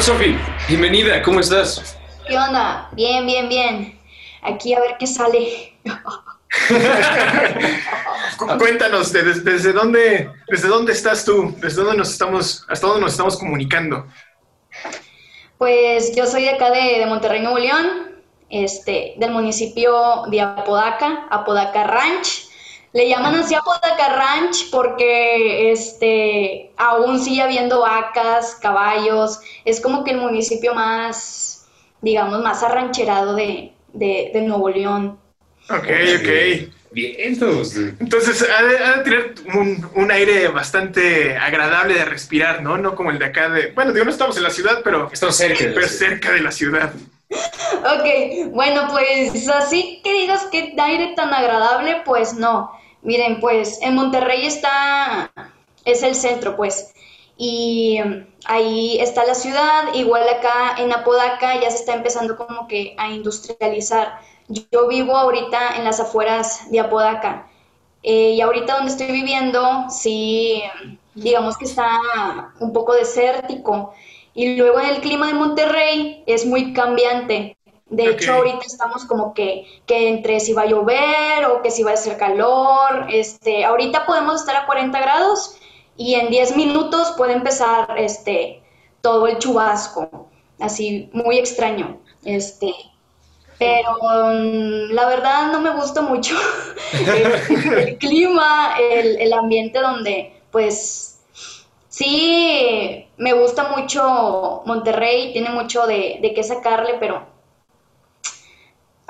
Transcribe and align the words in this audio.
onda, 0.00 0.02
Sofi? 0.02 0.36
Bienvenida, 0.68 1.22
¿cómo 1.22 1.40
estás? 1.40 1.96
¿Qué 2.26 2.38
onda? 2.38 2.88
Bien, 2.92 3.26
bien, 3.26 3.48
bien. 3.48 4.00
Aquí 4.42 4.72
a 4.72 4.80
ver 4.80 4.96
qué 4.98 5.06
sale. 5.06 5.74
Cuéntanos, 8.58 9.12
de- 9.12 9.22
de- 9.22 9.40
desde, 9.40 9.72
dónde, 9.72 10.30
¿desde 10.48 10.68
dónde 10.68 10.92
estás 10.92 11.24
tú? 11.24 11.54
¿Desde 11.58 11.82
dónde 11.82 11.98
nos 11.98 12.10
estamos, 12.10 12.64
hasta 12.68 12.86
dónde 12.86 13.02
nos 13.02 13.12
estamos 13.12 13.38
comunicando? 13.38 14.06
Pues 15.58 16.14
yo 16.16 16.26
soy 16.26 16.42
de 16.44 16.50
acá 16.50 16.70
de, 16.70 16.98
de 16.98 17.06
Monterrey, 17.06 17.42
Nuevo 17.42 17.58
León, 17.58 18.16
este, 18.48 19.14
del 19.18 19.32
municipio 19.32 20.22
de 20.30 20.40
Apodaca, 20.40 21.26
Apodaca 21.30 21.84
Ranch. 21.84 22.48
Le 22.92 23.08
llaman 23.08 23.36
así 23.36 23.54
Apodaca 23.54 24.08
Ranch 24.14 24.70
porque 24.70 25.70
este, 25.70 26.72
aún 26.76 27.20
sigue 27.20 27.42
habiendo 27.42 27.80
vacas, 27.80 28.56
caballos. 28.60 29.40
Es 29.64 29.80
como 29.80 30.02
que 30.02 30.10
el 30.12 30.18
municipio 30.18 30.74
más, 30.74 31.66
digamos, 32.00 32.42
más 32.42 32.62
arrancherado 32.64 33.34
de, 33.36 33.72
de, 33.92 34.30
de 34.34 34.40
Nuevo 34.42 34.68
León. 34.70 35.18
Ok, 35.68 35.86
ok. 36.18 36.28
Bien, 36.92 37.14
entonces. 37.18 37.94
Entonces, 38.00 38.42
ha 38.50 38.62
de, 38.64 38.78
ha 38.78 38.96
de 38.96 39.04
tener 39.04 39.34
un, 39.54 39.88
un 39.94 40.10
aire 40.10 40.48
bastante 40.48 41.36
agradable 41.36 41.94
de 41.94 42.04
respirar, 42.04 42.62
¿no? 42.62 42.78
No 42.78 42.96
como 42.96 43.12
el 43.12 43.20
de 43.20 43.26
acá 43.26 43.48
de... 43.48 43.70
Bueno, 43.70 43.92
digo, 43.92 44.04
no 44.04 44.10
estamos 44.10 44.36
en 44.36 44.42
la 44.42 44.50
ciudad, 44.50 44.80
pero, 44.82 45.08
Estamos 45.12 45.36
cerca. 45.36 45.64
de 45.66 45.70
pero 45.70 45.82
la 45.82 45.88
ciudad. 45.88 46.08
cerca 46.10 46.32
de 46.32 46.40
la 46.40 46.50
ciudad. 46.50 46.92
Ok, 47.84 48.50
bueno, 48.52 48.88
pues 48.90 49.48
así 49.48 50.00
que 50.02 50.12
digas 50.12 50.46
que 50.50 50.74
aire 50.76 51.14
tan 51.14 51.32
agradable, 51.32 52.02
pues 52.04 52.34
no. 52.34 52.72
Miren, 53.02 53.40
pues 53.40 53.80
en 53.82 53.94
Monterrey 53.94 54.46
está, 54.46 55.32
es 55.84 56.02
el 56.02 56.14
centro, 56.14 56.56
pues, 56.56 56.92
y 57.36 57.98
ahí 58.44 58.98
está 59.00 59.24
la 59.24 59.34
ciudad, 59.34 59.94
igual 59.94 60.28
acá 60.28 60.76
en 60.78 60.92
Apodaca 60.92 61.58
ya 61.60 61.70
se 61.70 61.78
está 61.78 61.94
empezando 61.94 62.36
como 62.36 62.68
que 62.68 62.94
a 62.98 63.08
industrializar. 63.10 64.20
Yo 64.48 64.88
vivo 64.88 65.16
ahorita 65.16 65.76
en 65.76 65.84
las 65.84 66.00
afueras 66.00 66.70
de 66.70 66.80
Apodaca, 66.80 67.48
eh, 68.02 68.32
y 68.32 68.40
ahorita 68.40 68.74
donde 68.76 68.90
estoy 68.92 69.12
viviendo, 69.12 69.86
sí, 69.90 70.62
digamos 71.14 71.56
que 71.56 71.64
está 71.66 72.00
un 72.60 72.72
poco 72.72 72.94
desértico. 72.94 73.94
Y 74.34 74.56
luego 74.56 74.80
en 74.80 74.86
el 74.86 75.00
clima 75.00 75.26
de 75.26 75.34
Monterrey 75.34 76.22
es 76.26 76.46
muy 76.46 76.72
cambiante. 76.72 77.56
De 77.90 78.08
hecho, 78.08 78.34
ahorita 78.34 78.64
estamos 78.64 79.04
como 79.04 79.34
que, 79.34 79.66
que 79.84 80.08
entre 80.08 80.38
si 80.38 80.52
va 80.52 80.62
a 80.62 80.66
llover 80.66 81.44
o 81.46 81.60
que 81.60 81.72
si 81.72 81.82
va 81.82 81.90
a 81.90 81.94
hacer 81.94 82.16
calor. 82.16 83.06
Este, 83.10 83.64
ahorita 83.64 84.06
podemos 84.06 84.36
estar 84.36 84.54
a 84.54 84.66
40 84.66 84.98
grados 85.00 85.56
y 85.96 86.14
en 86.14 86.30
10 86.30 86.56
minutos 86.56 87.12
puede 87.16 87.32
empezar 87.32 87.98
este, 87.98 88.62
todo 89.00 89.26
el 89.26 89.38
chubasco. 89.38 90.28
Así, 90.60 91.10
muy 91.12 91.38
extraño. 91.38 91.98
Este, 92.24 92.72
pero 93.58 93.96
mm, 94.02 94.92
la 94.92 95.06
verdad 95.06 95.50
no 95.50 95.60
me 95.60 95.70
gusta 95.70 96.00
mucho 96.00 96.36
el, 96.92 97.72
el 97.78 97.98
clima, 97.98 98.76
el, 98.78 99.20
el 99.20 99.32
ambiente 99.32 99.80
donde 99.80 100.40
pues 100.52 101.20
sí 101.88 103.06
me 103.16 103.32
gusta 103.32 103.74
mucho 103.76 104.62
Monterrey, 104.64 105.32
tiene 105.32 105.50
mucho 105.50 105.86
de, 105.86 106.18
de 106.22 106.32
qué 106.34 106.42
sacarle, 106.42 106.94
pero 107.00 107.29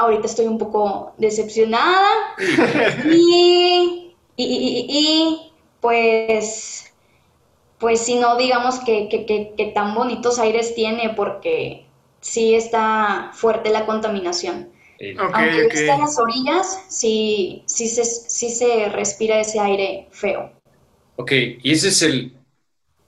ahorita 0.01 0.27
estoy 0.27 0.47
un 0.47 0.59
poco 0.59 1.15
decepcionada 1.19 2.09
y, 3.03 4.15
y, 4.37 4.45
y- 4.45 4.45
y- 4.45 4.87
y, 4.89 5.53
pues 5.81 6.87
pues 7.79 8.01
si 8.01 8.17
no 8.19 8.37
digamos 8.37 8.81
que, 8.81 9.09
que, 9.09 9.27
que- 9.27 9.55
que 9.57 9.67
tan 9.67 9.95
bonitos 9.95 10.39
aires 10.39 10.75
tiene 10.75 11.11
porque 11.17 11.87
sí 12.21 12.55
está 12.55 13.31
fuerte 13.35 13.71
la 13.71 13.87
contaminación. 13.87 14.71
Aunque 15.33 15.63
ok. 15.67 15.75
está 15.75 15.95
en 15.95 16.01
las 16.03 16.19
orillas, 16.19 16.85
sí, 16.89 17.63
sí, 17.67 17.89
se, 17.89 18.05
sí 18.05 18.51
se 18.51 18.89
respira 18.91 19.41
ese 19.41 19.61
aire 19.61 20.09
feo. 20.13 20.51
Ok, 21.17 21.33
y 21.63 21.73
ese 21.73 21.89
es 21.89 22.03
el 22.03 22.41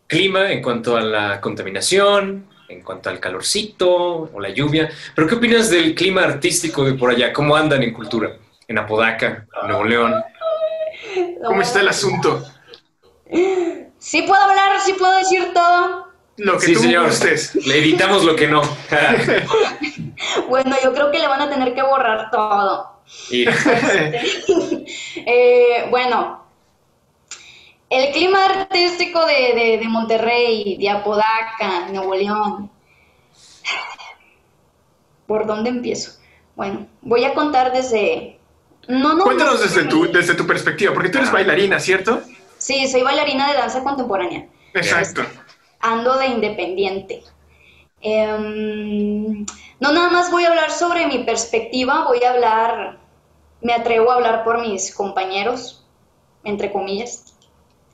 clima 0.09 0.53
en 0.53 0.63
cuanto 0.63 0.97
a 0.97 1.03
la 1.03 1.41
contaminación, 1.41 2.49
en 2.73 2.83
cuanto 2.83 3.11
al 3.11 3.21
calorcito 3.21 3.91
o 4.33 4.41
la 4.41 4.51
lluvia. 4.51 4.91
Pero 5.15 5.27
¿qué 5.29 5.35
opinas 5.37 5.71
del 5.71 5.95
clima 5.95 6.23
artístico 6.25 6.85
de 6.85 6.95
por 6.95 7.11
allá? 7.11 7.33
¿Cómo 7.33 7.55
andan 7.57 7.83
en 7.83 7.93
cultura? 7.93 8.37
En 8.69 8.79
Apodaca, 8.79 9.47
en 9.63 9.69
Nuevo 9.69 9.85
León. 9.85 10.15
¿Cómo 11.45 11.61
está 11.63 11.81
el 11.81 11.89
asunto? 11.89 12.45
Sí 13.99 14.23
puedo 14.23 14.43
hablar, 14.43 14.81
sí 14.85 14.95
puedo 14.95 15.17
decir 15.19 15.53
todo. 15.53 16.09
Lo 16.39 16.59
que 16.59 16.67
Sí, 16.67 16.73
tú 16.75 16.81
señor. 16.81 17.07
gustes. 17.07 17.55
Le 17.67 17.79
editamos 17.79 18.25
lo 18.25 18.35
que 18.37 18.49
no. 18.49 18.63
Bueno, 20.49 20.77
yo 20.83 20.93
creo 20.95 21.11
que 21.11 21.19
le 21.19 21.27
van 21.27 21.41
a 21.43 21.51
tener 21.51 21.75
que 21.75 21.83
borrar 21.83 22.31
todo. 22.31 23.01
Y- 23.31 23.45
Eh, 25.27 25.87
bueno, 25.91 26.42
el 27.93 28.13
clima 28.13 28.45
artístico 28.47 29.25
de, 29.27 29.55
de- 29.55 29.79
de 29.79 29.89
Monterrey, 29.89 30.77
de 30.79 30.89
Apodaca, 30.91 31.89
Nuevo 31.93 32.15
León. 32.15 32.71
¿Por 35.27 35.47
dónde 35.47 35.71
empiezo? 35.71 36.13
Bueno, 36.57 36.87
voy 37.01 37.25
a 37.25 37.35
contar 37.35 37.73
desde... 37.73 38.39
No, 38.89 39.15
no, 39.15 39.25
Cuéntanos 39.25 39.55
no, 39.57 39.63
desde 39.63 39.85
tu, 39.85 40.11
desde 40.11 40.35
tu 40.35 40.47
perspectiva, 40.47 40.93
porque 40.93 41.09
tú 41.09 41.19
eres 41.19 41.31
bailarina, 41.33 41.79
¿cierto? 41.79 42.21
Sí, 42.59 42.87
soy 42.89 43.03
bailarina 43.03 43.49
de 43.51 43.59
danza 43.59 43.83
contemporánea. 43.83 44.49
Exacto. 44.75 45.23
ando 45.81 46.17
de 46.17 46.27
independiente. 46.27 47.23
Em, 48.01 49.45
no 49.81 49.93
nada 49.93 50.11
más 50.11 50.31
voy 50.31 50.45
a 50.45 50.49
hablar 50.49 50.71
sobre 50.73 51.07
mi 51.07 51.19
perspectiva, 51.25 52.05
voy 52.07 52.23
a 52.25 52.31
hablar, 52.31 52.99
me 53.61 53.73
atrevo 53.73 54.11
a 54.11 54.15
hablar 54.17 54.45
por 54.45 54.61
mis 54.61 54.95
compañeros, 54.95 55.87
entre 56.45 56.73
comillas. 56.73 57.32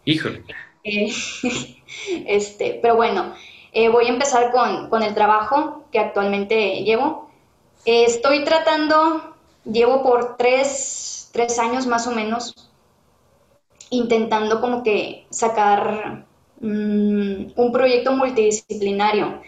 Híjole. 0.09 0.43
Eh, 0.85 1.13
este, 2.27 2.79
pero 2.81 2.97
bueno, 2.97 3.35
eh, 3.73 3.91
voy 3.91 4.07
a 4.07 4.09
empezar 4.09 4.51
con, 4.51 4.89
con 4.89 5.03
el 5.03 5.15
trabajo 5.15 5.85
que 5.93 5.99
actualmente 5.99 6.83
llevo. 6.83 7.29
Eh, 7.85 8.05
estoy 8.05 8.43
tratando, 8.43 9.35
llevo 9.71 10.03
por 10.03 10.39
tres, 10.39 11.29
tres 11.31 11.59
años 11.59 11.87
más 11.87 12.07
o 12.07 12.13
menos, 12.13 12.71
intentando 13.91 14.63
como 14.63 14.83
que 14.83 15.27
sacar 15.29 16.25
mm, 16.63 17.53
un 17.55 17.71
proyecto 17.71 18.13
multidisciplinario. 18.13 19.43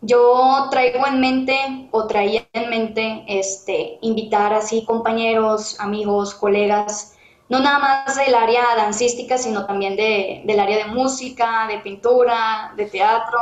Yo 0.00 0.68
traigo 0.70 1.06
en 1.06 1.20
mente 1.20 1.88
o 1.90 2.06
traía 2.06 2.48
en 2.54 2.70
mente 2.70 3.24
este, 3.28 3.98
invitar 4.00 4.54
así 4.54 4.86
compañeros, 4.86 5.78
amigos, 5.80 6.34
colegas, 6.34 7.17
no 7.48 7.60
nada 7.60 7.78
más 7.78 8.16
del 8.16 8.34
área 8.34 8.62
dancística, 8.76 9.38
sino 9.38 9.66
también 9.66 9.96
de, 9.96 10.42
del 10.44 10.60
área 10.60 10.78
de 10.78 10.86
música, 10.86 11.66
de 11.68 11.78
pintura, 11.78 12.72
de 12.76 12.86
teatro, 12.86 13.38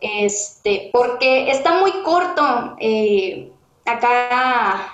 este, 0.00 0.90
porque 0.92 1.50
está 1.50 1.80
muy 1.80 1.92
corto 2.02 2.76
eh, 2.78 3.50
acá 3.84 4.92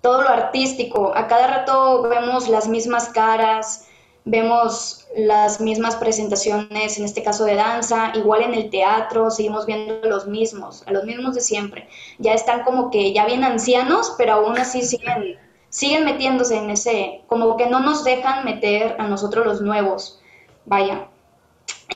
todo 0.00 0.22
lo 0.22 0.28
artístico, 0.28 1.12
a 1.16 1.26
cada 1.26 1.46
rato 1.46 2.02
vemos 2.02 2.48
las 2.48 2.68
mismas 2.68 3.08
caras, 3.08 3.88
vemos 4.26 5.06
las 5.16 5.60
mismas 5.60 5.96
presentaciones, 5.96 6.98
en 6.98 7.04
este 7.04 7.22
caso 7.22 7.44
de 7.44 7.54
danza, 7.54 8.12
igual 8.14 8.42
en 8.42 8.54
el 8.54 8.70
teatro, 8.70 9.30
seguimos 9.30 9.66
viendo 9.66 10.06
los 10.08 10.26
mismos, 10.26 10.82
a 10.86 10.92
los 10.92 11.04
mismos 11.04 11.34
de 11.34 11.40
siempre. 11.40 11.88
Ya 12.18 12.32
están 12.32 12.64
como 12.64 12.90
que 12.90 13.12
ya 13.12 13.24
bien 13.26 13.44
ancianos, 13.44 14.14
pero 14.18 14.34
aún 14.34 14.58
así 14.58 14.82
siguen, 14.82 15.38
siguen 15.74 16.04
metiéndose 16.04 16.56
en 16.56 16.70
ese, 16.70 17.22
como 17.26 17.56
que 17.56 17.66
no 17.66 17.80
nos 17.80 18.04
dejan 18.04 18.44
meter 18.44 18.94
a 19.00 19.08
nosotros 19.08 19.44
los 19.44 19.60
nuevos. 19.60 20.20
Vaya. 20.66 21.08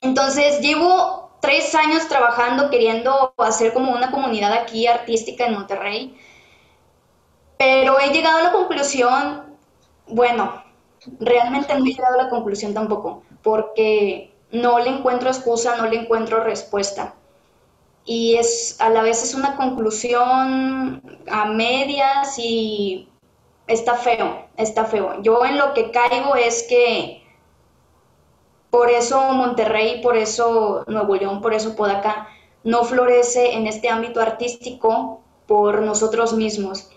Entonces 0.02 0.60
llevo 0.60 1.30
tres 1.40 1.76
años 1.76 2.08
trabajando, 2.08 2.70
queriendo 2.70 3.32
hacer 3.38 3.72
como 3.72 3.92
una 3.92 4.10
comunidad 4.10 4.52
aquí 4.52 4.88
artística 4.88 5.46
en 5.46 5.54
Monterrey, 5.54 6.18
pero 7.56 8.00
he 8.00 8.10
llegado 8.10 8.38
a 8.38 8.42
la 8.42 8.52
conclusión, 8.52 9.44
bueno, 10.08 10.64
realmente 11.20 11.72
no 11.78 11.84
he 11.84 11.90
llegado 11.90 12.18
a 12.18 12.24
la 12.24 12.30
conclusión 12.30 12.74
tampoco, 12.74 13.22
porque 13.44 14.34
no 14.50 14.80
le 14.80 14.90
encuentro 14.90 15.28
excusa, 15.28 15.76
no 15.76 15.86
le 15.86 16.00
encuentro 16.00 16.42
respuesta. 16.42 17.14
Y 18.04 18.34
es 18.38 18.80
a 18.80 18.88
la 18.88 19.02
vez 19.02 19.22
es 19.22 19.34
una 19.34 19.54
conclusión 19.54 21.00
a 21.30 21.44
medias 21.44 22.36
y 22.38 23.08
está 23.68 23.94
feo, 23.94 24.46
está 24.56 24.84
feo. 24.84 25.22
Yo 25.22 25.44
en 25.44 25.58
lo 25.58 25.74
que 25.74 25.90
caigo 25.90 26.34
es 26.34 26.64
que 26.68 27.22
por 28.70 28.90
eso 28.90 29.20
Monterrey, 29.32 30.00
por 30.02 30.16
eso 30.16 30.84
Nuevo 30.88 31.14
León, 31.16 31.40
por 31.40 31.54
eso 31.54 31.76
Podaca 31.76 32.28
no 32.64 32.84
florece 32.84 33.54
en 33.54 33.66
este 33.66 33.88
ámbito 33.88 34.20
artístico 34.20 35.22
por 35.46 35.82
nosotros 35.82 36.32
mismos. 36.32 36.90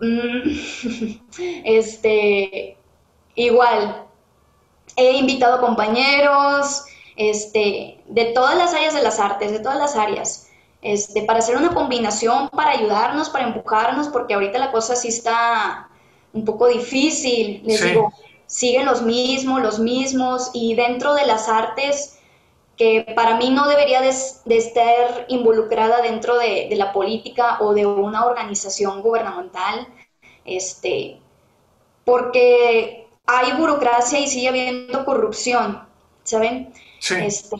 Mm, 0.00 1.18
Este, 1.64 2.76
igual, 3.34 4.06
he 4.96 5.12
invitado 5.12 5.60
compañeros, 5.60 6.84
este, 7.16 8.02
de 8.06 8.24
todas 8.26 8.56
las 8.56 8.74
áreas 8.74 8.94
de 8.94 9.02
las 9.02 9.18
artes, 9.20 9.52
de 9.52 9.60
todas 9.60 9.78
las 9.78 9.96
áreas, 9.96 10.47
este, 10.80 11.22
para 11.22 11.40
hacer 11.40 11.56
una 11.56 11.74
combinación, 11.74 12.48
para 12.50 12.70
ayudarnos, 12.70 13.30
para 13.30 13.46
empujarnos, 13.46 14.08
porque 14.08 14.34
ahorita 14.34 14.58
la 14.58 14.70
cosa 14.70 14.94
sí 14.94 15.08
está 15.08 15.88
un 16.32 16.44
poco 16.44 16.68
difícil, 16.68 17.62
les 17.64 17.82
digo, 17.82 18.12
siguen 18.46 18.86
los 18.86 19.02
mismos, 19.02 19.60
los 19.60 19.78
mismos, 19.78 20.50
y 20.52 20.74
dentro 20.74 21.14
de 21.14 21.26
las 21.26 21.48
artes, 21.48 22.18
que 22.76 23.04
para 23.16 23.36
mí 23.36 23.50
no 23.50 23.66
debería 23.66 24.00
de, 24.00 24.10
estar 24.10 25.26
involucrada 25.28 26.00
dentro 26.00 26.38
de, 26.38 26.68
la 26.76 26.92
política 26.92 27.58
o 27.60 27.74
de 27.74 27.86
una 27.86 28.24
organización 28.24 29.02
gubernamental, 29.02 29.88
este, 30.44 31.18
porque 32.04 33.08
hay 33.26 33.52
burocracia 33.52 34.20
y 34.20 34.28
sigue 34.28 34.48
habiendo 34.48 35.04
corrupción, 35.04 35.82
¿saben? 36.22 36.72
Sí. 37.00 37.16
Este, 37.16 37.56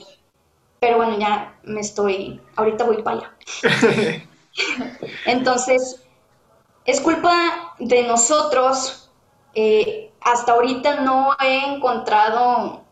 pero 0.80 0.98
bueno, 0.98 1.18
ya 1.18 1.58
me 1.64 1.80
estoy, 1.80 2.40
ahorita 2.56 2.84
voy 2.84 3.02
para 3.02 3.18
allá. 3.18 3.34
Entonces, 5.26 6.02
es 6.84 7.00
culpa 7.00 7.74
de 7.78 8.02
nosotros. 8.04 9.10
Eh, 9.54 10.12
hasta 10.20 10.52
ahorita 10.52 11.00
no 11.00 11.34
he 11.40 11.74
encontrado 11.74 12.84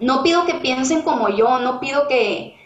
no 0.00 0.22
pido 0.22 0.44
que 0.46 0.54
piensen 0.54 1.02
como 1.02 1.28
yo, 1.28 1.58
no 1.58 1.80
pido 1.80 2.08
que, 2.08 2.56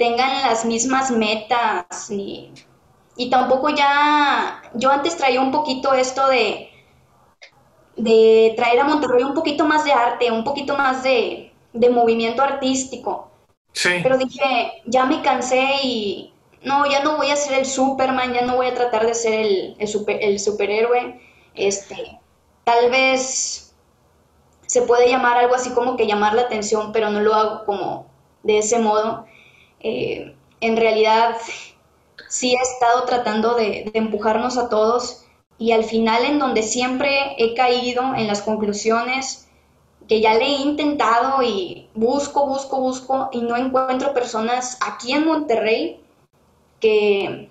tengan 0.00 0.42
las 0.42 0.64
mismas 0.64 1.12
metas, 1.12 2.10
ni, 2.10 2.52
y 3.16 3.30
tampoco 3.30 3.68
ya, 3.68 4.60
yo 4.74 4.90
antes 4.90 5.16
traía 5.16 5.40
un 5.40 5.52
poquito 5.52 5.94
esto 5.94 6.26
de, 6.26 6.70
de 7.96 8.54
traer 8.56 8.80
a 8.80 8.84
Monterrey 8.84 9.22
un 9.22 9.34
poquito 9.34 9.64
más 9.64 9.84
de 9.84 9.92
arte, 9.92 10.32
un 10.32 10.42
poquito 10.42 10.76
más 10.76 11.04
de, 11.04 11.52
movimiento 11.92 12.42
artístico. 12.42 13.30
Sí. 13.76 13.90
Pero 14.02 14.16
dije, 14.16 14.82
ya 14.86 15.04
me 15.04 15.20
cansé 15.20 15.62
y 15.82 16.32
no, 16.62 16.90
ya 16.90 17.04
no 17.04 17.18
voy 17.18 17.30
a 17.30 17.36
ser 17.36 17.58
el 17.58 17.66
Superman, 17.66 18.32
ya 18.32 18.40
no 18.40 18.56
voy 18.56 18.68
a 18.68 18.74
tratar 18.74 19.06
de 19.06 19.14
ser 19.14 19.34
el, 19.34 19.76
el, 19.78 19.86
super, 19.86 20.18
el 20.22 20.40
superhéroe. 20.40 21.20
Este, 21.54 22.18
tal 22.64 22.90
vez 22.90 23.74
se 24.66 24.82
puede 24.82 25.10
llamar 25.10 25.36
algo 25.36 25.54
así 25.54 25.70
como 25.70 25.96
que 25.96 26.06
llamar 26.06 26.34
la 26.34 26.42
atención, 26.42 26.90
pero 26.92 27.10
no 27.10 27.20
lo 27.20 27.34
hago 27.34 27.64
como 27.66 28.06
de 28.42 28.58
ese 28.58 28.78
modo. 28.78 29.26
Eh, 29.80 30.34
en 30.60 30.76
realidad 30.78 31.36
sí 32.28 32.54
he 32.54 32.62
estado 32.62 33.04
tratando 33.04 33.56
de, 33.56 33.90
empujarnos 33.92 34.56
a 34.56 34.70
todos 34.70 35.26
y 35.58 35.72
al 35.72 35.84
final 35.84 36.24
en 36.24 36.38
donde 36.38 36.62
siempre 36.62 37.34
he 37.38 37.54
caído 37.54 38.14
en 38.14 38.26
las 38.26 38.40
conclusiones 38.40 39.45
que 40.08 40.20
ya 40.20 40.34
le 40.34 40.44
he 40.44 40.60
intentado 40.60 41.42
y 41.42 41.88
busco, 41.94 42.46
busco, 42.46 42.80
busco 42.80 43.28
y 43.32 43.40
no 43.42 43.56
encuentro 43.56 44.14
personas 44.14 44.78
aquí 44.80 45.12
en 45.12 45.26
Monterrey 45.26 46.00
que, 46.80 47.48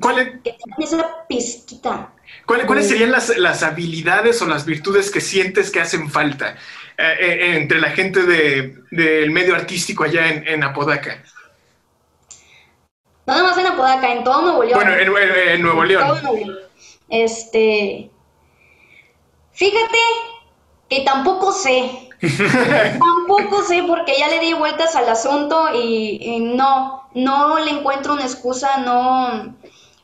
¿Cuál 0.00 0.42
que 0.42 0.52
tengan 0.52 0.82
esa 0.82 1.26
pizquita 1.26 2.12
¿Cuáles 2.44 2.88
serían 2.88 3.12
las, 3.12 3.62
habilidades 3.62 4.42
o 4.42 4.46
las 4.46 4.66
virtudes 4.66 5.10
que 5.10 5.20
sientes 5.20 5.70
que 5.70 5.80
hacen 5.80 6.10
falta 6.10 6.56
eh, 6.98 7.16
eh, 7.20 7.56
entre 7.56 7.80
la 7.80 7.90
gente 7.90 8.22
del 8.22 9.30
medio 9.30 9.54
artístico 9.54 10.04
allá 10.04 10.28
en, 10.28 10.62
Apodaca? 10.62 11.22
No 13.26 13.34
nada 13.34 13.42
más 13.48 13.58
en 13.58 13.66
Apodaca, 13.66 14.12
en 14.12 14.24
todo 14.24 14.42
Nuevo 14.42 14.64
León. 14.64 14.74
Bueno, 14.74 14.96
en, 14.96 15.62
Nuevo 15.62 15.84
León. 15.84 16.58
Este. 17.08 18.10
Fíjate 19.52 19.98
que 20.88 21.00
tampoco 21.00 21.52
sé. 21.52 22.08
tampoco 22.98 23.62
sé 23.64 23.84
porque 23.86 24.14
ya 24.18 24.28
le 24.28 24.40
di 24.40 24.54
vueltas 24.54 24.96
al 24.96 25.08
asunto 25.08 25.68
y 25.74 26.38
no, 26.40 27.08
no 27.14 27.58
le 27.58 27.70
encuentro 27.70 28.14
una 28.14 28.22
excusa, 28.22 28.78
no 28.78 29.54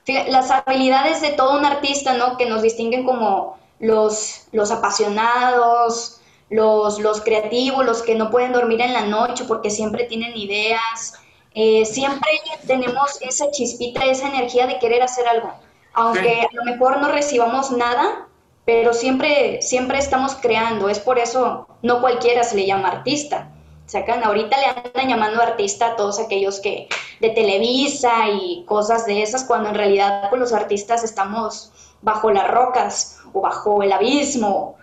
las 0.07 0.51
habilidades 0.51 1.21
de 1.21 1.31
todo 1.31 1.59
un 1.59 1.65
artista, 1.65 2.15
¿no? 2.15 2.37
Que 2.37 2.47
nos 2.47 2.63
distinguen 2.63 3.05
como 3.05 3.59
los, 3.79 4.47
los 4.53 4.71
apasionados, 4.71 6.21
los, 6.51 6.99
los 6.99 7.21
creativos, 7.21 7.85
los 7.85 8.03
que 8.03 8.15
no 8.15 8.31
pueden 8.31 8.53
dormir 8.53 8.81
en 8.81 8.93
la 8.93 9.07
noche 9.07 9.45
porque 9.47 9.71
siempre 9.71 10.05
tienen 10.05 10.37
ideas. 10.37 11.15
Eh, 11.55 11.85
siempre 11.85 12.31
tenemos 12.67 13.21
esa 13.21 13.51
chispita, 13.51 14.05
esa 14.05 14.29
energía 14.29 14.67
de 14.67 14.79
querer 14.79 15.03
hacer 15.03 15.27
algo. 15.29 15.53
Aunque 15.95 16.41
a 16.41 16.49
lo 16.53 16.65
mejor 16.65 17.01
no 17.01 17.09
recibamos 17.09 17.71
nada, 17.71 18.27
pero 18.65 18.93
siempre, 18.93 19.61
siempre 19.63 19.99
estamos 19.99 20.35
creando. 20.37 20.89
Es 20.89 21.01
por 21.01 21.19
eso 21.19 21.67
no 21.83 22.01
cualquiera 22.01 22.45
se 22.45 22.57
le 22.57 22.67
llama 22.67 22.89
artista. 22.89 23.51
Sacan, 23.87 24.23
ahorita 24.25 24.57
le 24.59 24.67
andan 24.67 25.09
llamando 25.09 25.43
artista 25.43 25.89
a 25.89 25.97
todos 25.97 26.19
aquellos 26.19 26.61
que 26.61 26.89
de 27.21 27.31
Televisa 27.31 28.29
y 28.29 28.65
cosas 28.67 29.07
de 29.07 29.23
esas, 29.23 29.45
cuando 29.45 29.69
en 29.69 29.75
realidad 29.75 30.29
pues, 30.31 30.41
los 30.41 30.53
artistas 30.53 31.05
estamos 31.05 31.73
bajo 32.01 32.31
las 32.31 32.49
rocas 32.49 33.21
o 33.33 33.41
bajo 33.41 33.83
el 33.83 33.93
abismo, 33.93 34.77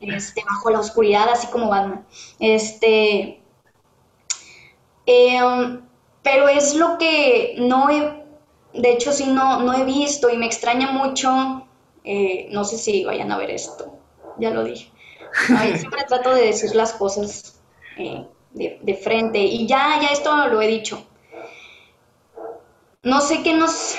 este, 0.00 0.42
bajo 0.44 0.70
la 0.70 0.80
oscuridad, 0.80 1.28
así 1.28 1.46
como 1.48 1.68
van. 1.68 2.06
Este, 2.38 3.40
em, 5.06 5.82
pero 6.22 6.48
es 6.48 6.74
lo 6.74 6.98
que 6.98 7.54
no 7.58 7.88
he, 7.88 8.24
de 8.72 8.92
hecho 8.92 9.12
sí 9.12 9.26
no, 9.26 9.60
no 9.60 9.72
he 9.74 9.84
visto 9.84 10.28
y 10.28 10.36
me 10.36 10.46
extraña 10.46 10.90
mucho, 10.90 11.65
eh, 12.06 12.46
no 12.52 12.64
sé 12.64 12.78
si 12.78 13.04
vayan 13.04 13.32
a 13.32 13.36
ver 13.36 13.50
esto, 13.50 13.98
ya 14.38 14.50
lo 14.50 14.62
dije. 14.62 14.92
siempre 15.76 16.04
trato 16.06 16.32
de 16.32 16.46
decir 16.46 16.74
las 16.76 16.92
cosas 16.92 17.60
eh, 17.98 18.24
de, 18.52 18.94
frente. 18.94 19.40
Y 19.40 19.66
ya, 19.66 19.98
ya 20.00 20.08
esto 20.08 20.46
lo 20.46 20.62
he 20.62 20.68
dicho. 20.68 21.04
No 23.02 23.20
sé 23.20 23.42
qué 23.42 23.54
nos... 23.54 23.96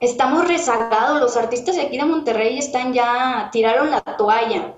Estamos 0.00 0.48
rezagados, 0.48 1.20
los 1.20 1.36
artistas 1.36 1.76
de 1.76 1.82
aquí 1.82 1.98
de 1.98 2.06
Monterrey 2.06 2.58
están 2.58 2.94
ya, 2.94 3.50
tiraron 3.52 3.90
la 3.90 4.00
toalla 4.00 4.74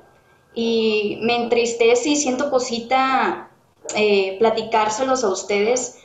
y 0.53 1.21
me 1.23 1.37
entristece 1.37 2.09
y 2.09 2.17
siento 2.17 2.51
cosita 2.51 3.49
eh, 3.95 4.37
platicárselos 4.41 5.23
a 5.23 5.29
ustedes, 5.29 6.01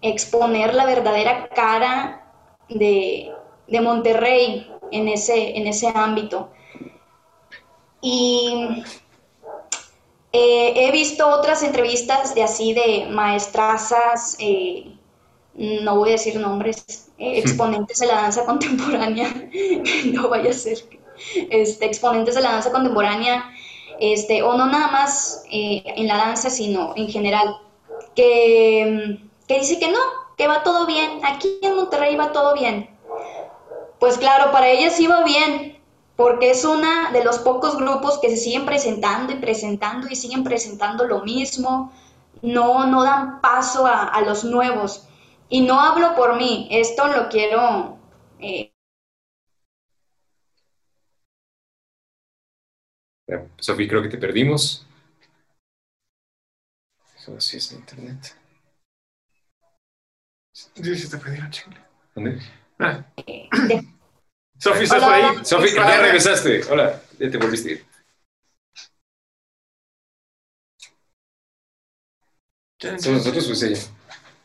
exponer 0.00 0.74
la 0.74 0.86
verdadera 0.86 1.50
cara 1.50 2.32
de, 2.70 3.30
de 3.68 3.80
Monterrey 3.82 4.75
en 4.90 5.08
ese, 5.08 5.56
en 5.56 5.66
ese 5.66 5.88
ámbito. 5.88 6.50
Y 8.00 8.84
eh, 10.32 10.72
he 10.76 10.92
visto 10.92 11.26
otras 11.26 11.62
entrevistas 11.62 12.34
de 12.34 12.42
así 12.42 12.74
de 12.74 13.08
maestrazas, 13.10 14.36
eh, 14.38 14.92
no 15.54 15.96
voy 15.96 16.10
a 16.10 16.12
decir 16.12 16.38
nombres, 16.38 17.10
eh, 17.18 17.38
exponentes 17.38 17.98
de 18.00 18.06
la 18.06 18.16
danza 18.16 18.44
contemporánea, 18.44 19.28
no 20.12 20.28
vaya 20.28 20.50
a 20.50 20.52
ser, 20.52 20.78
este, 21.50 21.86
exponentes 21.86 22.34
de 22.34 22.42
la 22.42 22.52
danza 22.52 22.70
contemporánea, 22.70 23.50
este, 23.98 24.42
o 24.42 24.56
no 24.58 24.66
nada 24.66 24.88
más 24.88 25.44
en 25.50 26.06
la 26.06 26.18
danza, 26.18 26.50
sino 26.50 26.92
en 26.96 27.08
general, 27.08 27.56
que, 28.14 29.18
que 29.48 29.58
dice 29.58 29.78
que 29.78 29.90
no, 29.90 29.98
que 30.36 30.48
va 30.48 30.62
todo 30.62 30.86
bien, 30.86 31.20
aquí 31.24 31.58
en 31.62 31.76
Monterrey 31.76 32.14
va 32.14 32.32
todo 32.32 32.54
bien. 32.54 32.90
Pues 33.98 34.18
claro, 34.18 34.52
para 34.52 34.68
ellas 34.68 35.00
iba 35.00 35.24
bien, 35.24 35.78
porque 36.16 36.50
es 36.50 36.64
uno 36.64 37.12
de 37.12 37.24
los 37.24 37.38
pocos 37.38 37.76
grupos 37.76 38.18
que 38.18 38.30
se 38.30 38.36
siguen 38.36 38.66
presentando 38.66 39.32
y 39.32 39.36
presentando 39.36 40.08
y 40.08 40.16
siguen 40.16 40.44
presentando 40.44 41.04
lo 41.04 41.22
mismo, 41.22 41.92
no, 42.42 42.86
no 42.86 43.02
dan 43.02 43.40
paso 43.40 43.86
a, 43.86 44.20
los 44.22 44.44
nuevos. 44.44 45.06
Y 45.48 45.60
no 45.60 45.80
hablo 45.80 46.14
por 46.14 46.36
mí, 46.36 46.68
esto 46.70 47.06
lo 47.08 47.28
quiero... 47.28 47.98
Eh... 48.38 48.72
Sofía, 53.58 53.88
creo 53.88 54.02
que 54.02 54.08
te 54.08 54.18
perdimos. 54.18 54.86
Eso 57.16 57.40
sí 57.40 57.56
es 57.56 57.72
internet. 57.72 58.36
Sí, 60.52 60.96
se 60.96 61.08
te 61.10 61.18
perdieron, 61.18 61.50
chingle. 61.50 61.80
¿Dónde? 62.14 62.40
Ah. 62.78 63.04
Eh, 63.26 63.48
Sofi, 64.58 64.84
¿estás 64.84 65.02
por 65.02 65.12
ahí? 65.12 65.44
Sofi, 65.44 65.74
ya 65.74 66.00
regresaste. 66.00 66.62
Hola, 66.70 67.00
ya 67.18 67.30
te 67.30 67.38
volviste 67.38 67.68
a 67.68 67.72
ir. 67.72 67.86
¿Somos 72.78 73.06
nosotros 73.06 73.48
o 73.48 73.52
es 73.52 73.62
ella? 73.62 73.80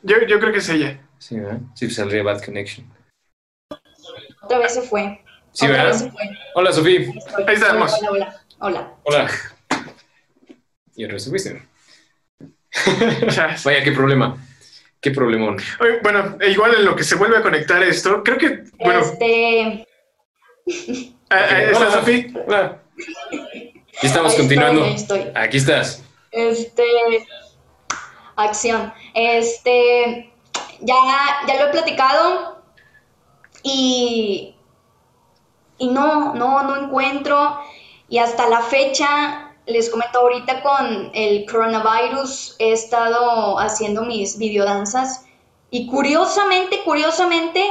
Yo, 0.03 0.15
yo 0.27 0.39
creo 0.39 0.51
que 0.51 0.59
es 0.59 0.69
ella. 0.69 0.99
Sí, 1.19 1.39
¿verdad? 1.39 1.59
Sí, 1.75 1.89
saldría 1.89 2.23
Bad 2.23 2.43
Connection. 2.43 2.87
Otra 4.41 4.59
vez 4.59 4.73
se 4.73 4.81
fue. 4.81 5.23
Sí, 5.51 5.67
¿verdad? 5.67 6.11
Hola, 6.55 6.71
Sofía. 6.71 7.01
Ahí 7.47 7.55
estamos. 7.55 7.93
Hola, 7.93 8.11
hola. 8.11 8.41
Hola. 8.59 8.93
Hola. 9.03 9.31
Y 10.93 11.05
ahora 11.05 11.15
estuviste. 11.15 11.67
Vaya, 13.63 13.83
qué 13.83 13.91
problema. 13.93 14.37
Qué 15.01 15.11
problemón. 15.11 15.57
bueno, 16.03 16.37
e 16.39 16.51
igual 16.51 16.75
en 16.75 16.85
lo 16.85 16.95
que 16.95 17.03
se 17.03 17.15
vuelve 17.15 17.37
a 17.37 17.41
conectar 17.41 17.81
esto, 17.81 18.23
creo 18.23 18.37
que, 18.37 18.63
bueno... 18.79 18.99
Este... 18.99 19.87
¿Está 21.29 21.91
Sofía? 21.91 22.81
Y 24.01 24.05
estamos 24.05 24.35
continuando. 24.35 24.85
Aquí 25.35 25.57
estás. 25.57 26.03
Este. 26.31 26.83
acción. 28.35 28.93
Este, 29.13 30.31
ya, 30.81 30.95
ya 31.47 31.55
lo 31.55 31.67
he 31.67 31.71
platicado 31.71 32.63
y, 33.63 34.55
y 35.77 35.87
no, 35.89 36.33
no, 36.35 36.63
no 36.63 36.85
encuentro. 36.85 37.59
Y 38.07 38.17
hasta 38.17 38.49
la 38.49 38.61
fecha, 38.61 39.50
les 39.65 39.89
comento 39.89 40.19
ahorita 40.19 40.61
con 40.61 41.11
el 41.13 41.45
coronavirus, 41.49 42.55
he 42.59 42.71
estado 42.71 43.59
haciendo 43.59 44.03
mis 44.03 44.37
videodanzas 44.37 45.25
y 45.69 45.87
curiosamente, 45.87 46.81
curiosamente, 46.83 47.63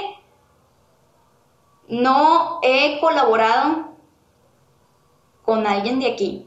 no 1.88 2.60
he 2.62 2.98
colaborado 3.00 3.90
con 5.44 5.66
alguien 5.66 6.00
de 6.00 6.06
aquí. 6.06 6.46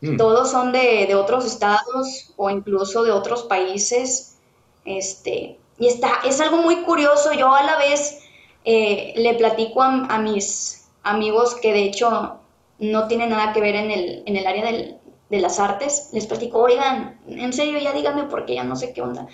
Mm. 0.00 0.16
Todos 0.16 0.50
son 0.50 0.72
de, 0.72 1.14
otros 1.14 1.46
estados 1.46 2.32
o 2.36 2.50
incluso 2.50 3.02
de 3.02 3.10
otros 3.10 3.44
países. 3.44 4.36
Este, 4.84 5.58
y 5.78 5.86
está, 5.86 6.20
es 6.24 6.40
algo 6.40 6.58
muy 6.58 6.82
curioso. 6.82 7.32
Yo 7.32 7.52
a 7.54 7.62
la 7.62 7.78
vez 7.78 8.20
eh, 8.64 9.14
le 9.16 9.34
platico 9.34 9.82
a, 9.82 10.18
mis 10.18 10.88
amigos 11.02 11.56
que 11.56 11.72
de 11.72 11.84
hecho 11.84 12.38
no 12.82 13.08
tienen 13.08 13.30
nada 13.30 13.52
que 13.54 13.60
ver 13.60 13.76
en 13.76 13.90
el, 13.90 14.22
en 14.26 14.36
el 14.36 14.46
área 14.46 14.70
de 14.70 15.40
las 15.40 15.58
artes. 15.58 16.10
Les 16.12 16.26
platico, 16.26 16.58
oigan, 16.58 17.20
en 17.26 17.52
serio, 17.52 17.78
ya 17.78 17.92
díganme 17.92 18.24
porque 18.24 18.54
ya 18.54 18.64
no 18.64 18.76
sé 18.76 18.92
qué 18.92 19.00
onda 19.00 19.26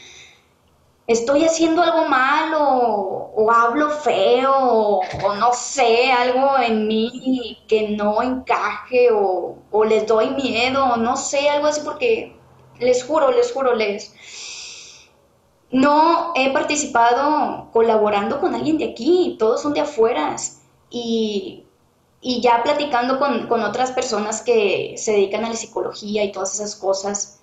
estoy 1.08 1.42
haciendo 1.44 1.82
algo 1.82 2.06
malo 2.06 2.60
o, 2.60 3.50
hablo 3.50 3.90
feo 3.90 5.00
o, 5.24 5.34
no 5.36 5.52
sé, 5.54 6.12
algo 6.12 6.58
en 6.58 6.86
mí 6.86 7.58
que 7.66 7.88
no 7.88 8.22
encaje 8.22 9.10
o, 9.10 9.56
o, 9.70 9.84
les 9.84 10.06
doy 10.06 10.30
miedo 10.30 10.84
o 10.84 10.96
no 10.98 11.16
sé, 11.16 11.48
algo 11.48 11.66
así 11.66 11.80
porque 11.82 12.36
les 12.78 13.04
juro, 13.04 13.32
les 13.32 13.52
juro, 13.52 13.74
les... 13.74 14.14
No 15.70 16.32
he 16.34 16.52
participado 16.52 17.68
colaborando 17.72 18.40
con 18.40 18.54
alguien 18.54 18.78
de 18.78 18.90
aquí, 18.90 19.36
todos 19.38 19.62
son 19.62 19.74
de 19.74 19.80
afuera 19.80 20.36
y, 20.90 21.64
y 22.20 22.40
ya 22.40 22.62
platicando 22.62 23.18
con, 23.18 23.46
con 23.46 23.62
otras 23.62 23.92
personas 23.92 24.42
que 24.42 24.94
se 24.96 25.12
dedican 25.12 25.44
a 25.44 25.50
la 25.50 25.54
psicología 25.54 26.24
y 26.24 26.32
todas 26.32 26.54
esas 26.54 26.74
cosas 26.74 27.40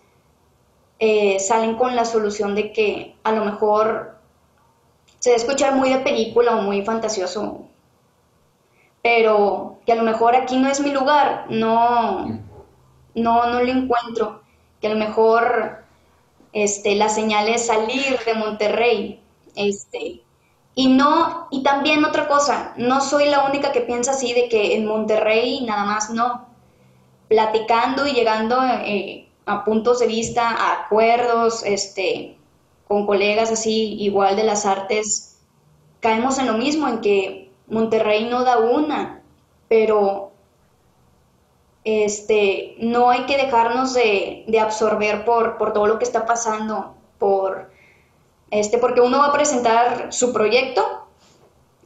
eh, 1.00 1.40
salen 1.40 1.76
con 1.76 1.96
la 1.96 2.06
solución 2.06 2.56
de 2.56 2.72
que 2.72 3.16
a 3.24 3.32
lo 3.32 3.46
mejor 3.46 4.18
se 5.20 5.32
debe 5.32 5.42
escuchar 5.42 5.76
muy 5.76 5.90
de 5.90 6.00
película 6.00 6.56
o 6.56 6.62
muy 6.62 6.84
fantasioso, 6.84 7.68
pero 9.02 9.80
que 9.86 9.94
a 9.94 9.96
lo 9.96 10.04
mejor 10.04 10.36
aquí 10.36 10.58
no 10.58 10.70
es 10.70 10.80
mi 10.80 10.92
lugar, 10.92 11.46
no, 11.50 12.28
no, 13.16 13.48
no 13.48 13.62
lo 13.62 13.72
encuentro, 13.72 14.42
que 14.80 14.88
a 14.88 14.92
lo 14.92 14.98
mejor 14.98 15.84
este, 16.54 16.96
la 16.96 17.10
señal 17.10 17.50
es 17.50 17.68
salir 17.68 18.18
de 18.26 18.34
Monterrey, 18.34 19.22
este, 19.56 20.22
y 20.76 20.90
no, 20.90 21.48
y 21.52 21.64
también 21.64 22.04
otra 22.04 22.28
cosa, 22.28 22.74
no 22.76 23.00
soy 23.00 23.30
la 23.30 23.46
única 23.46 23.72
que 23.72 23.82
piensa 23.82 24.12
así 24.12 24.34
de 24.34 24.50
que 24.50 24.76
en 24.76 24.86
Monterrey 24.86 25.62
nada 25.66 25.86
más 25.86 26.10
no. 26.10 26.48
Platicando 27.30 28.06
y 28.06 28.12
llegando 28.12 28.62
eh, 28.64 29.30
a 29.46 29.64
puntos 29.64 30.00
de 30.00 30.08
vista, 30.08 30.50
a 30.50 30.84
acuerdos, 30.84 31.64
este, 31.64 32.38
con 32.90 33.06
colegas 33.06 33.52
así, 33.52 33.94
igual 34.02 34.36
de 34.36 34.44
las 34.44 34.66
artes, 34.66 35.40
caemos 36.02 36.40
en 36.40 36.48
lo 36.48 36.54
mismo, 36.54 36.90
en 36.90 37.00
que 37.00 37.52
Monterrey 37.68 38.26
no 38.26 38.44
da 38.44 38.58
una, 38.58 39.22
pero 39.70 40.34
este, 41.86 42.76
no 42.80 43.10
hay 43.12 43.26
que 43.26 43.38
dejarnos 43.38 43.94
de, 43.94 44.46
absorber 44.62 45.24
por, 45.24 45.58
por, 45.58 45.72
todo 45.72 45.88
lo 45.88 46.00
que 46.00 46.06
está 46.06 46.26
pasando, 46.26 46.96
por, 47.18 47.72
este, 48.52 48.78
porque 48.78 49.02
uno 49.02 49.20
va 49.20 49.28
a 49.28 49.34
presentar 49.34 50.14
su 50.14 50.32
proyecto 50.32 51.08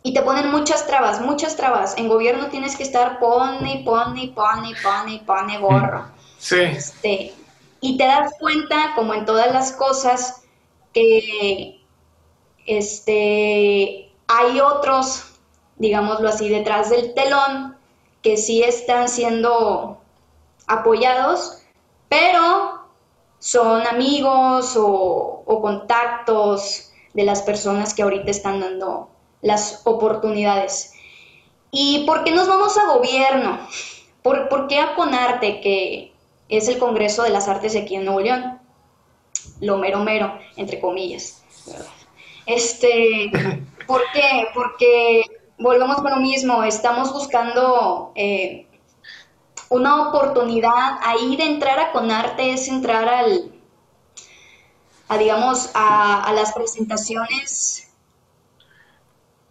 y 0.04 0.14
te 0.14 0.22
ponen 0.22 0.52
muchas 0.52 0.88
trabas, 0.88 1.22
muchas 1.22 1.56
trabas. 1.56 1.98
En 1.98 2.08
gobierno 2.08 2.48
tienes 2.48 2.76
que 2.76 2.84
estar 2.84 3.20
pone, 3.20 3.84
pone, 3.86 4.32
pone, 4.34 4.74
pone, 4.82 5.24
pone 5.26 5.58
gorro. 5.60 6.08
Sí. 6.40 6.56
Este, 6.56 7.34
y 7.82 7.98
te 7.98 8.06
das 8.06 8.32
cuenta, 8.40 8.94
como 8.96 9.14
en 9.14 9.26
todas 9.26 9.52
las 9.52 9.74
cosas, 9.74 10.44
que 10.94 11.82
este, 12.66 14.10
hay 14.26 14.62
otros, 14.62 15.34
digámoslo 15.76 16.30
así, 16.30 16.48
detrás 16.48 16.90
del 16.92 17.14
telón 17.14 17.76
que 18.22 18.38
sí 18.38 18.64
están 18.64 19.10
siendo 19.10 20.00
apoyados, 20.68 21.62
pero 22.08 22.79
son 23.40 23.88
amigos 23.88 24.76
o, 24.78 25.44
contactos 25.62 26.92
de 27.14 27.24
las 27.24 27.42
personas 27.42 27.94
que 27.94 28.04
ahorita 28.04 28.30
están 28.32 28.60
dando 28.60 29.10
las 29.42 29.82
oportunidades. 29.86 30.94
¿Y 31.72 32.06
por 32.06 32.24
qué 32.24 32.32
nos 32.32 32.48
vamos 32.48 32.78
a 32.78 32.86
gobierno? 32.86 33.60
¿Por, 34.22 34.50
por 34.50 34.68
qué 34.68 34.80
a 34.80 34.96
Conarte, 34.96 35.62
que 35.62 36.14
es 36.50 36.68
el 36.68 36.80
Congreso 36.80 37.24
de 37.24 37.30
las 37.30 37.48
Artes 37.48 37.76
aquí 37.76 37.96
en 37.96 38.06
Nuevo 38.06 38.22
León. 38.22 38.60
Lo 39.62 39.78
mero 39.78 40.00
mero, 40.00 40.38
entre 40.58 40.80
comillas. 40.80 41.44
Este, 42.46 43.32
¿Por 43.86 44.02
qué? 44.14 44.48
Porque 44.54 45.24
volvemos 45.60 45.98
con 45.98 46.12
lo 46.12 46.18
mismo, 46.18 46.64
estamos 46.64 47.14
buscando 47.14 48.12
eh, 48.16 48.68
una 49.70 50.10
oportunidad 50.10 51.00
ahí 51.04 51.36
de 51.36 51.44
entrar 51.44 51.80
a 51.80 51.92
Conarte, 51.92 52.54
es 52.54 52.68
entrar 52.68 53.08
al, 53.08 53.52
a 55.08 55.18
digamos, 55.18 55.70
a, 55.74 56.32
las 56.34 56.54
presentaciones 56.54 57.88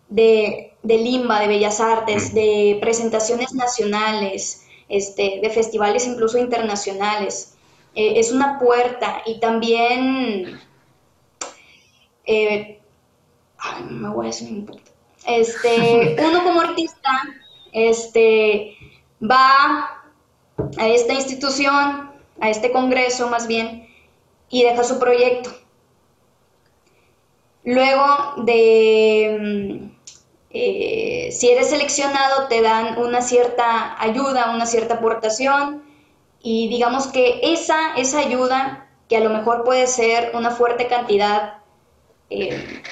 de, 0.08 0.76
de 0.82 0.98
Limba, 0.98 1.40
de 1.40 1.48
Bellas 1.48 1.80
Artes, 1.80 2.34
de 2.34 2.78
presentaciones 2.80 3.54
nacionales, 3.54 4.66
este, 4.88 5.40
de 5.40 5.50
festivales 5.50 6.06
incluso 6.06 6.38
internacionales. 6.38 7.56
Eh, 7.94 8.18
es 8.18 8.32
una 8.32 8.58
puerta 8.58 9.22
y 9.24 9.38
también, 9.38 10.60
eh, 12.24 12.80
me 13.88 14.08
voy 14.10 14.26
a 14.26 14.30
decir 14.30 14.66
este, 15.26 16.16
uno 16.26 16.44
como 16.44 16.60
artista 16.60 17.10
este, 17.72 18.76
va 19.22 19.97
a 20.78 20.88
esta 20.88 21.14
institución, 21.14 22.10
a 22.40 22.50
este 22.50 22.72
congreso 22.72 23.28
más 23.28 23.46
bien, 23.46 23.88
y 24.48 24.62
deja 24.62 24.84
su 24.84 24.98
proyecto. 24.98 25.50
Luego 27.64 28.34
de 28.38 29.90
eh, 30.50 31.28
si 31.30 31.50
eres 31.50 31.68
seleccionado 31.68 32.48
te 32.48 32.62
dan 32.62 32.98
una 32.98 33.20
cierta 33.20 34.00
ayuda, 34.02 34.54
una 34.54 34.64
cierta 34.64 34.94
aportación 34.94 35.82
y 36.40 36.68
digamos 36.68 37.08
que 37.08 37.40
esa, 37.42 37.94
esa 37.96 38.20
ayuda, 38.20 38.88
que 39.08 39.18
a 39.18 39.20
lo 39.20 39.30
mejor 39.30 39.64
puede 39.64 39.86
ser 39.86 40.32
una 40.34 40.50
fuerte 40.50 40.86
cantidad 40.86 41.58
eh, 42.30 42.82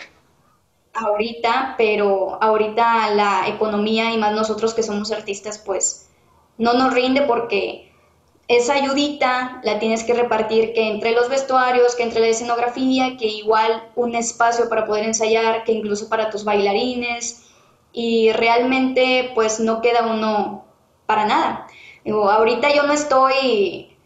ahorita, 0.92 1.74
pero 1.78 2.42
ahorita 2.42 3.10
la 3.10 3.48
economía 3.48 4.12
y 4.12 4.18
más 4.18 4.32
nosotros 4.32 4.74
que 4.74 4.82
somos 4.82 5.10
artistas, 5.12 5.58
pues 5.58 6.10
no 6.58 6.74
nos 6.74 6.94
rinde 6.94 7.22
porque 7.22 7.92
esa 8.48 8.74
ayudita 8.74 9.60
la 9.64 9.78
tienes 9.78 10.04
que 10.04 10.14
repartir 10.14 10.72
que 10.72 10.88
entre 10.88 11.10
los 11.12 11.28
vestuarios, 11.28 11.96
que 11.96 12.04
entre 12.04 12.20
la 12.20 12.28
escenografía, 12.28 13.16
que 13.16 13.26
igual 13.26 13.90
un 13.96 14.14
espacio 14.14 14.68
para 14.68 14.86
poder 14.86 15.04
ensayar, 15.04 15.64
que 15.64 15.72
incluso 15.72 16.08
para 16.08 16.30
tus 16.30 16.44
bailarines, 16.44 17.42
y 17.92 18.30
realmente 18.32 19.32
pues 19.34 19.58
no 19.58 19.80
queda 19.80 20.06
uno 20.06 20.64
para 21.06 21.26
nada. 21.26 21.66
Digo, 22.04 22.30
ahorita 22.30 22.72
yo 22.72 22.84
no 22.84 22.92
estoy 22.92 23.96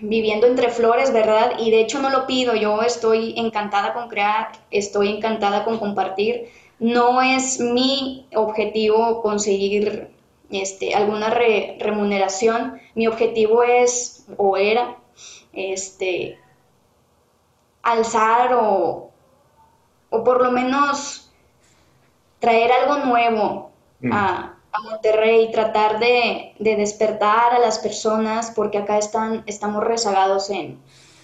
viviendo 0.00 0.46
entre 0.46 0.70
flores, 0.70 1.12
¿verdad? 1.12 1.52
Y 1.58 1.70
de 1.70 1.80
hecho 1.80 2.00
no 2.00 2.10
lo 2.10 2.26
pido, 2.26 2.54
yo 2.54 2.82
estoy 2.82 3.34
encantada 3.36 3.92
con 3.92 4.08
crear, 4.08 4.52
estoy 4.70 5.10
encantada 5.10 5.64
con 5.64 5.78
compartir. 5.78 6.48
No 6.80 7.22
es 7.22 7.60
mi 7.60 8.26
objetivo 8.34 9.22
conseguir 9.22 10.13
este, 10.50 10.94
alguna 10.94 11.30
remuneración, 11.30 12.80
mi 12.94 13.06
objetivo 13.06 13.62
es 13.62 14.26
o 14.36 14.56
era 14.56 14.96
este, 15.52 16.38
alzar 17.82 18.54
o, 18.54 19.10
o 20.10 20.24
por 20.24 20.42
lo 20.42 20.50
menos 20.50 21.30
traer 22.38 22.70
algo 22.72 23.04
nuevo 23.06 23.72
mm. 24.00 24.12
a, 24.12 24.50
Monterrey, 24.82 25.52
tratar 25.52 26.00
de, 26.00 26.52
despertar 26.58 27.54
a 27.54 27.60
las 27.60 27.78
personas, 27.78 28.50
porque 28.56 28.78
acá 28.78 28.98
están, 28.98 29.44
estamos 29.46 29.84
rezagados 29.84 30.50
en, 30.50 30.80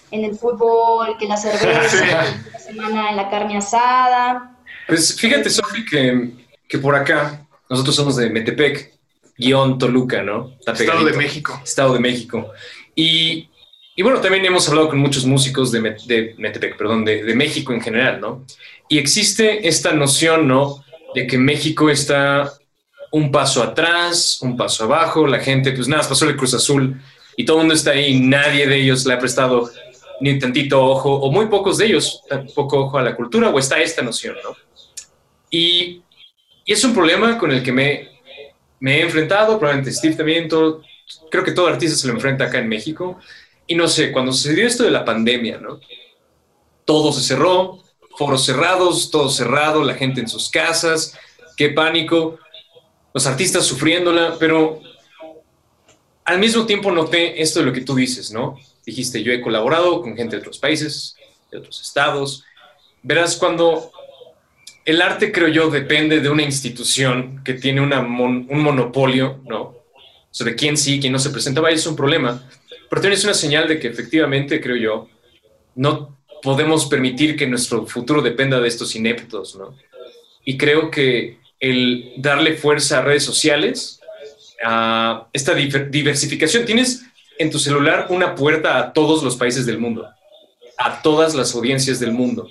el 0.09 0.37
fútbol, 0.37 1.17
que 1.19 1.27
la 1.27 1.35
cerveza, 1.35 2.23
la 2.53 2.59
semana 2.59 3.09
en 3.09 3.17
la 3.17 3.29
carne 3.29 3.57
asada. 3.57 4.57
Pues 4.87 5.19
fíjate, 5.19 5.49
Sofi, 5.49 5.83
que, 5.83 6.31
que 6.65 6.77
por 6.77 6.95
acá, 6.95 7.45
nosotros 7.69 7.93
somos 7.93 8.15
de 8.15 8.29
Metepec, 8.29 9.00
guion 9.37 9.77
Toluca, 9.77 10.21
¿no? 10.21 10.55
Estado 10.65 11.05
de 11.05 11.13
México. 11.13 11.59
Estado 11.63 11.93
de 11.93 11.99
México. 11.99 12.51
Y, 12.95 13.49
y 13.95 14.03
bueno, 14.03 14.19
también 14.21 14.45
hemos 14.45 14.67
hablado 14.69 14.89
con 14.89 14.99
muchos 14.99 15.25
músicos 15.25 15.71
de, 15.71 15.81
de 16.05 16.35
Metepec, 16.37 16.77
perdón, 16.77 17.05
de, 17.05 17.23
de, 17.23 17.35
México 17.35 17.73
en 17.73 17.81
general, 17.81 18.19
¿no? 18.19 18.45
Y 18.89 18.97
existe 18.97 19.67
esta 19.67 19.93
noción, 19.93 20.47
¿no? 20.47 20.83
De 21.15 21.27
que 21.27 21.37
México 21.37 21.89
está 21.89 22.53
un 23.11 23.31
paso 23.31 23.61
atrás, 23.61 24.39
un 24.41 24.55
paso 24.55 24.85
abajo, 24.85 25.27
la 25.27 25.39
gente, 25.39 25.71
pues 25.73 25.87
nada, 25.87 26.07
pasó 26.07 26.25
el 26.27 26.37
Cruz 26.37 26.53
Azul 26.53 26.99
y 27.35 27.45
todo 27.45 27.57
el 27.57 27.61
mundo 27.63 27.73
está 27.73 27.91
ahí, 27.91 28.19
nadie 28.19 28.67
de 28.67 28.77
ellos 28.77 29.05
le 29.05 29.13
ha 29.13 29.19
prestado 29.19 29.69
ni 30.21 30.37
tantito 30.37 30.81
ojo, 30.83 31.13
o 31.15 31.31
muy 31.31 31.47
pocos 31.47 31.79
de 31.79 31.87
ellos, 31.87 32.21
poco 32.53 32.85
ojo 32.85 32.97
a 32.97 33.01
la 33.01 33.15
cultura, 33.15 33.49
o 33.49 33.57
está 33.57 33.81
esta 33.81 34.01
noción, 34.03 34.35
¿no? 34.43 34.55
Y, 35.49 36.03
y 36.63 36.73
es 36.73 36.83
un 36.83 36.93
problema 36.93 37.37
con 37.37 37.51
el 37.51 37.63
que 37.63 37.71
me, 37.71 38.10
me 38.81 38.97
he 38.97 39.01
enfrentado, 39.03 39.57
probablemente 39.57 39.93
Steve 39.93 40.15
también, 40.15 40.49
todo, 40.49 40.81
creo 41.29 41.43
que 41.43 41.51
todo 41.51 41.67
artista 41.67 41.95
se 41.95 42.07
lo 42.07 42.13
enfrenta 42.13 42.45
acá 42.45 42.57
en 42.57 42.67
México, 42.67 43.19
y 43.67 43.75
no 43.75 43.87
sé, 43.87 44.11
cuando 44.11 44.33
sucedió 44.33 44.67
esto 44.67 44.83
de 44.83 44.91
la 44.91 45.05
pandemia, 45.05 45.59
¿no? 45.59 45.79
Todo 46.83 47.13
se 47.13 47.21
cerró, 47.21 47.83
foros 48.17 48.43
cerrados, 48.43 49.09
todo 49.11 49.29
cerrado, 49.29 49.83
la 49.83 49.93
gente 49.93 50.19
en 50.19 50.27
sus 50.27 50.49
casas, 50.49 51.17
qué 51.55 51.69
pánico, 51.69 52.39
los 53.13 53.27
artistas 53.27 53.65
sufriéndola, 53.65 54.35
pero 54.39 54.81
al 56.25 56.39
mismo 56.39 56.65
tiempo 56.65 56.91
noté 56.91 57.41
esto 57.41 57.59
de 57.59 57.67
lo 57.67 57.73
que 57.73 57.81
tú 57.81 57.95
dices, 57.95 58.31
¿no? 58.31 58.57
Dijiste, 58.83 59.21
yo 59.21 59.31
he 59.31 59.41
colaborado 59.41 60.01
con 60.01 60.17
gente 60.17 60.35
de 60.35 60.41
otros 60.41 60.57
países, 60.57 61.15
de 61.51 61.59
otros 61.59 61.81
estados. 61.81 62.43
Verás, 63.03 63.35
cuando 63.35 63.91
el 64.85 65.01
arte, 65.01 65.31
creo 65.31 65.47
yo, 65.47 65.69
depende 65.69 66.19
de 66.19 66.29
una 66.29 66.43
institución 66.43 67.41
que 67.43 67.53
tiene 67.53 67.81
un 67.81 68.47
monopolio, 68.49 69.41
¿no? 69.45 69.75
Sobre 70.31 70.55
quién 70.55 70.77
sí, 70.77 70.99
quién 70.99 71.13
no 71.13 71.19
se 71.19 71.29
presenta, 71.29 71.61
vaya, 71.61 71.75
es 71.75 71.85
un 71.85 71.95
problema 71.95 72.41
pero 72.91 73.03
tienes 73.03 73.23
una 73.23 73.33
señal 73.33 73.69
de 73.69 73.79
que 73.79 73.87
efectivamente, 73.87 74.59
creo 74.59 74.75
yo, 74.75 75.07
no 75.75 76.17
podemos 76.43 76.87
permitir 76.87 77.37
que 77.37 77.47
nuestro 77.47 77.87
futuro 77.87 78.21
dependa 78.21 78.59
de 78.59 78.67
estos 78.67 78.97
ineptos, 78.97 79.55
¿no? 79.55 79.77
Y 80.43 80.57
creo 80.57 80.91
que 80.91 81.37
el 81.61 82.11
darle 82.17 82.57
fuerza 82.57 82.97
a 82.97 83.01
redes 83.01 83.23
sociales, 83.23 84.01
a 84.61 85.29
esta 85.31 85.53
diversificación, 85.53 86.65
tienes 86.65 87.03
en 87.39 87.49
tu 87.49 87.59
celular 87.59 88.07
una 88.09 88.35
puerta 88.35 88.77
a 88.77 88.91
todos 88.91 89.23
los 89.23 89.37
países 89.37 89.65
del 89.65 89.77
mundo, 89.77 90.09
a 90.77 91.01
todas 91.01 91.33
las 91.33 91.55
audiencias 91.55 91.97
del 91.97 92.11
mundo. 92.11 92.49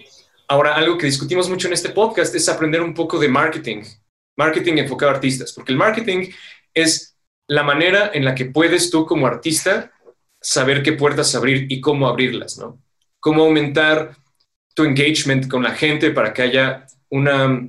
Ahora, 0.51 0.75
algo 0.75 0.99
que 0.99 1.07
discutimos 1.07 1.49
mucho 1.49 1.69
en 1.69 1.75
este 1.75 1.91
podcast 1.91 2.35
es 2.35 2.49
aprender 2.49 2.83
un 2.83 2.93
poco 2.93 3.21
de 3.21 3.29
marketing, 3.29 3.85
marketing 4.37 4.79
enfocado 4.79 5.13
a 5.13 5.15
artistas, 5.15 5.53
porque 5.53 5.71
el 5.71 5.79
marketing 5.79 6.29
es 6.75 7.17
la 7.47 7.63
manera 7.63 8.11
en 8.13 8.25
la 8.25 8.35
que 8.35 8.47
puedes 8.47 8.91
tú 8.91 9.07
como 9.07 9.29
artista 9.29 9.93
saber 10.41 10.83
qué 10.83 10.95
puertas 10.95 11.37
abrir 11.37 11.71
y 11.71 11.81
cómo 11.81 12.09
abrirlas, 12.09 12.59
¿no? 12.59 12.83
Cómo 13.21 13.45
aumentar 13.45 14.17
tu 14.75 14.83
engagement 14.83 15.47
con 15.47 15.63
la 15.63 15.71
gente 15.71 16.11
para 16.11 16.33
que 16.33 16.43
haya 16.43 16.85
una 17.11 17.69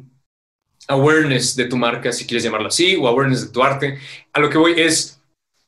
awareness 0.88 1.56
de 1.56 1.66
tu 1.66 1.78
marca, 1.78 2.12
si 2.12 2.26
quieres 2.26 2.44
llamarlo 2.44 2.70
así, 2.70 2.96
o 2.96 3.08
awareness 3.08 3.46
de 3.46 3.54
tu 3.54 3.62
arte. 3.62 4.00
A 4.34 4.40
lo 4.40 4.50
que 4.50 4.58
voy 4.58 4.74
es, 4.78 5.22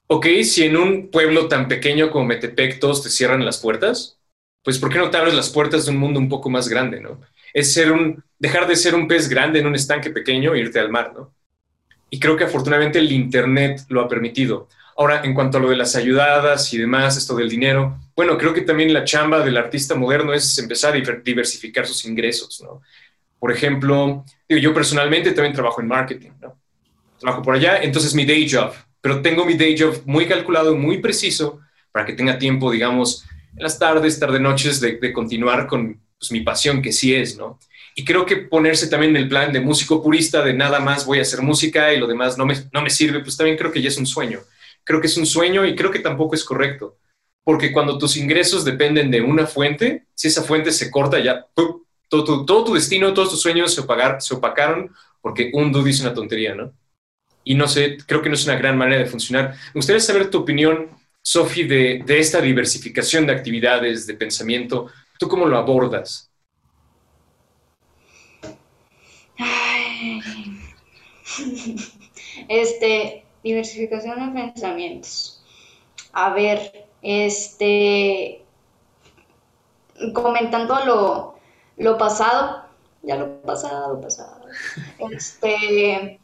ok, 0.07 0.25
si 0.43 0.63
en 0.63 0.77
un 0.77 1.11
pueblo 1.11 1.47
tan 1.47 1.67
pequeño 1.67 2.09
como 2.09 2.25
Metepec 2.25 2.79
todos 2.79 3.03
te 3.03 3.11
cierran 3.11 3.45
las 3.45 3.59
puertas, 3.59 4.17
pues 4.63 4.79
¿por 4.79 4.89
qué 4.89 4.97
no 4.97 5.09
te 5.09 5.17
abres 5.17 5.33
las 5.33 5.49
puertas 5.49 5.85
de 5.85 5.91
un 5.91 5.97
mundo 5.97 6.19
un 6.19 6.29
poco 6.29 6.49
más 6.49 6.69
grande, 6.69 7.01
¿no? 7.01 7.19
Es 7.53 7.73
ser 7.73 7.91
un, 7.91 8.23
dejar 8.39 8.67
de 8.67 8.75
ser 8.75 8.95
un 8.95 9.07
pez 9.07 9.29
grande 9.29 9.59
en 9.59 9.67
un 9.67 9.75
estanque 9.75 10.09
pequeño 10.09 10.53
e 10.53 10.59
irte 10.59 10.79
al 10.79 10.89
mar, 10.89 11.13
¿no? 11.15 11.33
Y 12.09 12.19
creo 12.19 12.37
que 12.37 12.45
afortunadamente 12.45 12.99
el 12.99 13.11
Internet 13.11 13.81
lo 13.89 14.01
ha 14.01 14.07
permitido. 14.07 14.69
Ahora, 14.95 15.21
en 15.23 15.33
cuanto 15.33 15.57
a 15.57 15.61
lo 15.61 15.69
de 15.69 15.75
las 15.75 15.95
ayudadas 15.95 16.71
y 16.73 16.77
demás, 16.77 17.17
esto 17.17 17.35
del 17.35 17.49
dinero, 17.49 17.99
bueno, 18.15 18.37
creo 18.37 18.53
que 18.53 18.61
también 18.61 18.93
la 18.93 19.03
chamba 19.03 19.43
del 19.43 19.57
artista 19.57 19.95
moderno 19.95 20.33
es 20.33 20.57
empezar 20.59 20.93
a 20.93 20.97
diversificar 21.23 21.87
sus 21.87 22.05
ingresos, 22.05 22.61
¿no? 22.63 22.81
Por 23.39 23.51
ejemplo, 23.51 24.23
yo 24.47 24.73
personalmente 24.73 25.31
también 25.31 25.53
trabajo 25.53 25.81
en 25.81 25.87
marketing. 25.87 26.29
Trabajo 27.19 27.41
por 27.41 27.55
allá, 27.55 27.81
entonces 27.81 28.13
mi 28.13 28.25
day 28.25 28.49
job, 28.49 28.73
pero 29.01 29.21
tengo 29.21 29.45
mi 29.45 29.55
day 29.55 29.75
job 29.77 30.01
muy 30.05 30.27
calculado, 30.27 30.75
muy 30.75 30.99
preciso, 30.99 31.59
para 31.91 32.05
que 32.05 32.13
tenga 32.13 32.37
tiempo, 32.37 32.71
digamos, 32.71 33.25
las 33.55 33.79
tardes, 33.79 34.19
tarde 34.19 34.39
noches, 34.39 34.79
de, 34.79 35.13
continuar 35.13 35.67
con 35.67 36.01
pues, 36.17 36.31
mi 36.31 36.41
pasión, 36.41 36.81
que 36.81 36.91
sí 36.91 37.13
es, 37.13 37.37
¿no? 37.37 37.59
Y 37.95 38.03
creo 38.03 38.25
que 38.25 38.37
ponerse 38.37 38.87
también 38.87 39.15
en 39.15 39.21
el 39.21 39.29
plan 39.29 39.53
de 39.53 39.61
músico 39.61 40.01
purista, 40.01 40.43
de 40.43 40.53
nada 40.53 40.79
más 40.79 41.05
voy 41.05 41.19
a 41.19 41.21
hacer 41.21 41.41
música 41.41 41.93
y 41.93 41.99
lo 41.99 42.07
demás 42.07 42.37
no 42.37 42.45
me, 42.45 42.55
no 42.71 42.81
me 42.81 42.89
sirve, 42.89 43.19
pues 43.19 43.37
también 43.37 43.57
creo 43.57 43.71
que 43.71 43.81
ya 43.81 43.89
es 43.89 43.97
un 43.97 44.07
sueño 44.07 44.39
creo 44.83 45.01
que 45.01 45.07
es 45.07 45.17
un 45.17 45.25
sueño 45.25 45.65
y 45.65 45.75
creo 45.75 45.91
que 45.91 45.99
tampoco 45.99 46.35
es 46.35 46.43
correcto. 46.43 46.97
Porque 47.43 47.73
cuando 47.73 47.97
tus 47.97 48.15
ingresos 48.15 48.63
dependen 48.63 49.11
de 49.11 49.21
una 49.21 49.45
fuente, 49.45 50.05
si 50.15 50.29
esa 50.29 50.43
fuente 50.43 50.71
se 50.71 50.89
corta, 50.89 51.19
ya 51.19 51.45
Todo, 51.53 52.45
tu, 52.45 52.73
destino, 52.73 53.13
todos 53.13 53.31
tus 53.31 53.41
sueños 53.41 53.73
se, 53.73 53.81
opagar, 53.81 54.21
se 54.21 54.35
opacaron 54.35 54.93
porque 55.21 55.49
un 55.53 55.71
dude 55.71 55.85
dice 55.85 56.03
una 56.03 56.13
tontería, 56.13 56.53
¿no? 56.53 56.71
Y 57.43 57.55
no 57.55 57.67
sé, 57.67 57.97
creo 58.05 58.21
que 58.21 58.29
no 58.29 58.35
es 58.35 58.45
una 58.45 58.55
gran 58.55 58.77
manera 58.77 59.01
de 59.01 59.09
funcionar. 59.09 59.55
Me 59.73 59.79
gustaría 59.79 59.99
saber 59.99 60.29
tu 60.29 60.37
opinión, 60.39 60.89
Sofi, 61.23 61.63
de, 61.65 62.03
de 62.05 62.19
esta 62.19 62.39
diversificación 62.41 63.25
de 63.25 63.33
actividades, 63.33 64.05
de 64.07 64.13
pensamiento. 64.15 64.87
¿Tú 65.17 65.27
cómo 65.27 65.45
lo 65.47 65.57
abordas? 65.57 66.31
Este, 72.47 73.25
Diversificación 73.43 74.33
de 74.33 74.41
pensamientos. 74.41 75.43
A 76.13 76.33
ver, 76.33 76.87
este, 77.01 78.45
comentando 80.13 80.75
lo, 80.85 81.35
lo 81.77 81.97
pasado, 81.97 82.65
ya 83.01 83.15
lo 83.17 83.41
pasado, 83.41 83.99
pasado. 83.99 84.45
Este, 85.11 86.19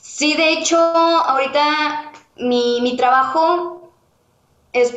sí, 0.00 0.34
de 0.36 0.52
hecho, 0.52 0.78
ahorita 0.78 2.12
mi, 2.36 2.80
mi 2.80 2.96
trabajo 2.96 3.90
es 4.72 4.96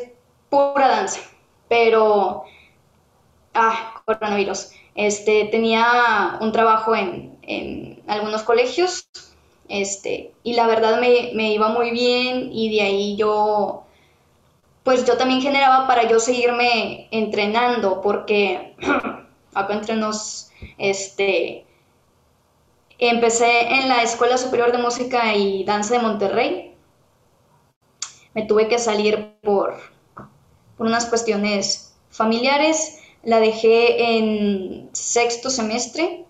pura 0.50 0.88
danza, 0.88 1.22
pero, 1.68 2.44
ah, 3.54 4.02
coronavirus. 4.06 4.72
Este, 4.96 5.46
tenía 5.46 6.38
un 6.42 6.52
trabajo 6.52 6.96
en, 6.96 7.38
en 7.44 8.04
algunos 8.08 8.44
colegios 8.44 9.08
este, 9.70 10.34
y 10.44 10.54
la 10.54 10.66
verdad 10.66 11.00
me, 11.00 11.32
me, 11.36 11.54
iba 11.54 11.70
muy 11.70 11.92
bien 11.92 12.50
y 12.52 12.76
de 12.76 12.82
ahí 12.82 13.16
yo, 13.16 13.84
pues 14.84 15.06
yo 15.06 15.16
también 15.16 15.42
generaba 15.42 15.86
para 15.86 16.10
yo 16.10 16.20
seguirme 16.20 17.08
entrenando, 17.12 18.02
porque 18.02 18.76
acá 19.54 19.74
entre 19.76 19.96
nos, 19.96 20.50
este, 20.80 21.68
empecé 22.98 23.76
en 23.76 23.90
la 23.90 24.02
Escuela 24.02 24.40
Superior 24.40 24.72
de 24.72 24.80
Música 24.80 25.36
y 25.36 25.64
Danza 25.66 25.94
de 25.94 26.02
Monterrey. 26.02 26.76
Me 28.40 28.46
tuve 28.46 28.70
que 28.70 28.80
salir 28.80 29.36
por, 29.42 29.76
por 30.78 30.88
unas 30.88 31.08
cuestiones 31.08 31.94
familiares. 32.10 33.02
La 33.22 33.42
dejé 33.42 34.16
en 34.16 34.90
sexto 34.94 35.50
semestre 35.50 36.24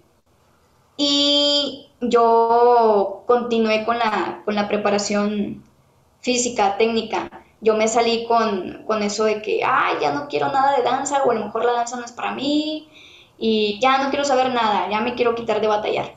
y 0.98 1.92
yo 2.02 3.26
continué 3.28 3.86
con 3.86 4.00
la, 4.00 4.42
con 4.44 4.56
la 4.56 4.68
preparación 4.68 5.64
física, 6.22 6.78
técnica. 6.80 7.30
Yo 7.62 7.76
me 7.76 7.88
salí 7.88 8.26
con, 8.26 8.86
con 8.88 9.04
eso 9.04 9.26
de 9.26 9.44
que, 9.44 9.64
ay, 9.64 9.98
ya 10.02 10.12
no 10.12 10.28
quiero 10.28 10.48
nada 10.52 10.78
de 10.78 10.82
danza, 10.82 11.22
o 11.24 11.30
a 11.30 11.36
lo 11.36 11.46
mejor 11.46 11.64
la 11.64 11.74
danza 11.74 11.98
no 11.98 12.06
es 12.06 12.12
para 12.12 12.32
mí, 12.32 12.90
y 13.38 13.78
ya 13.80 14.00
no 14.00 14.10
quiero 14.10 14.26
saber 14.26 14.52
nada, 14.52 14.90
ya 14.90 15.00
me 15.02 15.14
quiero 15.14 15.36
quitar 15.36 15.62
de 15.62 15.68
batallar. 15.68 16.16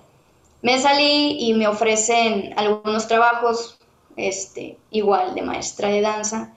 Me 0.63 0.79
salí 0.79 1.37
y 1.39 1.53
me 1.53 1.69
ofrecen 1.69 2.55
algunos 2.57 3.09
trabajos, 3.09 3.79
este, 4.17 4.79
igual 4.91 5.35
de 5.35 5.43
maestra 5.43 5.89
de 5.89 6.01
danza, 6.01 6.55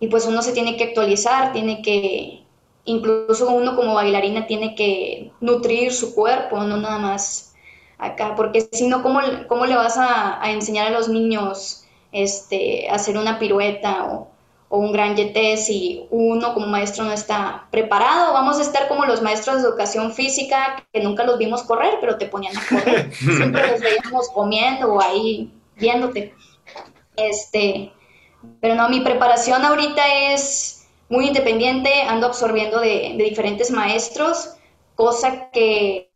y 0.00 0.08
pues 0.08 0.26
uno 0.26 0.42
se 0.42 0.52
tiene 0.52 0.76
que 0.76 0.84
actualizar, 0.84 1.52
tiene 1.52 1.82
que, 1.82 2.42
incluso 2.84 3.50
uno 3.50 3.76
como 3.76 3.94
bailarina 3.94 4.46
tiene 4.46 4.74
que 4.74 5.30
nutrir 5.40 5.92
su 5.92 6.14
cuerpo, 6.14 6.58
no 6.60 6.78
nada 6.78 6.98
más 6.98 7.54
acá, 7.98 8.34
porque 8.34 8.66
si 8.72 8.88
no, 8.88 9.02
¿cómo, 9.02 9.20
¿cómo, 9.46 9.66
le 9.66 9.76
vas 9.76 9.96
a, 9.98 10.40
enseñar 10.50 10.88
a 10.88 10.90
los 10.90 11.08
niños 11.08 11.84
este, 12.12 12.88
a 12.88 12.94
hacer 12.94 13.18
una 13.18 13.38
pirueta 13.38 14.06
o, 14.06 14.28
un 14.72 14.92
gran 14.92 15.16
yeté 15.16 15.56
si 15.56 16.06
uno 16.10 16.54
como 16.54 16.68
maestro 16.68 17.04
no 17.04 17.12
está 17.12 17.66
preparado? 17.70 18.32
Vamos 18.32 18.58
a 18.58 18.62
estar 18.62 18.88
como 18.88 19.04
los 19.04 19.20
maestros 19.20 19.56
de 19.60 19.68
educación 19.68 20.12
física 20.12 20.86
que 20.92 21.02
nunca 21.02 21.24
los 21.24 21.38
vimos 21.38 21.64
correr, 21.64 21.98
pero 22.00 22.16
te 22.16 22.26
ponían 22.26 22.56
a 22.56 22.66
correr. 22.66 23.12
Siempre 23.14 23.68
los 23.68 23.80
veíamos 23.80 24.28
comiendo 24.30 24.94
o 24.94 25.02
ahí 25.02 25.52
viéndote. 25.76 26.34
Este, 27.16 27.92
pero 28.60 28.74
no, 28.74 28.88
mi 28.88 29.00
preparación 29.00 29.64
ahorita 29.64 30.32
es 30.32 30.88
muy 31.08 31.26
independiente, 31.26 32.02
ando 32.02 32.26
absorbiendo 32.26 32.80
de, 32.80 33.14
de 33.16 33.24
diferentes 33.24 33.70
maestros, 33.70 34.54
cosa 34.94 35.50
que 35.50 36.10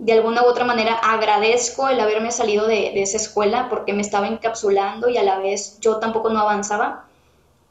de 0.00 0.14
alguna 0.14 0.42
u 0.42 0.46
otra 0.46 0.64
manera 0.64 0.94
agradezco 0.94 1.88
el 1.88 2.00
haberme 2.00 2.32
salido 2.32 2.66
de, 2.66 3.00
esa 3.02 3.18
escuela 3.18 3.68
porque 3.68 3.92
me 3.92 4.00
estaba 4.00 4.28
encapsulando 4.28 5.10
y 5.10 5.18
a 5.18 5.22
la 5.22 5.38
vez 5.38 5.78
yo 5.80 5.98
tampoco 5.98 6.30
no 6.30 6.40
avanzaba. 6.40 7.06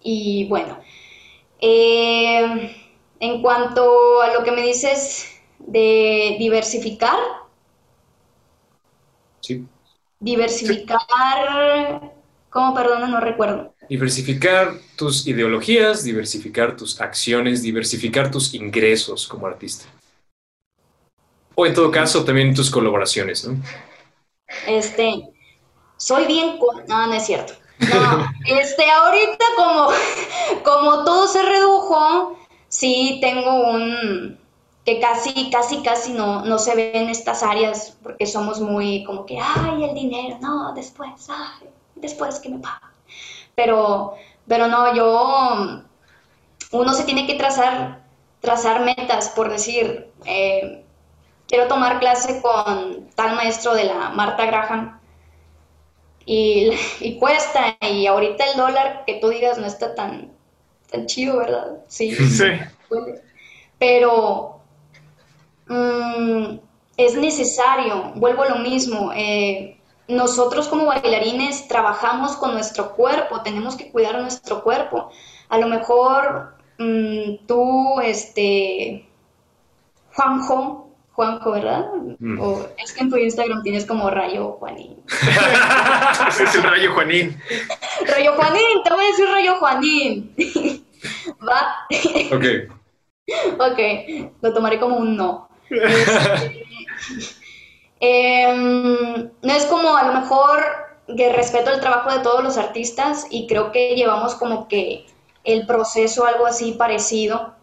Y 0.01 0.47
bueno, 0.47 0.77
eh, 1.59 2.71
en 3.19 3.41
cuanto 3.41 4.21
a 4.21 4.31
lo 4.31 4.43
que 4.43 4.51
me 4.51 4.61
dices 4.61 5.27
de 5.57 6.35
diversificar. 6.39 7.17
Diversificar, 10.19 12.11
¿cómo 12.49 12.75
perdona? 12.75 13.07
No 13.07 13.19
recuerdo. 13.19 13.73
Diversificar 13.89 14.73
tus 14.95 15.25
ideologías, 15.27 16.03
diversificar 16.03 16.75
tus 16.75 17.01
acciones, 17.01 17.63
diversificar 17.63 18.29
tus 18.29 18.53
ingresos 18.53 19.27
como 19.27 19.47
artista. 19.47 19.85
O 21.55 21.65
en 21.65 21.73
todo 21.73 21.91
caso, 21.91 22.23
también 22.23 22.53
tus 22.53 22.69
colaboraciones, 22.69 23.45
¿no? 23.45 23.61
Este, 24.67 25.29
soy 25.97 26.25
bien... 26.25 26.57
No, 26.87 27.07
no 27.07 27.13
es 27.13 27.25
cierto. 27.25 27.53
No, 27.79 28.31
este, 28.59 28.89
ahorita 28.89 29.45
como, 29.57 29.89
como 30.63 31.03
todo 31.03 31.27
se 31.27 31.41
redujo, 31.41 32.39
sí 32.67 33.19
tengo 33.21 33.71
un... 33.71 34.38
que 34.89 34.99
casi, 34.99 35.51
casi, 35.51 35.83
casi 35.83 36.13
no, 36.13 36.43
no 36.43 36.57
se 36.57 36.75
ve 36.75 36.91
en 36.95 37.09
estas 37.09 37.43
áreas 37.43 37.95
porque 38.01 38.25
somos 38.25 38.59
muy 38.59 39.03
como 39.03 39.23
que, 39.23 39.37
ay, 39.39 39.83
el 39.83 39.93
dinero, 39.93 40.39
no, 40.41 40.73
después, 40.73 41.27
ay, 41.29 41.69
después 41.93 42.39
que 42.39 42.49
me 42.49 42.57
pagan. 42.57 42.89
Pero, 43.53 44.15
pero 44.47 44.67
no, 44.67 44.95
yo, 44.95 45.83
uno 46.71 46.93
se 46.93 47.03
tiene 47.03 47.27
que 47.27 47.35
trazar, 47.35 48.01
trazar 48.39 48.81
metas, 48.81 49.29
por 49.29 49.51
decir, 49.51 50.09
eh, 50.25 50.83
quiero 51.47 51.67
tomar 51.67 51.99
clase 51.99 52.41
con 52.41 53.11
tal 53.13 53.35
maestro 53.35 53.75
de 53.75 53.83
la 53.83 54.09
Marta 54.09 54.47
Graham 54.47 54.99
y, 56.25 56.71
y 56.99 57.19
cuesta, 57.19 57.77
y 57.81 58.07
ahorita 58.07 58.43
el 58.43 58.57
dólar, 58.57 59.03
que 59.05 59.19
tú 59.19 59.29
digas, 59.29 59.59
no 59.59 59.67
está 59.67 59.93
tan, 59.93 60.31
tan 60.89 61.05
chido, 61.05 61.37
¿verdad? 61.37 61.77
Sí, 61.87 62.11
Sí. 62.15 62.45
Pero 63.77 64.58
mm, 65.69 66.59
es 66.97 67.15
necesario, 67.15 68.11
vuelvo 68.15 68.43
a 68.43 68.49
lo 68.49 68.55
mismo, 68.57 69.11
eh, 69.15 69.79
nosotros 70.09 70.67
como 70.67 70.87
bailarines 70.87 71.67
trabajamos 71.67 72.35
con 72.35 72.53
nuestro 72.53 72.93
cuerpo, 72.93 73.41
tenemos 73.41 73.75
que 73.75 73.91
cuidar 73.91 74.19
nuestro 74.19 74.63
cuerpo. 74.63 75.11
A 75.47 75.57
lo 75.59 75.67
mejor 75.67 76.55
mm, 76.77 77.45
tú, 77.47 78.01
este, 78.01 79.07
Juanjo, 80.13 80.89
Juanjo, 81.13 81.51
¿verdad? 81.51 81.85
Mm. 82.19 82.39
O 82.41 82.65
es 82.77 82.93
que 82.93 83.01
en 83.01 83.09
tu 83.09 83.17
Instagram 83.17 83.61
tienes 83.61 83.85
como 83.85 84.09
Rayo 84.09 84.53
Juanín. 84.53 85.03
Es 86.29 86.55
el 86.55 86.63
rayo 86.63 86.93
Juanín. 86.93 87.37
Rayo 88.07 88.33
Juanín, 88.35 88.83
te 88.83 88.89
voy 88.89 89.03
a 89.03 89.07
decir 89.07 89.27
Rayo 89.29 89.55
Juanín. 89.57 90.35
Va. 91.47 91.87
Ok. 92.35 92.45
Ok, 93.59 93.79
lo 94.41 94.53
tomaré 94.53 94.79
como 94.79 94.97
un 94.97 95.15
no. 95.15 95.48
Em, 98.01 99.29
no 99.41 99.53
es 99.53 99.65
como 99.65 99.95
a 99.95 100.03
lo 100.07 100.13
mejor 100.21 100.59
que 101.17 101.33
respeto 101.33 101.71
el 101.71 101.79
trabajo 101.81 102.11
de 102.11 102.19
todos 102.19 102.43
los 102.43 102.57
artistas 102.57 103.27
y 103.29 103.47
creo 103.47 103.71
que 103.71 103.95
llevamos 103.95 104.35
como 104.35 104.67
que 104.67 105.05
el 105.43 105.65
proceso 105.65 106.25
algo 106.25 106.45
así 106.45 106.73
parecido, 106.73 107.55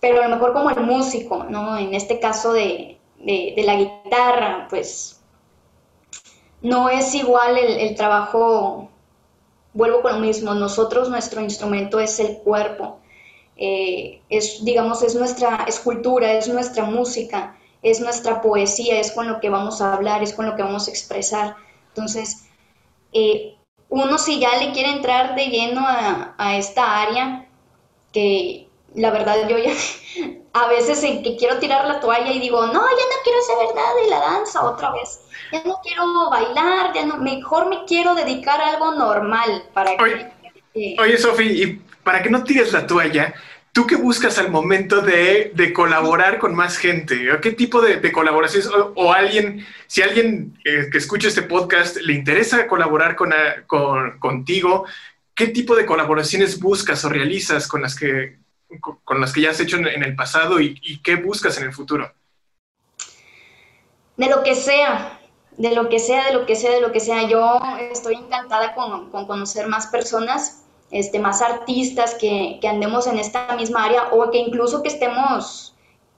pero 0.00 0.20
a 0.22 0.28
lo 0.28 0.34
mejor 0.36 0.52
como 0.52 0.70
el 0.70 0.80
músico, 0.80 1.44
¿no? 1.44 1.76
En 1.76 1.94
este 1.94 2.18
caso 2.20 2.52
de, 2.52 2.98
de- 3.18 3.52
de 3.56 3.62
la 3.62 3.76
guitarra, 3.76 4.66
pues 4.68 5.20
no 6.62 6.88
es 6.88 7.14
igual 7.14 7.58
el, 7.58 7.80
el 7.80 7.94
trabajo, 7.96 8.88
vuelvo 9.74 10.02
con 10.02 10.14
lo 10.14 10.20
mismo, 10.20 10.54
nosotros 10.54 11.10
nuestro 11.10 11.42
instrumento 11.42 12.00
es 12.00 12.20
el 12.20 12.38
cuerpo 12.38 12.98
eh, 13.64 14.20
es, 14.28 14.64
digamos, 14.64 15.04
es 15.04 15.14
nuestra 15.14 15.64
escultura, 15.68 16.32
es 16.32 16.48
nuestra 16.48 16.82
música, 16.82 17.56
es 17.80 18.00
nuestra 18.00 18.42
poesía, 18.42 18.98
es 18.98 19.12
con 19.12 19.28
lo 19.28 19.38
que 19.38 19.50
vamos 19.50 19.80
a 19.80 19.94
hablar, 19.94 20.20
es 20.20 20.32
con 20.32 20.46
lo 20.46 20.56
que 20.56 20.64
vamos 20.64 20.88
a 20.88 20.90
expresar. 20.90 21.54
Entonces, 21.90 22.48
eh, 23.12 23.54
uno 23.88 24.18
si 24.18 24.40
ya 24.40 24.56
le 24.56 24.72
quiere 24.72 24.90
entrar 24.90 25.36
de 25.36 25.46
lleno 25.46 25.80
a, 25.86 26.34
a 26.38 26.56
esta 26.56 27.02
área, 27.02 27.46
que 28.12 28.66
la 28.96 29.12
verdad 29.12 29.48
yo 29.48 29.56
ya 29.58 29.70
a 30.54 30.66
veces 30.66 31.04
en 31.04 31.22
que 31.22 31.36
quiero 31.36 31.60
tirar 31.60 31.86
la 31.86 32.00
toalla 32.00 32.32
y 32.32 32.40
digo, 32.40 32.66
no, 32.66 32.72
ya 32.72 32.80
no 32.80 33.16
quiero 33.22 33.42
saber 33.42 33.76
nada 33.76 33.94
de 34.02 34.10
la 34.10 34.18
danza 34.18 34.64
otra 34.64 34.90
vez, 34.90 35.20
ya 35.52 35.62
no 35.62 35.78
quiero 35.84 36.30
bailar, 36.30 36.92
ya 36.94 37.06
no, 37.06 37.18
mejor 37.18 37.68
me 37.68 37.84
quiero 37.84 38.16
dedicar 38.16 38.60
a 38.60 38.70
algo 38.70 38.90
normal 38.90 39.68
para 39.72 39.96
que... 39.96 40.02
Oye, 40.02 40.32
eh, 40.74 40.96
Oye, 40.98 41.16
Sofi, 41.16 41.44
y 41.44 41.82
para 42.02 42.22
que 42.22 42.30
no 42.30 42.42
tires 42.42 42.72
la 42.72 42.86
toalla, 42.88 43.32
¿tú 43.72 43.86
qué 43.86 43.96
buscas 43.96 44.38
al 44.38 44.50
momento 44.50 45.00
de, 45.00 45.52
de 45.54 45.72
colaborar 45.72 46.38
con 46.38 46.54
más 46.54 46.76
gente? 46.76 47.32
¿O 47.32 47.40
¿Qué 47.40 47.52
tipo 47.52 47.80
de, 47.80 48.12
colaboraciones? 48.12 48.68
O, 48.94 49.12
alguien, 49.12 49.66
si 49.86 50.02
alguien 50.02 50.58
eh, 50.64 50.88
que 50.90 50.98
escucha 50.98 51.28
este 51.28 51.42
podcast 51.42 51.96
le 51.96 52.12
interesa 52.12 52.66
colaborar 52.66 53.16
con, 53.16 53.32
a- 53.32 53.66
con- 53.66 54.18
contigo, 54.18 54.84
¿qué 55.34 55.48
tipo 55.48 55.74
de 55.74 55.86
colaboraciones 55.86 56.60
buscas 56.60 57.04
o 57.04 57.08
realizas 57.08 57.66
con 57.66 57.82
las 57.82 57.96
que, 57.98 58.38
con, 59.04 59.20
las 59.20 59.32
que 59.32 59.40
ya 59.40 59.50
has 59.50 59.60
hecho 59.60 59.76
en, 59.78 59.86
en 59.86 60.02
el 60.02 60.14
pasado 60.14 60.60
y, 60.60 60.78
y 60.82 61.00
qué 61.02 61.16
buscas 61.16 61.56
en 61.58 61.64
el 61.64 61.72
futuro? 61.72 62.12
De 64.18 64.28
lo 64.28 64.42
que 64.42 64.54
sea, 64.54 65.18
de 65.56 65.74
lo 65.74 65.88
que 65.88 65.98
sea, 65.98 66.26
de 66.26 66.34
lo 66.34 66.44
que 66.44 66.54
sea, 66.56 66.72
de 66.72 66.80
lo 66.82 66.92
que 66.92 67.00
sea. 67.00 67.26
Yo 67.26 67.58
estoy 67.90 68.16
encantada 68.16 68.74
con, 68.74 69.10
con 69.10 69.26
conocer 69.26 69.66
más 69.66 69.86
personas, 69.86 70.61
este, 70.92 71.18
más 71.18 71.40
artistas 71.40 72.14
que, 72.14 72.60
andemos 72.68 73.06
en 73.06 73.18
esta 73.18 73.56
misma 73.56 73.84
área 73.86 74.08
o 74.12 74.30
que 74.30 74.38
incluso 74.38 74.82
que 74.82 74.88
estemos, 74.88 75.74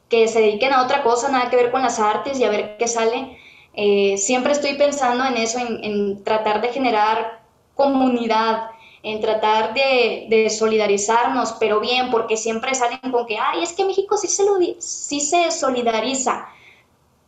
que 0.09 0.29
se 0.29 0.41
dediquen 0.41 0.73
a 0.73 0.83
otra 0.83 1.03
cosa, 1.03 1.29
nada 1.29 1.49
que 1.49 1.57
ver 1.57 1.71
con 1.71 1.81
las 1.81 2.01
artes 2.01 2.39
y 2.39 2.45
a 2.45 2.51
ver 2.51 2.77
qué 2.77 2.89
sale. 2.89 3.39
Eh, 3.75 4.17
siempre 4.19 4.53
estoy 4.53 4.75
pensando 4.75 5.25
en 5.25 5.37
eso, 5.37 5.59
en, 5.61 6.23
tratar 6.25 6.61
de 6.61 6.69
generar 6.69 7.43
comunidad, 7.75 8.71
en 9.05 9.21
tratar 9.21 9.75
de, 9.75 10.49
solidarizarnos, 10.51 11.53
pero 11.61 11.79
bien, 11.79 12.11
porque 12.11 12.37
siempre 12.37 12.75
salen 12.75 12.99
con 13.13 13.27
que, 13.27 13.39
ay, 13.39 13.63
es 13.63 13.73
que 13.73 13.85
México 13.85 14.17
sí 14.17 14.27
se, 14.27 14.45
sí 14.81 15.21
se 15.21 15.51
solidariza. 15.53 16.49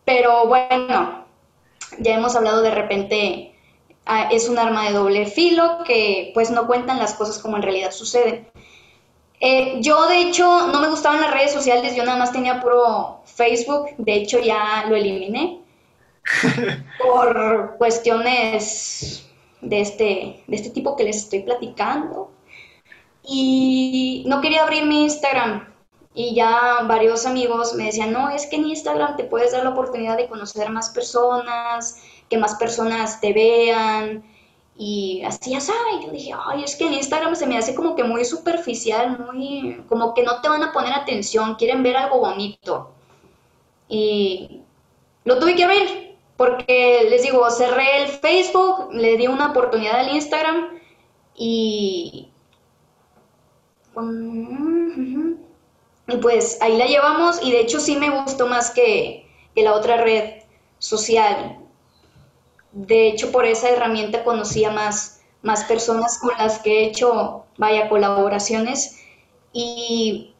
Pero 0.05 0.47
bueno, 0.47 1.25
ya 1.99 2.15
hemos 2.15 2.35
hablado 2.35 2.63
de 2.63 2.71
repente, 2.71 3.56
ah, 4.07 4.29
es 4.31 4.49
un 4.49 4.59
arma 4.59 4.87
de 4.87 4.93
doble 4.93 5.27
filo 5.27 5.79
que 5.85 6.31
pues 6.35 6.51
no 6.51 6.67
cuentan 6.67 6.99
las 6.99 7.15
cosas 7.15 7.39
como 7.39 7.57
en 7.57 7.63
realidad 7.63 7.91
suceden. 7.91 8.49
Eh, 9.41 9.79
yo 9.83 10.09
de 10.09 10.23
hecho 10.23 10.69
no 10.69 10.81
me 10.81 10.89
gustaban 10.89 11.21
las 11.21 11.33
redes 11.33 11.53
sociales, 11.53 11.95
yo 11.95 12.05
nada 12.05 12.17
más 12.17 12.33
tenía 12.33 12.61
puro 12.61 13.21
Facebook, 13.27 13.91
de 13.99 14.15
hecho 14.15 14.39
ya 14.41 14.87
lo 14.89 14.97
eliminé 14.97 15.61
por 16.99 17.77
cuestiones 17.77 19.27
de 19.61 19.81
este, 19.81 20.45
de 20.47 20.57
este 20.57 20.71
tipo 20.71 20.97
que 20.97 21.05
les 21.05 21.17
estoy 21.17 21.41
platicando. 21.41 22.31
Y 23.23 24.25
no 24.27 24.41
quería 24.41 24.63
abrir 24.63 24.87
mi 24.87 25.03
Instagram. 25.03 25.69
Y 26.15 26.35
ya 26.35 26.79
varios 26.85 27.27
amigos 27.27 27.75
me 27.75 27.85
decían, 27.85 28.13
no, 28.13 28.31
es 28.31 28.47
que 28.47 28.57
en 28.57 28.67
Instagram 28.67 29.17
te 29.17 29.25
puedes 29.25 29.53
dar 29.53 29.65
la 29.65 29.71
oportunidad 29.71 30.17
de 30.17 30.29
conocer 30.29 30.71
más 30.71 30.89
personas, 30.91 32.03
que 32.29 32.39
más 32.39 32.55
personas 32.57 33.21
te 33.21 33.33
vean. 33.33 34.25
Y 34.79 35.23
así, 35.25 35.55
así, 35.55 35.73
y 36.01 36.05
yo 36.05 36.13
dije, 36.13 36.33
ay, 36.47 36.63
es 36.63 36.77
que 36.77 36.87
en 36.87 36.95
Instagram 36.95 37.35
se 37.35 37.47
me 37.47 37.57
hace 37.57 37.75
como 37.75 37.97
que 37.97 38.05
muy 38.05 38.25
superficial, 38.27 39.19
muy, 39.19 39.83
como 39.89 40.13
que 40.13 40.23
no 40.23 40.43
te 40.43 40.51
van 40.51 40.63
a 40.63 40.73
poner 40.73 40.93
atención, 40.93 41.55
quieren 41.55 41.83
ver 41.83 41.97
algo 41.97 42.19
bonito. 42.19 42.93
Y 43.89 44.61
lo 45.25 45.39
tuve 45.39 45.55
que 45.57 45.65
abrir, 45.65 46.17
porque 46.37 47.07
les 47.09 47.23
digo, 47.23 47.49
cerré 47.51 48.03
el 48.03 48.09
Facebook, 48.09 48.93
le 48.93 49.17
di 49.17 49.27
una 49.27 49.51
oportunidad 49.51 50.01
al 50.01 50.15
Instagram 50.15 50.79
y... 51.35 52.31
Y 56.09 56.17
pues 56.19 56.59
ahí 56.61 56.77
la 56.77 56.87
llevamos 56.87 57.43
y 57.43 57.51
de 57.51 57.61
hecho 57.61 57.81
sí 57.81 57.97
me 57.97 58.11
gustó 58.11 58.47
más 58.47 58.71
que, 58.71 59.27
que 59.55 59.63
la 59.63 59.73
otra 59.73 59.97
red 59.97 60.43
social. 60.79 61.66
De 62.77 63.09
hecho, 63.09 63.33
por 63.33 63.47
esa 63.47 63.71
herramienta 63.71 64.23
conocí 64.23 64.63
a 64.67 64.71
más, 64.71 65.23
más 65.41 65.65
personas 65.65 66.19
con 66.19 66.37
las 66.37 66.59
que 66.59 66.81
he 66.81 66.87
hecho, 66.89 67.47
vaya, 67.57 67.89
colaboraciones. 67.89 69.01
Y... 69.51 70.35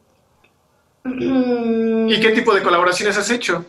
¿Y 1.03 2.19
qué 2.19 2.29
tipo 2.35 2.53
de 2.53 2.61
colaboraciones 2.61 3.17
has 3.17 3.31
hecho? 3.31 3.65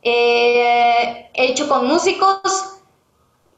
Eh, 0.00 1.28
he 1.34 1.44
hecho 1.44 1.68
con 1.68 1.86
músicos, 1.86 2.78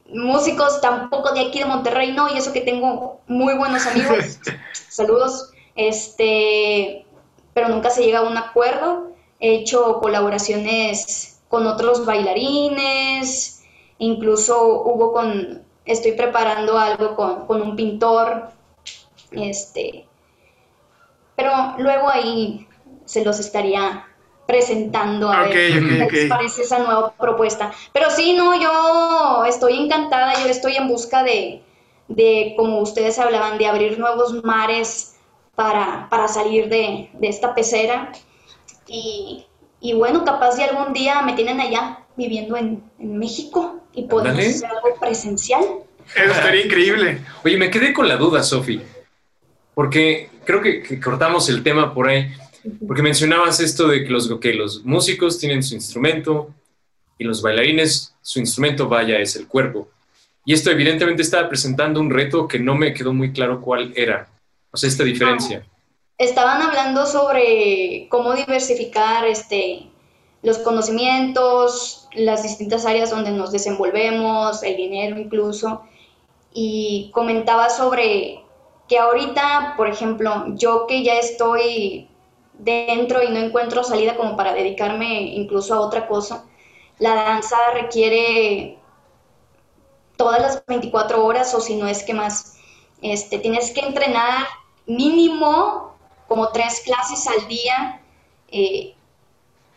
músicos 0.09 0.81
tampoco 0.81 1.31
de 1.31 1.39
aquí 1.39 1.59
de 1.59 1.65
Monterrey, 1.65 2.11
no, 2.11 2.27
y 2.27 2.37
eso 2.37 2.51
que 2.51 2.59
tengo 2.59 3.21
muy 3.27 3.53
buenos 3.53 3.87
amigos. 3.87 4.37
Saludos. 4.89 5.53
Este, 5.75 7.05
pero 7.53 7.69
nunca 7.69 7.89
se 7.89 8.03
llega 8.03 8.19
a 8.19 8.23
un 8.23 8.35
acuerdo. 8.35 9.13
He 9.39 9.55
hecho 9.55 10.01
colaboraciones 10.01 11.38
con 11.49 11.67
otros 11.67 12.05
bailarines, 12.05 13.63
incluso 13.97 14.83
hubo 14.83 15.11
con 15.11 15.63
estoy 15.85 16.11
preparando 16.11 16.77
algo 16.77 17.15
con, 17.47 17.61
un 17.61 17.75
pintor, 17.75 18.51
este, 19.31 20.05
pero 21.35 21.51
luego 21.79 22.09
ahí 22.09 22.67
se 23.05 23.25
los 23.25 23.39
estaría 23.39 24.05
presentando 24.45 25.29
a 25.29 25.43
ver 25.43 25.51
qué 25.51 25.81
les 25.81 26.29
parece 26.29 26.61
esa 26.61 26.79
nueva 26.79 27.11
propuesta. 27.13 27.71
Pero 27.91 28.09
sí, 28.11 28.33
no, 28.33 28.59
yo 28.59 29.45
estoy 29.45 29.83
encantada, 29.83 30.33
yo 30.43 30.49
estoy 30.49 30.75
en 30.75 30.87
busca 30.87 31.23
de, 31.23 31.63
de 32.07 32.53
como 32.55 32.79
ustedes 32.81 33.17
hablaban, 33.19 33.57
de 33.57 33.67
abrir 33.67 33.99
nuevos 33.99 34.43
mares 34.43 35.17
para, 35.55 36.07
para 36.09 36.27
salir 36.27 36.69
de, 36.69 37.09
de, 37.13 37.27
esta 37.27 37.53
pecera. 37.53 38.11
Y, 38.87 39.45
y, 39.81 39.93
bueno, 39.93 40.25
capaz 40.25 40.55
de 40.55 40.63
algún 40.63 40.93
día 40.93 41.21
me 41.21 41.33
tienen 41.33 41.59
allá 41.59 41.99
viviendo 42.17 42.57
en, 42.57 42.83
en 42.99 43.17
México 43.17 43.81
y 43.93 44.03
podemos 44.03 44.39
hacer 44.39 44.69
algo 44.69 44.99
presencial. 44.99 45.63
Eso 46.15 46.31
estaría 46.31 46.65
increíble. 46.65 47.21
Oye, 47.43 47.57
me 47.57 47.69
quedé 47.69 47.93
con 47.93 48.07
la 48.07 48.17
duda, 48.17 48.43
Sofi, 48.43 48.81
porque 49.73 50.29
creo 50.45 50.61
que, 50.61 50.81
que 50.81 50.99
cortamos 50.99 51.49
el 51.49 51.63
tema 51.63 51.93
por 51.93 52.09
ahí. 52.09 52.31
Porque 52.85 53.01
mencionabas 53.01 53.59
esto 53.61 53.87
de 53.87 54.03
que 54.03 54.09
los, 54.09 54.29
que 54.39 54.53
los 54.53 54.83
músicos 54.83 55.39
tienen 55.39 55.63
su 55.63 55.75
instrumento 55.75 56.53
y 57.17 57.23
los 57.23 57.41
bailarines, 57.41 58.13
su 58.21 58.39
instrumento, 58.39 58.87
vaya, 58.87 59.19
es 59.19 59.35
el 59.35 59.47
cuerpo. 59.47 59.89
Y 60.45 60.53
esto 60.53 60.71
evidentemente 60.71 61.21
estaba 61.21 61.47
presentando 61.47 61.99
un 61.99 62.09
reto 62.09 62.47
que 62.47 62.59
no 62.59 62.75
me 62.75 62.93
quedó 62.93 63.13
muy 63.13 63.31
claro 63.31 63.61
cuál 63.61 63.93
era. 63.95 64.27
O 64.71 64.77
sea, 64.77 64.89
esta 64.89 65.03
diferencia. 65.03 65.65
Estaban 66.19 66.61
hablando 66.61 67.05
sobre 67.05 68.07
cómo 68.09 68.33
diversificar 68.33 69.25
este, 69.25 69.89
los 70.43 70.59
conocimientos, 70.59 72.07
las 72.13 72.43
distintas 72.43 72.85
áreas 72.85 73.09
donde 73.09 73.31
nos 73.31 73.51
desenvolvemos, 73.51 74.61
el 74.61 74.75
dinero 74.75 75.17
incluso. 75.17 75.81
Y 76.53 77.09
comentaba 77.13 77.69
sobre 77.69 78.43
que 78.87 78.99
ahorita, 78.99 79.75
por 79.77 79.87
ejemplo, 79.87 80.45
yo 80.55 80.87
que 80.87 81.03
ya 81.03 81.13
estoy 81.13 82.09
dentro 82.53 83.23
y 83.23 83.29
no 83.29 83.37
encuentro 83.37 83.83
salida 83.83 84.17
como 84.17 84.35
para 84.35 84.53
dedicarme 84.53 85.21
incluso 85.21 85.73
a 85.73 85.79
otra 85.79 86.07
cosa, 86.07 86.45
la 86.97 87.15
danza 87.15 87.55
requiere 87.73 88.77
todas 90.17 90.41
las 90.41 90.65
24 90.65 91.23
horas 91.23 91.53
o 91.55 91.61
si 91.61 91.75
no 91.75 91.87
es 91.87 92.03
que 92.03 92.13
más, 92.13 92.57
este, 93.01 93.39
tienes 93.39 93.71
que 93.71 93.79
entrenar 93.79 94.47
mínimo 94.85 95.89
como 96.29 96.49
tres 96.49 96.81
clases 96.85 97.27
al 97.27 97.45
día 97.49 98.01
eh, 98.47 98.95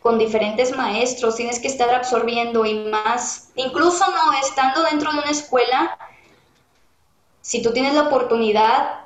con 0.01 0.19
diferentes 0.19 0.77
maestros, 0.77 1.35
tienes 1.35 1.59
que 1.59 1.67
estar 1.67 1.93
absorbiendo 1.93 2.65
y 2.65 2.75
más, 2.75 3.51
incluso 3.57 4.05
no 4.09 4.33
estando 4.35 4.85
dentro 4.85 5.11
de 5.13 5.19
una 5.19 5.31
escuela, 5.31 5.99
si 7.41 7.61
tú 7.63 7.73
tienes 7.73 7.95
la 7.95 8.03
oportunidad, 8.03 9.01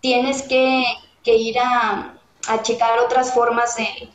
tienes 0.00 0.42
que 0.42 0.84
ir 1.24 1.58
a, 1.58 2.16
a 2.48 2.62
checar 2.62 2.98
otras 2.98 3.32
formas 3.32 3.76
de, 3.76 4.10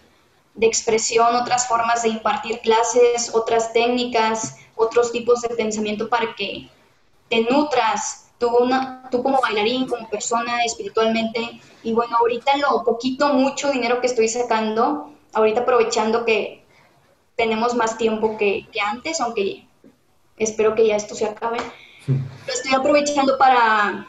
expresión, 0.65 1.35
otras 1.35 1.67
formas 1.67 2.03
de 2.03 2.09
impartir 2.09 2.59
clases, 2.59 3.33
otras 3.33 3.73
técnicas, 3.73 4.57
otros 4.75 5.11
tipos 5.11 5.41
de 5.41 5.49
pensamiento 5.49 6.09
para 6.09 6.35
que 6.35 6.69
te 7.29 7.41
nutras 7.41 8.30
tú, 8.41 8.49
una, 8.57 9.07
tú 9.11 9.21
como 9.21 9.39
bailarín, 9.39 9.87
como 9.87 10.09
persona, 10.09 10.65
espiritualmente. 10.65 11.61
Y 11.83 11.93
bueno, 11.93 12.17
ahorita 12.17 12.57
lo 12.57 12.83
poquito, 12.83 13.33
mucho 13.33 13.71
dinero 13.71 14.01
que 14.01 14.07
estoy 14.07 14.27
sacando, 14.27 15.11
ahorita 15.33 15.61
aprovechando 15.61 16.25
que 16.25 16.65
tenemos 17.37 17.75
más 17.75 17.97
tiempo 17.97 18.37
que, 18.37 18.67
que 18.71 18.81
antes, 18.81 19.21
aunque 19.21 19.67
espero 20.37 20.73
que 20.73 20.87
ya 20.87 20.95
esto 20.95 21.13
se 21.13 21.25
acabe, 21.25 21.59
lo 22.07 22.53
estoy 22.53 22.73
aprovechando 22.73 23.37
para, 23.37 24.07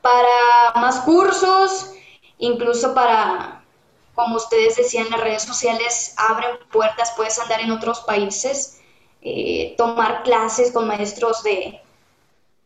para 0.00 0.72
más 0.76 1.00
cursos, 1.00 1.94
incluso 2.38 2.94
para, 2.94 3.64
como 4.14 4.36
ustedes 4.36 4.76
decían, 4.76 5.10
las 5.10 5.20
redes 5.20 5.42
sociales 5.42 6.14
abren 6.16 6.56
puertas, 6.70 7.12
puedes 7.16 7.36
andar 7.40 7.60
en 7.60 7.72
otros 7.72 8.00
países, 8.00 8.80
eh, 9.22 9.74
tomar 9.76 10.22
clases 10.22 10.70
con 10.70 10.86
maestros 10.86 11.42
de, 11.42 11.80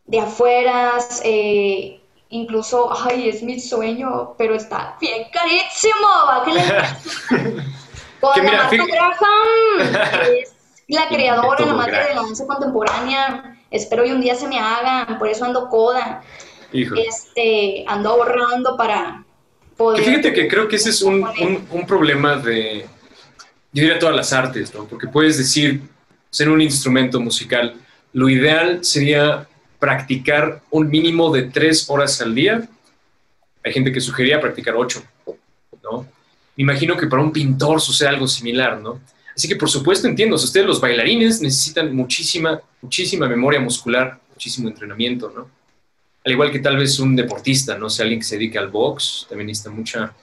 de 0.07 0.19
afueras, 0.19 1.21
eh, 1.23 1.99
incluso, 2.29 2.89
ay, 3.05 3.29
es 3.29 3.43
mi 3.43 3.59
sueño, 3.59 4.35
pero 4.37 4.55
está 4.55 4.97
bien 4.99 5.27
carísimo, 5.31 6.07
¿va? 6.27 6.43
con 8.19 8.45
la 8.45 8.51
Marta 8.51 8.75
Graham, 8.75 10.15
es 10.37 10.53
la 10.87 11.07
creadora, 11.09 11.65
la 11.65 11.73
madre 11.73 12.07
de 12.07 12.15
la 12.15 12.21
danza 12.23 12.47
contemporánea, 12.47 13.57
espero 13.69 14.05
y 14.05 14.11
un 14.11 14.21
día 14.21 14.35
se 14.35 14.47
me 14.47 14.59
haga, 14.59 15.17
por 15.19 15.27
eso 15.27 15.45
ando 15.45 15.69
coda, 15.69 16.23
este, 16.71 17.85
ando 17.87 18.09
ahorrando 18.09 18.75
para 18.75 19.23
fíjate 19.95 20.33
que 20.33 20.47
creo 20.47 20.67
que 20.67 20.77
ese 20.77 20.89
es 20.89 21.01
un, 21.01 21.23
problema 21.87 22.35
de, 22.37 22.85
yo 23.71 23.83
diría 23.83 23.99
todas 23.99 24.15
las 24.15 24.33
artes, 24.33 24.73
¿no? 24.73 24.85
Porque 24.85 25.07
puedes 25.07 25.37
decir, 25.37 25.81
ser 26.29 26.49
un 26.49 26.61
instrumento 26.61 27.19
musical, 27.19 27.75
lo 28.13 28.29
ideal 28.29 28.83
sería 28.83 29.47
practicar 29.79 30.61
un 30.71 30.89
mínimo 30.89 31.31
de 31.31 31.43
tres 31.43 31.89
horas 31.89 32.21
al 32.21 32.33
día. 32.33 32.67
Hay 33.63 33.73
gente 33.73 33.91
que 33.91 34.01
sugería 34.01 34.39
practicar 34.39 34.75
ocho, 34.75 35.03
¿no? 35.83 36.07
Me 36.55 36.63
imagino 36.63 36.97
que 36.97 37.07
para 37.07 37.21
un 37.21 37.31
pintor 37.31 37.79
sucede 37.79 38.09
algo 38.09 38.27
similar, 38.27 38.79
¿no? 38.79 38.99
Así 39.35 39.47
que 39.47 39.55
por 39.55 39.69
supuesto 39.69 40.07
entiendo, 40.07 40.35
ustedes 40.35 40.65
los 40.65 40.81
bailarines 40.81 41.41
necesitan 41.41 41.95
muchísima, 41.95 42.59
muchísima 42.81 43.27
memoria 43.27 43.59
muscular, 43.59 44.19
muchísimo 44.33 44.67
entrenamiento, 44.67 45.31
¿no? 45.35 45.57
al 46.27 46.33
igual 46.33 46.51
que 46.51 46.59
tal 46.59 46.75
vez 46.75 46.99
un 46.99 47.15
deportista, 47.15 47.77
no 47.77 47.89
sé, 47.89 48.03
alguien 48.03 48.19
que 48.19 48.25
se 48.25 48.35
dedique 48.35 48.57
al 48.57 48.67
box, 48.67 49.27
también 49.29 49.47
necesita 49.47 49.69
mucha, 49.69 50.13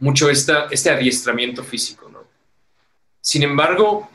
mucho 0.00 0.28
esta, 0.28 0.66
este 0.68 0.90
adiestramiento 0.90 1.62
físico, 1.62 2.10
¿no? 2.12 2.24
Sin 3.20 3.44
embargo, 3.44 4.10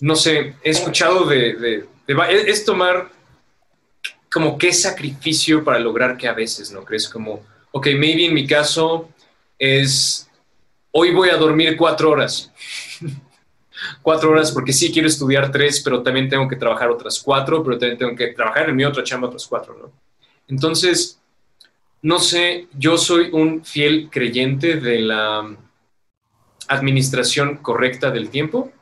no 0.00 0.14
sé, 0.14 0.56
he 0.62 0.70
escuchado 0.70 1.24
de, 1.24 1.86
es 2.46 2.66
tomar 2.66 3.10
como 4.32 4.58
qué 4.58 4.72
sacrificio 4.72 5.64
para 5.64 5.78
lograr 5.78 6.16
que 6.16 6.28
a 6.28 6.32
veces, 6.32 6.70
¿no? 6.70 6.84
Crees 6.84 7.08
como, 7.08 7.44
ok, 7.72 7.86
maybe 7.96 8.26
en 8.26 8.34
mi 8.34 8.46
caso 8.46 9.08
es, 9.58 10.28
hoy 10.92 11.12
voy 11.12 11.30
a 11.30 11.36
dormir 11.36 11.76
cuatro 11.76 12.10
horas. 12.10 12.52
cuatro 14.02 14.30
horas 14.30 14.52
porque 14.52 14.72
sí 14.72 14.92
quiero 14.92 15.08
estudiar 15.08 15.50
tres, 15.50 15.80
pero 15.80 16.02
también 16.02 16.28
tengo 16.28 16.48
que 16.48 16.56
trabajar 16.56 16.90
otras 16.90 17.20
cuatro, 17.20 17.62
pero 17.64 17.78
también 17.78 17.98
tengo 17.98 18.16
que 18.16 18.28
trabajar 18.28 18.68
en 18.68 18.76
mi 18.76 18.84
otra 18.84 19.02
chamba 19.02 19.28
otras 19.28 19.46
cuatro, 19.46 19.76
¿no? 19.80 19.92
Entonces, 20.48 21.20
no 22.02 22.18
sé, 22.18 22.66
yo 22.76 22.96
soy 22.96 23.30
un 23.32 23.64
fiel 23.64 24.08
creyente 24.10 24.76
de 24.76 25.00
la 25.00 25.56
administración 26.68 27.56
correcta 27.56 28.10
del 28.10 28.30
tiempo 28.30 28.72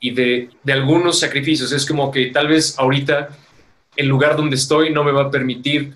y 0.00 0.10
de, 0.10 0.50
algunos 0.66 1.20
sacrificios. 1.20 1.72
Es 1.72 1.86
como 1.86 2.10
que 2.10 2.26
tal 2.26 2.48
vez 2.48 2.78
ahorita 2.78 3.30
el 3.96 4.06
lugar 4.06 4.36
donde 4.36 4.56
estoy 4.56 4.92
no 4.92 5.04
me 5.04 5.12
va 5.12 5.24
a 5.24 5.30
permitir 5.30 5.94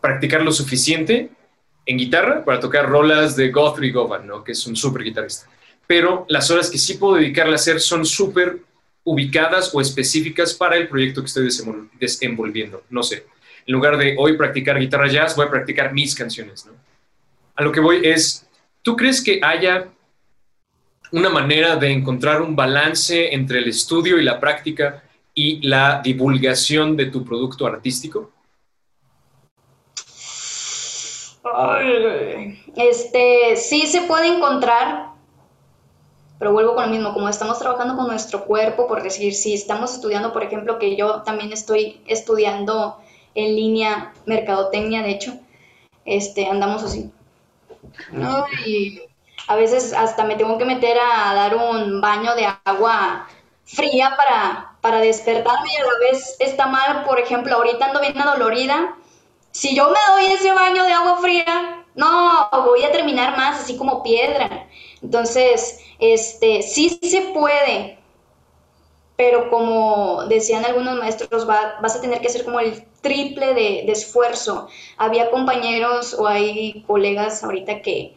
practicar 0.00 0.42
lo 0.42 0.52
suficiente 0.52 1.30
en 1.86 1.98
guitarra 1.98 2.44
para 2.44 2.60
tocar 2.60 2.88
rolas 2.88 3.36
de 3.36 3.50
Guthrie 3.50 3.92
Govan, 3.92 4.26
¿no? 4.26 4.44
que 4.44 4.52
es 4.52 4.66
un 4.66 4.76
súper 4.76 5.02
guitarrista. 5.02 5.48
Pero 5.86 6.26
las 6.28 6.50
horas 6.50 6.70
que 6.70 6.78
sí 6.78 6.94
puedo 6.94 7.16
dedicarle 7.16 7.52
a 7.52 7.56
hacer 7.56 7.80
son 7.80 8.04
súper 8.04 8.60
ubicadas 9.04 9.74
o 9.74 9.80
específicas 9.80 10.54
para 10.54 10.76
el 10.76 10.88
proyecto 10.88 11.22
que 11.22 11.26
estoy 11.26 11.48
desenvolviendo. 11.98 12.84
No 12.90 13.02
sé, 13.02 13.26
en 13.66 13.72
lugar 13.72 13.96
de 13.96 14.14
hoy 14.18 14.36
practicar 14.36 14.78
guitarra 14.78 15.08
jazz, 15.08 15.34
voy 15.36 15.46
a 15.46 15.50
practicar 15.50 15.92
mis 15.92 16.14
canciones, 16.14 16.66
¿no? 16.66 16.72
A 17.54 17.62
lo 17.62 17.72
que 17.72 17.80
voy 17.80 18.00
es, 18.04 18.46
¿tú 18.82 18.96
crees 18.96 19.22
que 19.22 19.40
haya 19.42 19.88
una 21.10 21.28
manera 21.28 21.76
de 21.76 21.90
encontrar 21.90 22.40
un 22.40 22.56
balance 22.56 23.34
entre 23.34 23.58
el 23.58 23.68
estudio 23.68 24.18
y 24.18 24.24
la 24.24 24.40
práctica 24.40 25.02
y 25.34 25.66
la 25.66 26.00
divulgación 26.02 26.96
de 26.96 27.06
tu 27.06 27.24
producto 27.24 27.66
artístico? 27.66 28.30
Este, 32.76 33.56
sí 33.56 33.86
se 33.86 34.02
puede 34.02 34.28
encontrar, 34.28 35.10
pero 36.38 36.52
vuelvo 36.52 36.74
con 36.74 36.86
lo 36.86 36.90
mismo, 36.90 37.12
como 37.12 37.28
estamos 37.28 37.58
trabajando 37.58 37.96
con 37.96 38.06
nuestro 38.06 38.44
cuerpo, 38.44 38.86
por 38.86 39.02
decir, 39.02 39.34
si 39.34 39.54
estamos 39.54 39.94
estudiando, 39.94 40.32
por 40.32 40.42
ejemplo, 40.42 40.78
que 40.78 40.96
yo 40.96 41.22
también 41.22 41.52
estoy 41.52 42.00
estudiando 42.06 42.98
en 43.34 43.56
línea 43.56 44.12
mercadotecnia, 44.26 45.02
de 45.02 45.10
hecho, 45.10 45.34
este, 46.04 46.46
andamos 46.46 46.82
así. 46.82 47.10
Y 48.66 49.00
a 49.48 49.56
veces 49.56 49.92
hasta 49.92 50.24
me 50.24 50.36
tengo 50.36 50.58
que 50.58 50.64
meter 50.64 50.96
a 50.98 51.34
dar 51.34 51.56
un 51.56 52.00
baño 52.00 52.34
de 52.34 52.46
agua 52.64 53.26
fría 53.64 54.14
para, 54.16 54.71
para 54.82 55.00
despertarme 55.00 55.72
y 55.72 55.76
a 55.76 55.84
la 55.84 55.98
vez 56.10 56.36
está 56.40 56.66
mal, 56.66 57.04
por 57.04 57.18
ejemplo, 57.18 57.54
ahorita 57.54 57.86
ando 57.86 58.00
bien 58.00 58.20
adolorida. 58.20 58.96
Si 59.52 59.74
yo 59.76 59.88
me 59.88 59.98
doy 60.12 60.32
ese 60.32 60.52
baño 60.52 60.84
de 60.84 60.92
agua 60.92 61.18
fría, 61.18 61.84
no, 61.94 62.48
voy 62.64 62.82
a 62.82 62.90
terminar 62.90 63.36
más 63.36 63.60
así 63.60 63.76
como 63.76 64.02
piedra. 64.02 64.68
Entonces, 65.00 65.78
este, 66.00 66.62
sí 66.62 66.98
se 67.00 67.20
puede, 67.32 67.98
pero 69.16 69.50
como 69.50 70.24
decían 70.24 70.64
algunos 70.64 70.98
maestros, 70.98 71.46
vas 71.46 71.96
a 71.96 72.00
tener 72.00 72.20
que 72.20 72.26
hacer 72.26 72.44
como 72.44 72.58
el 72.58 72.84
triple 73.02 73.54
de, 73.54 73.92
esfuerzo. 73.92 74.66
Había 74.96 75.30
compañeros 75.30 76.12
o 76.14 76.26
hay 76.26 76.82
colegas 76.88 77.44
ahorita 77.44 77.82
que, 77.82 78.16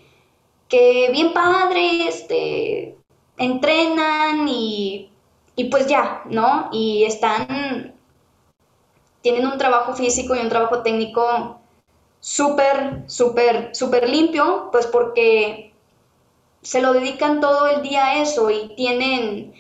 que 0.68 1.10
bien 1.12 1.32
padre, 1.32 2.08
este, 2.08 2.98
entrenan 3.38 4.48
y, 4.48 5.12
y 5.56 5.66
pues 5.66 5.88
ya, 5.88 6.22
¿no? 6.26 6.70
Y 6.72 7.06
están, 7.06 7.96
tienen 9.22 9.46
un 9.46 9.58
trabajo 9.58 9.94
físico 9.94 10.36
y 10.36 10.40
un 10.40 10.50
trabajo 10.50 10.82
técnico 10.82 11.62
súper, 12.20 13.04
súper, 13.08 13.76
súper 13.76 14.10
limpio, 14.10 14.70
pues 14.72 14.88
porque 14.88 15.74
se 16.66 16.82
lo 16.82 16.94
dedican 16.94 17.40
todo 17.40 17.68
el 17.68 17.84
día 17.84 18.06
a 18.08 18.22
eso 18.22 18.50
y 18.50 18.74
tienen, 18.76 19.54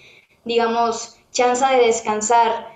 digamos, 0.44 1.18
chance 1.32 1.64
de 1.64 1.86
descansar. 1.86 2.70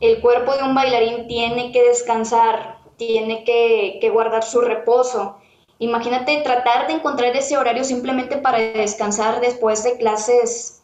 El 0.00 0.20
cuerpo 0.20 0.56
de 0.56 0.62
un 0.62 0.74
bailarín 0.74 1.28
tiene 1.28 1.72
que 1.72 1.82
descansar, 1.82 2.78
tiene 2.96 3.44
que, 3.44 4.08
guardar 4.10 4.42
su 4.42 4.62
reposo. 4.62 5.38
Imagínate 5.78 6.38
tratar 6.38 6.86
de 6.86 6.94
encontrar 6.94 7.36
ese 7.36 7.58
horario 7.58 7.84
simplemente 7.84 8.38
para 8.38 8.58
descansar 8.58 9.40
después 9.40 9.84
de 9.84 9.98
clases, 9.98 10.75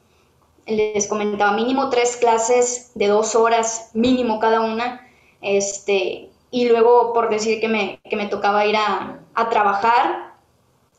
les 0.66 1.08
comentaba, 1.08 1.52
mínimo 1.52 1.90
tres 1.90 2.16
clases 2.16 2.92
de 2.94 3.08
dos 3.08 3.34
horas, 3.34 3.90
mínimo 3.94 4.38
cada 4.38 4.60
una, 4.60 5.08
este, 5.40 6.30
y 6.50 6.68
luego 6.68 7.12
por 7.12 7.30
decir 7.30 7.60
que 7.60 7.68
me, 7.68 8.00
me 8.12 8.26
tocaba 8.26 8.66
ir 8.66 8.76
a, 8.76 9.20
a, 9.34 9.48
trabajar, 9.50 10.34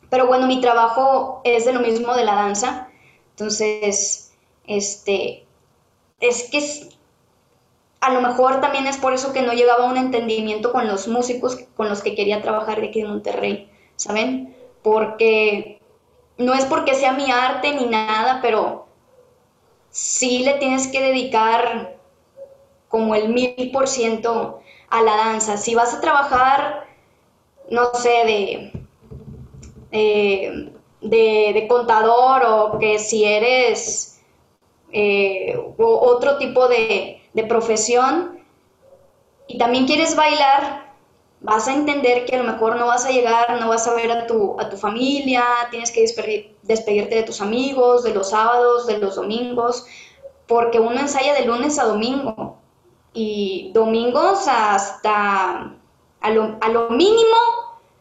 pero 0.10 0.28
bueno, 0.28 0.48
mi 0.48 0.60
trabajo 0.62 1.42
es 1.44 1.66
de 1.66 1.74
lo 1.74 1.80
mismo 1.80 2.14
de 2.16 2.26
la 2.26 2.36
danza, 2.36 2.90
entonces, 3.32 4.34
este, 4.68 5.46
es 6.20 6.50
que 6.50 6.90
a 8.02 8.12
lo 8.14 8.22
mejor 8.22 8.60
también 8.60 8.86
es 8.86 8.98
por 8.98 9.14
eso 9.14 9.32
que 9.32 9.42
no 9.42 9.54
llegaba 9.54 9.86
a 9.86 9.90
un 9.90 9.98
entendimiento 9.98 10.72
con 10.74 10.88
los 10.88 11.08
músicos 11.08 11.58
con 11.76 11.88
los 11.88 12.02
que 12.02 12.16
quería 12.16 12.42
trabajar 12.42 12.82
de 12.82 12.88
aquí 12.88 13.00
en 13.00 13.08
Monterrey, 13.08 13.72
¿saben? 13.96 14.56
Porque 14.84 15.80
no 16.38 16.54
es 16.54 16.66
porque 16.66 16.96
sea 16.96 17.14
mi 17.14 17.32
arte 17.32 17.74
ni 17.74 17.86
nada, 17.86 18.40
pero 18.42 18.88
sí 19.94 20.40
le 20.40 20.56
tienes 20.56 20.88
que 20.88 21.02
dedicar 21.02 21.96
como 22.90 23.16
el 23.16 23.30
mil 23.30 23.72
por 23.72 23.88
ciento 23.88 24.60
a 24.90 25.02
la 25.02 25.16
danza. 25.16 25.56
Si 25.56 25.74
vas 25.74 25.94
a 25.94 26.02
trabajar, 26.02 26.86
no 27.70 27.94
sé, 27.94 28.72
de, 29.92 30.74
de, 31.02 31.52
de 31.54 31.68
contador 31.70 32.44
o 32.46 32.80
que 32.80 33.00
si 33.00 33.24
eres 33.24 34.14
eh, 34.92 35.60
otro 35.78 36.38
tipo 36.38 36.68
de, 36.68 37.20
profesión 37.50 38.40
y 39.48 39.58
también 39.58 39.88
quieres 39.88 40.16
bailar, 40.16 40.83
vas 41.44 41.68
a 41.68 41.74
entender 41.74 42.26
que 42.26 42.36
a 42.36 42.42
lo 42.42 42.52
mejor 42.52 42.78
no 42.78 42.88
vas 42.88 43.06
a 43.06 43.12
llegar, 43.12 43.60
no 43.60 43.68
vas 43.68 43.86
a 43.88 43.94
ver 43.94 44.12
a 44.12 44.26
tu, 44.26 44.60
a 44.60 44.70
tu 44.70 44.78
familia, 44.78 45.44
tienes 45.70 45.92
que 45.92 46.02
despedirte 46.64 47.16
de 47.16 47.24
tus 47.24 47.42
amigos, 47.42 48.04
de 48.04 48.14
los 48.14 48.30
sábados, 48.30 48.88
de 48.88 48.98
los 48.98 49.16
domingos, 49.16 49.86
porque 50.48 50.80
uno 50.80 51.00
ensaya 51.00 51.34
de 51.34 51.46
lunes 51.46 51.78
a 51.80 51.84
domingo 51.84 52.58
y 53.14 53.72
domingos 53.74 54.48
hasta 54.48 55.76
a 56.22 56.30
lo, 56.30 56.58
a 56.62 56.70
lo 56.70 56.90
mínimo 56.90 57.36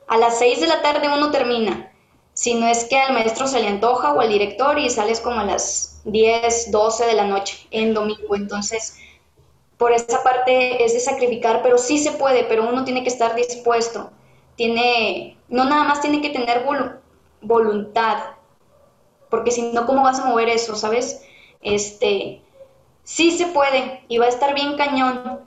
a 0.06 0.16
las 0.18 0.38
6 0.38 0.60
de 0.60 0.66
la 0.68 0.82
tarde 0.82 1.08
uno 1.08 1.30
termina. 1.30 1.92
Si 2.34 2.54
no 2.54 2.66
es 2.66 2.84
que 2.84 2.98
al 2.98 3.12
maestro 3.12 3.46
se 3.46 3.60
le 3.60 3.68
antoja 3.68 4.12
o 4.12 4.20
al 4.20 4.28
director 4.28 4.78
y 4.78 4.88
sales 4.88 5.20
como 5.20 5.40
a 5.40 5.44
las 5.44 6.00
10, 6.04 6.70
12 6.70 7.06
de 7.06 7.14
la 7.14 7.24
noche 7.24 7.66
en 7.70 7.92
domingo. 7.92 8.36
Entonces, 8.36 8.96
por 9.82 9.90
esa 9.90 10.22
parte 10.22 10.84
es 10.84 10.92
de 10.92 11.00
sacrificar, 11.00 11.60
pero 11.60 11.76
sí 11.76 11.98
se 11.98 12.12
puede, 12.12 12.44
pero 12.44 12.68
uno 12.68 12.84
tiene 12.84 13.02
que 13.02 13.08
estar 13.08 13.34
dispuesto. 13.34 14.12
Tiene, 14.54 15.36
no 15.48 15.64
nada 15.64 15.82
más 15.82 16.00
tiene 16.00 16.22
que 16.22 16.30
tener 16.30 16.64
voluntad, 17.40 18.18
porque 19.28 19.50
si 19.50 19.72
no, 19.72 19.84
¿cómo 19.84 20.04
vas 20.04 20.20
a 20.20 20.26
mover 20.26 20.48
eso, 20.50 20.76
sabes? 20.76 21.24
Este, 21.62 22.40
sí 23.02 23.32
se 23.32 23.46
puede 23.46 24.04
y 24.06 24.18
va 24.18 24.26
a 24.26 24.28
estar 24.28 24.54
bien 24.54 24.76
cañón, 24.76 25.40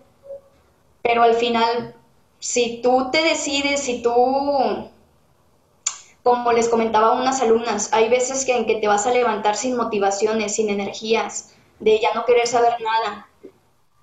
pero 1.02 1.24
al 1.24 1.36
final, 1.36 1.96
si 2.40 2.82
tú 2.82 3.12
te 3.14 3.24
decides, 3.24 3.80
si 3.80 4.02
tú 4.02 4.12
como 6.24 6.52
les 6.52 6.68
comentaba 6.68 7.08
a 7.08 7.22
unas 7.22 7.42
alumnas, 7.42 7.94
hay 7.94 8.10
veces 8.10 8.44
que 8.44 8.58
en 8.58 8.66
que 8.66 8.82
te 8.82 8.90
vas 8.90 9.08
a 9.08 9.14
levantar 9.14 9.56
sin 9.56 9.78
motivaciones, 9.78 10.56
sin 10.56 10.70
energías, 10.70 11.56
de 11.80 12.02
ya 12.02 12.10
no 12.14 12.26
querer 12.26 12.48
saber 12.48 12.74
nada, 12.82 13.30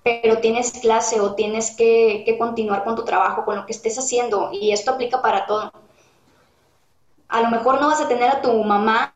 pero 0.03 0.39
tienes 0.39 0.71
clase 0.73 1.21
o 1.21 1.33
tienes 1.33 1.75
que, 1.75 2.35
continuar 2.37 2.83
con 2.83 2.95
tu 2.95 3.05
trabajo, 3.05 3.45
con 3.45 3.55
lo 3.55 3.65
que 3.65 3.71
estés 3.71 3.97
haciendo, 3.97 4.49
y 4.51 4.71
esto 4.71 4.91
aplica 4.91 5.21
para 5.21 5.45
todo. 5.45 5.71
A 7.29 7.41
lo 7.41 7.49
mejor 7.49 7.79
no 7.79 7.87
vas 7.87 8.01
a 8.01 8.07
tener 8.07 8.29
a 8.29 8.41
tu 8.41 8.63
mamá, 8.63 9.13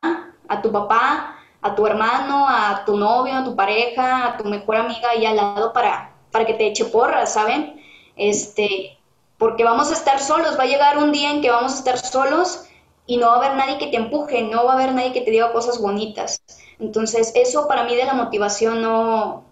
a 0.48 0.62
tu 0.62 0.72
papá, 0.72 1.36
a 1.62 1.76
tu 1.76 1.86
hermano, 1.86 2.48
a 2.48 2.84
tu 2.86 2.98
novio, 2.98 3.36
a 3.36 3.44
tu 3.44 3.56
pareja, 3.56 4.28
a 4.28 4.38
tu 4.38 4.46
mejor 4.46 4.78
amiga 4.78 5.10
ahí 5.10 5.26
al 5.26 5.36
lado 5.36 5.74
para, 5.74 6.14
para 6.32 6.46
que 6.46 6.54
te 6.54 6.68
eche 6.68 6.86
porras, 6.86 7.34
¿saben? 7.34 7.82
Este, 8.16 8.98
porque 9.38 9.66
vamos 9.66 9.90
a 9.90 9.94
estar 9.94 10.20
solos, 10.20 10.58
va 10.58 10.64
a 10.64 10.68
llegar 10.68 10.98
un 10.98 11.12
día 11.12 11.32
en 11.32 11.42
que 11.42 11.52
vamos 11.52 11.74
a 11.74 11.78
estar 11.78 11.98
solos 11.98 12.64
y 13.06 13.18
no 13.18 13.28
va 13.28 13.34
a 13.34 13.38
haber 13.38 13.56
nadie 13.56 13.78
que 13.78 13.88
te 13.88 13.98
empuje, 13.98 14.42
no 14.44 14.66
va 14.66 14.72
a 14.72 14.76
haber 14.76 14.94
nadie 14.94 15.14
que 15.14 15.22
te 15.22 15.32
diga 15.32 15.52
cosas 15.52 15.82
bonitas. 15.82 16.42
Entonces, 16.80 17.34
eso 17.36 17.68
para 17.68 17.84
mí 17.84 17.96
de 17.96 18.06
la 18.06 18.14
motivación 18.14 18.82
no, 18.82 19.47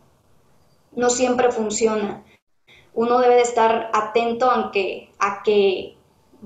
no 0.95 1.09
siempre 1.09 1.51
funciona. 1.51 2.23
Uno 2.93 3.19
debe 3.19 3.35
de 3.35 3.41
estar 3.41 3.91
atento 3.93 4.49
a 4.49 4.71
que, 4.71 5.11
a 5.19 5.43
que 5.43 5.97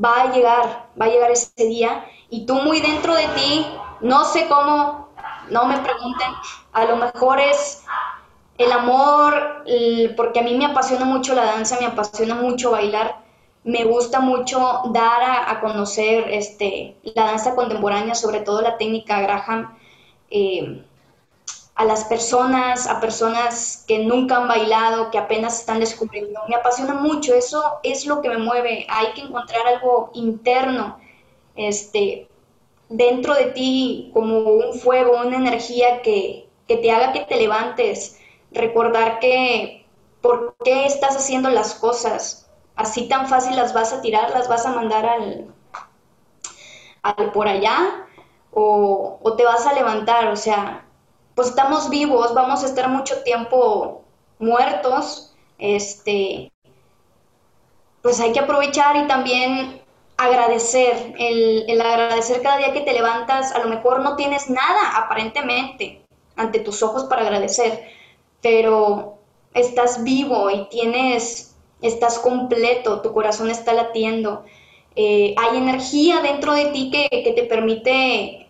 va 0.03 0.21
a 0.21 0.33
llegar, 0.33 0.89
va 0.99 1.05
a 1.05 1.09
llegar 1.09 1.31
ese 1.31 1.65
día 1.65 2.05
y 2.29 2.45
tú 2.45 2.55
muy 2.55 2.79
dentro 2.79 3.13
de 3.13 3.27
ti, 3.35 3.65
no 4.01 4.25
sé 4.25 4.47
cómo, 4.47 5.09
no 5.49 5.65
me 5.65 5.77
pregunten, 5.79 6.31
a 6.73 6.85
lo 6.85 6.95
mejor 6.97 7.39
es 7.39 7.83
el 8.57 8.71
amor, 8.71 9.63
porque 10.15 10.39
a 10.39 10.43
mí 10.43 10.55
me 10.55 10.65
apasiona 10.65 11.05
mucho 11.05 11.33
la 11.33 11.45
danza, 11.45 11.77
me 11.79 11.87
apasiona 11.87 12.35
mucho 12.35 12.71
bailar, 12.71 13.19
me 13.63 13.83
gusta 13.85 14.19
mucho 14.19 14.83
dar 14.93 15.21
a, 15.47 15.59
conocer 15.59 16.25
este, 16.29 16.95
la 17.15 17.25
danza 17.25 17.55
contemporánea, 17.55 18.15
sobre 18.15 18.41
todo 18.41 18.61
la 18.61 18.77
técnica 18.77 19.21
Graham, 19.21 19.77
eh, 20.29 20.83
a 21.79 21.85
las 21.85 22.03
personas, 22.03 22.87
a 22.87 22.99
personas 22.99 23.85
que 23.87 23.99
nunca 23.99 24.35
han 24.35 24.49
bailado, 24.49 25.09
que 25.11 25.17
apenas 25.17 25.61
están 25.61 25.79
descubriendo. 25.79 26.41
Me 26.49 26.55
apasiona 26.55 26.93
mucho, 26.93 27.33
eso 27.33 27.79
es 27.83 28.05
lo 28.05 28.21
que 28.21 28.27
me 28.27 28.37
mueve. 28.37 28.85
Hay 28.89 29.13
que 29.13 29.21
encontrar 29.21 29.65
algo 29.65 30.11
interno, 30.13 30.99
este, 31.55 32.27
dentro 32.89 33.33
de 33.33 33.45
ti, 33.45 34.11
como 34.13 34.39
un 34.39 34.73
fuego, 34.73 35.21
una 35.25 35.37
energía 35.37 36.01
que, 36.01 36.49
que 36.67 36.75
te 36.75 36.91
haga 36.91 37.13
que 37.13 37.21
te 37.21 37.37
levantes, 37.37 38.19
recordar 38.51 39.19
que 39.19 39.85
por 40.19 40.57
qué 40.65 40.85
estás 40.85 41.15
haciendo 41.15 41.49
las 41.49 41.75
cosas, 41.75 42.51
así 42.75 43.07
tan 43.07 43.29
fácil 43.29 43.55
las 43.55 43.73
vas 43.73 43.93
a 43.93 44.01
tirar, 44.01 44.31
las 44.31 44.49
vas 44.49 44.65
a 44.65 44.73
mandar 44.73 45.05
al, 45.05 45.47
al 47.03 47.31
por 47.31 47.47
allá 47.47 48.05
o, 48.51 49.33
te 49.37 49.45
vas 49.45 49.65
a 49.65 49.71
levantar, 49.71 50.27
o 50.27 50.35
sea, 50.35 50.83
pues 51.39 51.51
estamos 51.51 51.89
vivos, 51.89 52.33
vamos 52.33 52.63
a 52.63 52.65
estar 52.65 52.89
mucho 52.89 53.23
tiempo 53.23 54.03
muertos, 54.39 55.33
este, 55.57 56.51
pues 58.01 58.19
hay 58.19 58.33
que 58.33 58.41
aprovechar 58.41 58.97
y 58.97 59.07
también 59.07 59.81
agradecer, 60.17 61.15
el, 61.17 61.79
agradecer 61.79 62.41
cada 62.41 62.57
día 62.57 62.73
que 62.73 62.81
te 62.81 62.91
levantas, 62.91 63.53
a 63.53 63.59
lo 63.59 63.69
mejor 63.69 64.01
no 64.01 64.17
tienes 64.17 64.49
nada 64.49 64.97
aparentemente 64.97 66.01
ante 66.35 66.59
tus 66.59 66.83
ojos 66.83 67.05
para 67.05 67.21
agradecer, 67.21 67.85
pero 68.41 69.19
estás 69.53 70.03
vivo 70.03 70.49
y 70.49 70.67
tienes 70.67 71.55
estás 71.81 72.19
completo, 72.19 73.01
tu 73.01 73.13
corazón 73.13 73.49
está 73.49 73.71
latiendo, 73.71 74.43
eh, 74.93 75.35
hay 75.37 75.57
energía 75.57 76.19
dentro 76.19 76.53
de 76.53 76.65
ti 76.65 76.91
que 76.91 77.33
te 77.33 77.43
permite 77.43 78.49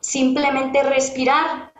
simplemente 0.00 0.82
respirar. 0.82 1.72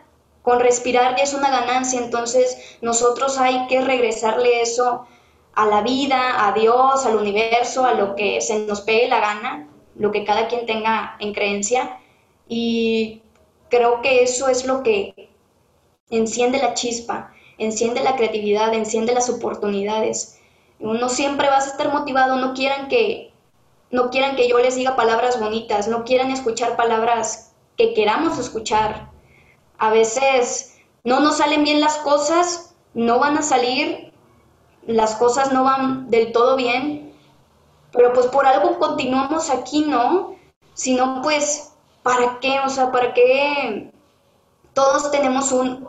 Con 0.45 0.59
respirar 0.59 1.15
ya 1.15 1.23
es 1.23 1.33
una 1.33 1.49
ganancia, 1.49 1.99
entonces 1.99 2.77
nosotros 2.81 3.39
hay 3.39 3.65
que 3.65 3.81
regresarle 3.81 4.61
eso 4.61 5.07
a 5.55 5.65
la 5.65 5.81
vida, 5.81 6.47
a 6.47 6.51
Dios, 6.51 7.03
al 7.07 7.15
universo, 7.15 7.83
a 7.83 7.95
lo 7.95 8.15
que 8.15 8.39
se 8.41 8.59
nos 8.59 8.81
pegue 8.81 9.07
la 9.07 9.21
gana, 9.21 9.67
lo 9.95 10.11
que 10.11 10.23
cada 10.23 10.47
quien 10.47 10.67
tenga 10.67 11.15
en 11.19 11.33
creencia. 11.33 11.97
Y 12.47 13.23
creo 13.69 14.03
que 14.03 14.21
eso 14.21 14.47
es 14.47 14.65
lo 14.65 14.83
que 14.83 15.29
enciende 16.11 16.59
la 16.59 16.75
chispa, 16.75 17.33
enciende 17.57 18.03
la 18.03 18.15
creatividad, 18.15 18.71
enciende 18.75 19.15
las 19.15 19.31
oportunidades. 19.31 20.39
No 20.77 21.09
siempre 21.09 21.49
vas 21.49 21.65
a 21.65 21.71
estar 21.71 21.91
motivado, 21.91 22.35
no 22.35 22.53
quieran 22.53 22.87
que, 22.87 23.33
no 23.89 24.11
quieran 24.11 24.35
que 24.35 24.47
yo 24.47 24.59
les 24.59 24.75
diga 24.75 24.95
palabras 24.95 25.39
bonitas, 25.39 25.87
no 25.87 26.03
quieran 26.03 26.29
escuchar 26.29 26.75
palabras 26.75 27.53
que 27.77 27.95
queramos 27.95 28.37
escuchar. 28.37 29.14
A 29.77 29.89
veces 29.89 30.77
no 31.03 31.19
nos 31.19 31.37
salen 31.37 31.63
bien 31.63 31.81
las 31.81 31.97
cosas, 31.97 32.75
no 32.93 33.19
van 33.19 33.37
a 33.37 33.41
salir, 33.41 34.13
las 34.87 35.15
cosas 35.15 35.51
no 35.51 35.63
van 35.63 36.09
del 36.09 36.31
todo 36.31 36.55
bien, 36.55 37.13
pero 37.91 38.13
pues 38.13 38.27
por 38.27 38.45
algo 38.45 38.77
continuamos 38.79 39.49
aquí, 39.49 39.81
¿no? 39.81 40.35
Si 40.73 40.95
no, 40.95 41.21
pues, 41.21 41.73
¿para 42.03 42.39
qué? 42.39 42.59
O 42.59 42.69
sea, 42.69 42.91
¿para 42.91 43.13
qué 43.13 43.91
todos 44.73 45.09
tenemos 45.11 45.51
un, 45.51 45.87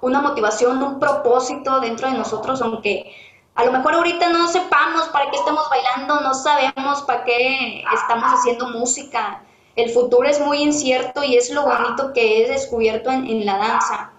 una 0.00 0.20
motivación, 0.20 0.82
un 0.82 1.00
propósito 1.00 1.80
dentro 1.80 2.08
de 2.08 2.16
nosotros, 2.16 2.62
aunque 2.62 3.12
a 3.54 3.64
lo 3.64 3.72
mejor 3.72 3.94
ahorita 3.94 4.28
no 4.28 4.46
sepamos 4.46 5.08
para 5.08 5.30
qué 5.30 5.36
estamos 5.36 5.68
bailando, 5.68 6.20
no 6.20 6.32
sabemos 6.34 7.02
para 7.02 7.24
qué 7.24 7.82
estamos 7.92 8.32
haciendo 8.32 8.68
música. 8.68 9.42
El 9.78 9.90
futuro 9.90 10.28
es 10.28 10.40
muy 10.40 10.60
incierto 10.60 11.22
y 11.22 11.36
es 11.36 11.50
lo 11.50 11.62
bonito 11.62 12.12
que 12.12 12.42
he 12.42 12.48
descubierto 12.48 13.10
en, 13.10 13.28
en 13.28 13.46
la 13.46 13.58
danza. 13.58 14.10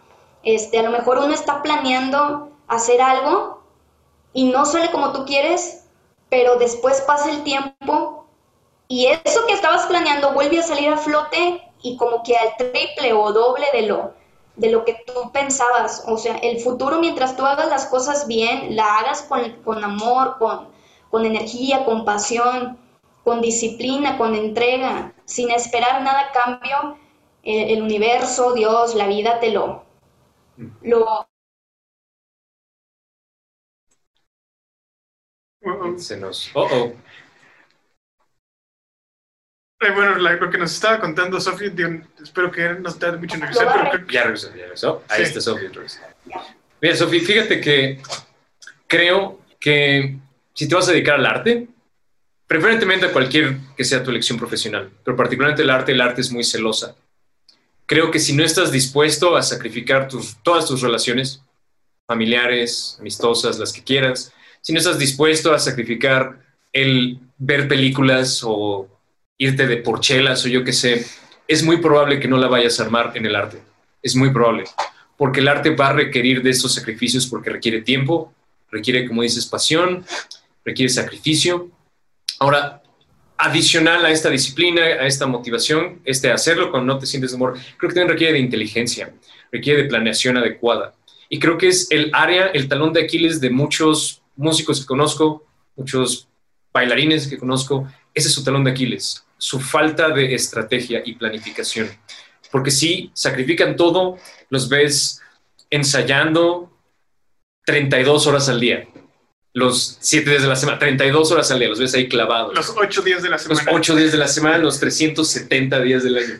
Este, 0.42 0.80
a 0.80 0.84
lo 0.84 0.92
mejor 0.92 1.18
uno 1.18 1.34
está 1.34 1.62
planeando 1.62 2.50
hacer 2.70 3.02
algo 3.02 3.62
y 4.32 4.46
no 4.46 4.66
sale 4.66 4.90
como 4.90 5.12
tú 5.12 5.26
quieres, 5.26 5.84
pero 6.30 6.56
después 6.56 7.02
pasa 7.02 7.30
el 7.30 7.44
tiempo 7.44 8.26
y 8.88 9.08
eso 9.08 9.46
que 9.48 9.54
estabas 9.54 9.86
planeando 9.88 10.32
vuelve 10.32 10.60
a 10.60 10.64
salir 10.64 10.94
a 10.94 10.98
flote 10.98 11.62
y 11.82 11.98
como 11.98 12.24
que 12.24 12.38
al 12.38 12.56
triple 12.56 13.12
o 13.12 13.34
doble 13.34 13.66
de 13.74 13.82
lo, 13.82 14.14
de 14.56 14.72
lo 14.72 14.86
que 14.86 15.04
tú 15.06 15.30
pensabas. 15.34 16.06
O 16.08 16.18
sea, 16.18 16.38
el 16.38 16.62
futuro 16.62 17.00
mientras 17.00 17.36
tú 17.36 17.46
hagas 17.46 17.68
las 17.68 17.86
cosas 17.88 18.28
bien, 18.28 18.78
la 18.78 19.00
hagas 19.00 19.24
con, 19.24 19.84
amor, 19.84 20.38
con, 20.40 20.70
con 21.12 21.26
energía, 21.26 21.84
con 21.84 22.06
pasión, 22.06 22.80
con 23.24 23.42
disciplina, 23.42 24.18
con 24.18 24.36
entrega, 24.36 25.14
sin 25.26 25.52
esperar 25.52 26.02
nada 26.02 26.30
a 26.30 26.32
cambio, 26.32 26.98
el, 27.44 27.82
universo, 27.82 28.54
Dios, 28.54 28.96
la 28.96 29.08
vida 29.08 29.40
te 29.40 29.52
lo, 29.52 29.86
lo... 30.82 31.28
Se 35.98 36.18
nos... 36.18 36.50
Oh, 36.54 36.68
oh. 36.72 36.94
Eh, 39.82 39.92
bueno, 39.96 40.16
lo 40.18 40.50
que 40.50 40.58
nos 40.58 40.74
estaba 40.74 41.00
contando 41.00 41.40
Sofía, 41.40 41.72
espero 42.22 42.52
que 42.52 42.70
nos 42.80 43.00
tarde 43.00 43.18
mucho 43.18 43.36
en 43.36 43.42
regresar. 43.42 43.90
Pero 43.92 44.08
Ya 44.08 44.24
regresó, 44.24 44.50
ya 44.50 44.64
regresó. 44.64 45.04
Ahí 45.08 45.24
está 45.24 45.40
Sofía. 45.40 45.72
Mira, 46.82 46.96
Sofía, 46.96 47.22
fíjate 47.22 47.62
que 47.62 48.02
creo 48.88 49.40
que 49.60 50.18
si 50.54 50.68
te 50.68 50.76
vas 50.76 50.90
a 50.90 50.92
dedicar 50.92 51.16
al 51.16 51.26
arte, 51.26 51.70
preferentemente 52.50 53.06
a 53.06 53.14
cualquier 53.14 53.58
que 53.78 53.84
sea 53.84 54.04
tu 54.04 54.10
elección 54.10 54.40
profesional, 54.40 54.90
pero 55.06 55.16
particularmente 55.16 55.62
el 55.62 55.70
arte, 55.70 55.92
el 55.92 56.02
arte 56.02 56.22
es 56.22 56.32
muy 56.32 56.44
celosa. 56.44 56.96
Creo 57.86 58.10
que 58.10 58.18
si 58.18 58.34
no 58.34 58.44
estás 58.44 58.72
dispuesto 58.72 59.38
a 59.38 59.44
sacrificar 59.44 60.08
tus, 60.08 60.36
todas 60.42 60.66
tus 60.66 60.82
relaciones 60.82 61.44
familiares, 62.08 62.98
amistosas, 63.00 63.60
las 63.60 63.72
que 63.72 63.84
quieras, 63.84 64.34
si 64.62 64.74
no 64.74 64.80
estás 64.80 64.98
dispuesto 64.98 65.54
a 65.54 65.60
sacrificar 65.60 66.44
el 66.74 67.20
ver 67.38 67.68
películas 67.68 68.42
o 68.44 68.88
irte 69.38 69.68
de 69.68 69.78
porchelas 69.78 70.44
o 70.44 70.48
yo 70.48 70.64
qué 70.64 70.74
sé, 70.74 71.06
es 71.48 71.62
muy 71.62 71.78
probable 71.78 72.20
que 72.20 72.28
no 72.28 72.38
la 72.38 72.48
vayas 72.48 72.80
a 72.80 72.84
armar 72.84 73.12
en 73.14 73.28
el 73.28 73.36
arte. 73.36 73.62
Es 74.02 74.16
muy 74.16 74.32
probable. 74.32 74.64
Porque 75.18 75.42
el 75.42 75.50
arte 75.50 75.70
va 75.76 75.90
a 75.90 75.94
requerir 75.94 76.42
de 76.42 76.50
esos 76.50 76.74
sacrificios 76.74 77.28
porque 77.28 77.52
requiere 77.52 77.84
tiempo, 77.84 78.34
requiere, 78.72 79.08
como 79.08 79.22
dices, 79.22 79.46
pasión, 79.46 80.04
requiere 80.66 80.90
sacrificio. 80.90 81.70
Ahora, 82.40 82.82
adicional 83.38 84.06
a 84.06 84.12
esta 84.12 84.30
disciplina, 84.30 84.82
a 84.82 85.06
esta 85.06 85.28
motivación, 85.28 86.02
este 86.06 86.32
hacerlo 86.32 86.72
cuando 86.72 86.94
no 86.94 87.00
te 87.00 87.06
sientes 87.06 87.32
de 87.32 87.36
amor, 87.36 87.58
creo 87.78 87.90
que 87.90 87.96
también 87.96 88.10
requiere 88.10 88.34
de 88.34 88.40
inteligencia, 88.40 89.14
requiere 89.52 89.84
de 89.84 89.90
planeación 89.90 90.38
adecuada. 90.38 90.94
Y 91.30 91.40
creo 91.40 91.58
que 91.58 91.68
es 91.68 91.88
el 91.92 92.10
área, 92.14 92.48
el 92.48 92.68
talón 92.68 92.94
de 92.94 93.04
Aquiles 93.04 93.40
de 93.40 93.50
muchos 93.50 94.22
músicos 94.36 94.82
que 94.82 94.88
conozco, 94.88 95.46
muchos 95.76 96.28
bailarines 96.74 97.28
que 97.28 97.38
conozco, 97.38 97.88
ese 98.14 98.30
es 98.30 98.34
su 98.34 98.44
talón 98.44 98.64
de 98.64 98.72
Aquiles 98.72 99.24
su 99.40 99.60
falta 99.60 100.10
de 100.10 100.36
estrategia 100.36 101.02
y 101.04 101.16
planificación. 101.16 101.90
Porque 102.52 102.70
si 102.70 103.10
sacrifican 103.14 103.76
todo, 103.76 104.18
los 104.50 104.70
ves 104.70 105.22
ensayando 105.72 106.72
32 107.66 108.28
horas 108.28 108.50
al 108.50 108.60
día. 108.60 108.88
Los 109.60 109.98
7 110.00 110.30
días 110.30 110.42
de 110.42 110.48
la 110.48 110.56
semana, 110.56 110.80
32 110.80 111.32
horas 111.32 111.52
al 111.52 111.60
día, 111.60 111.68
los 111.68 111.80
ves 111.80 111.94
ahí 111.94 112.08
clavados. 112.08 112.56
Los 112.56 112.74
8 112.78 113.02
días 113.02 113.22
de 113.22 113.30
la 113.30 113.38
semana. 113.38 113.62
Los 113.62 113.76
8 113.76 113.96
días 113.98 114.12
de 114.14 114.18
la 114.18 114.28
semana, 114.30 114.58
los 114.58 114.80
370 114.80 115.82
días 115.82 116.04
del 116.04 116.18
año. 116.18 116.40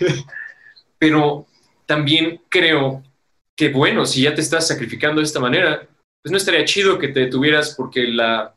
Pero 0.98 1.46
también 1.86 2.42
creo 2.48 3.04
que, 3.56 3.68
bueno, 3.68 4.04
si 4.04 4.22
ya 4.22 4.34
te 4.34 4.40
estás 4.40 4.66
sacrificando 4.66 5.20
de 5.20 5.26
esta 5.26 5.38
manera, 5.38 5.86
pues 6.22 6.32
no 6.32 6.38
estaría 6.38 6.64
chido 6.64 6.98
que 6.98 7.08
te 7.08 7.20
detuvieras 7.20 7.74
porque 7.76 8.08
la, 8.08 8.52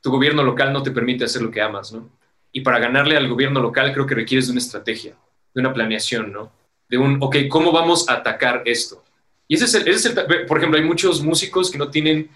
tu 0.00 0.10
gobierno 0.10 0.42
local 0.42 0.72
no 0.72 0.82
te 0.82 0.90
permite 0.90 1.24
hacer 1.24 1.42
lo 1.42 1.50
que 1.50 1.62
amas, 1.62 1.92
¿no? 1.92 2.10
Y 2.50 2.62
para 2.62 2.80
ganarle 2.80 3.16
al 3.16 3.28
gobierno 3.28 3.60
local 3.60 3.92
creo 3.92 4.06
que 4.06 4.16
requieres 4.16 4.46
de 4.46 4.52
una 4.52 4.60
estrategia, 4.60 5.14
de 5.54 5.60
una 5.60 5.72
planeación, 5.72 6.32
¿no? 6.32 6.52
De 6.88 6.98
un, 6.98 7.18
ok, 7.20 7.36
¿cómo 7.48 7.70
vamos 7.70 8.08
a 8.08 8.14
atacar 8.14 8.62
esto? 8.66 9.02
Y 9.46 9.54
ese 9.54 9.66
es 9.66 9.74
el, 9.74 9.88
ese 9.88 10.08
es 10.08 10.16
el 10.16 10.46
por 10.46 10.58
ejemplo, 10.58 10.78
hay 10.78 10.84
muchos 10.84 11.22
músicos 11.22 11.70
que 11.70 11.78
no 11.78 11.88
tienen 11.88 12.28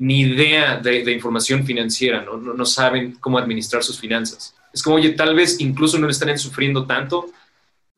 ni 0.00 0.20
idea 0.20 0.78
de, 0.78 1.12
información 1.12 1.64
financiera, 1.64 2.22
¿no? 2.22 2.38
¿no? 2.38 2.54
¿no? 2.54 2.64
saben 2.64 3.16
cómo 3.20 3.38
administrar 3.38 3.84
sus 3.84 4.00
finanzas. 4.00 4.54
Es 4.72 4.82
como, 4.82 4.96
oye, 4.96 5.10
tal 5.10 5.34
vez 5.34 5.60
incluso 5.60 5.98
no 5.98 6.08
están 6.08 6.36
sufriendo 6.38 6.86
tanto 6.86 7.26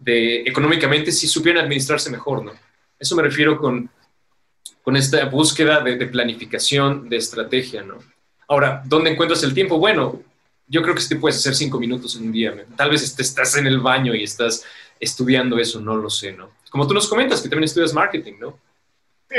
de, 0.00 0.40
económicamente 0.40 1.12
si 1.12 1.28
supieran 1.28 1.64
administrarse 1.64 2.10
mejor, 2.10 2.44
¿no? 2.44 2.52
Eso 2.98 3.14
me 3.14 3.22
refiero 3.22 3.56
con, 3.56 3.88
con 4.82 4.96
esta 4.96 5.24
búsqueda 5.26 5.80
de, 5.80 6.06
planificación, 6.06 7.08
de 7.08 7.18
estrategia, 7.18 7.82
¿no? 7.82 7.98
Ahora, 8.48 8.82
¿dónde 8.84 9.10
encuentras 9.10 9.44
el 9.44 9.54
tiempo? 9.54 9.78
Bueno, 9.78 10.20
yo 10.66 10.82
creo 10.82 10.96
que 10.96 11.02
sí 11.02 11.14
puedes 11.14 11.38
hacer 11.38 11.54
cinco 11.54 11.78
minutos 11.78 12.16
en 12.16 12.24
un 12.24 12.32
día. 12.32 12.52
Tal 12.76 12.90
vez 12.90 13.16
estás 13.16 13.56
en 13.56 13.68
el 13.68 13.78
baño 13.78 14.12
y 14.12 14.24
estás 14.24 14.64
estudiando 14.98 15.56
eso, 15.56 15.80
no 15.80 15.96
lo 15.96 16.10
sé, 16.10 16.32
¿no? 16.32 16.50
Como 16.68 16.86
tú 16.86 16.94
nos 16.94 17.06
comentas, 17.06 17.40
que 17.40 17.48
también 17.48 17.64
estudias 17.64 17.94
marketing, 17.94 18.34
¿no? 18.40 18.58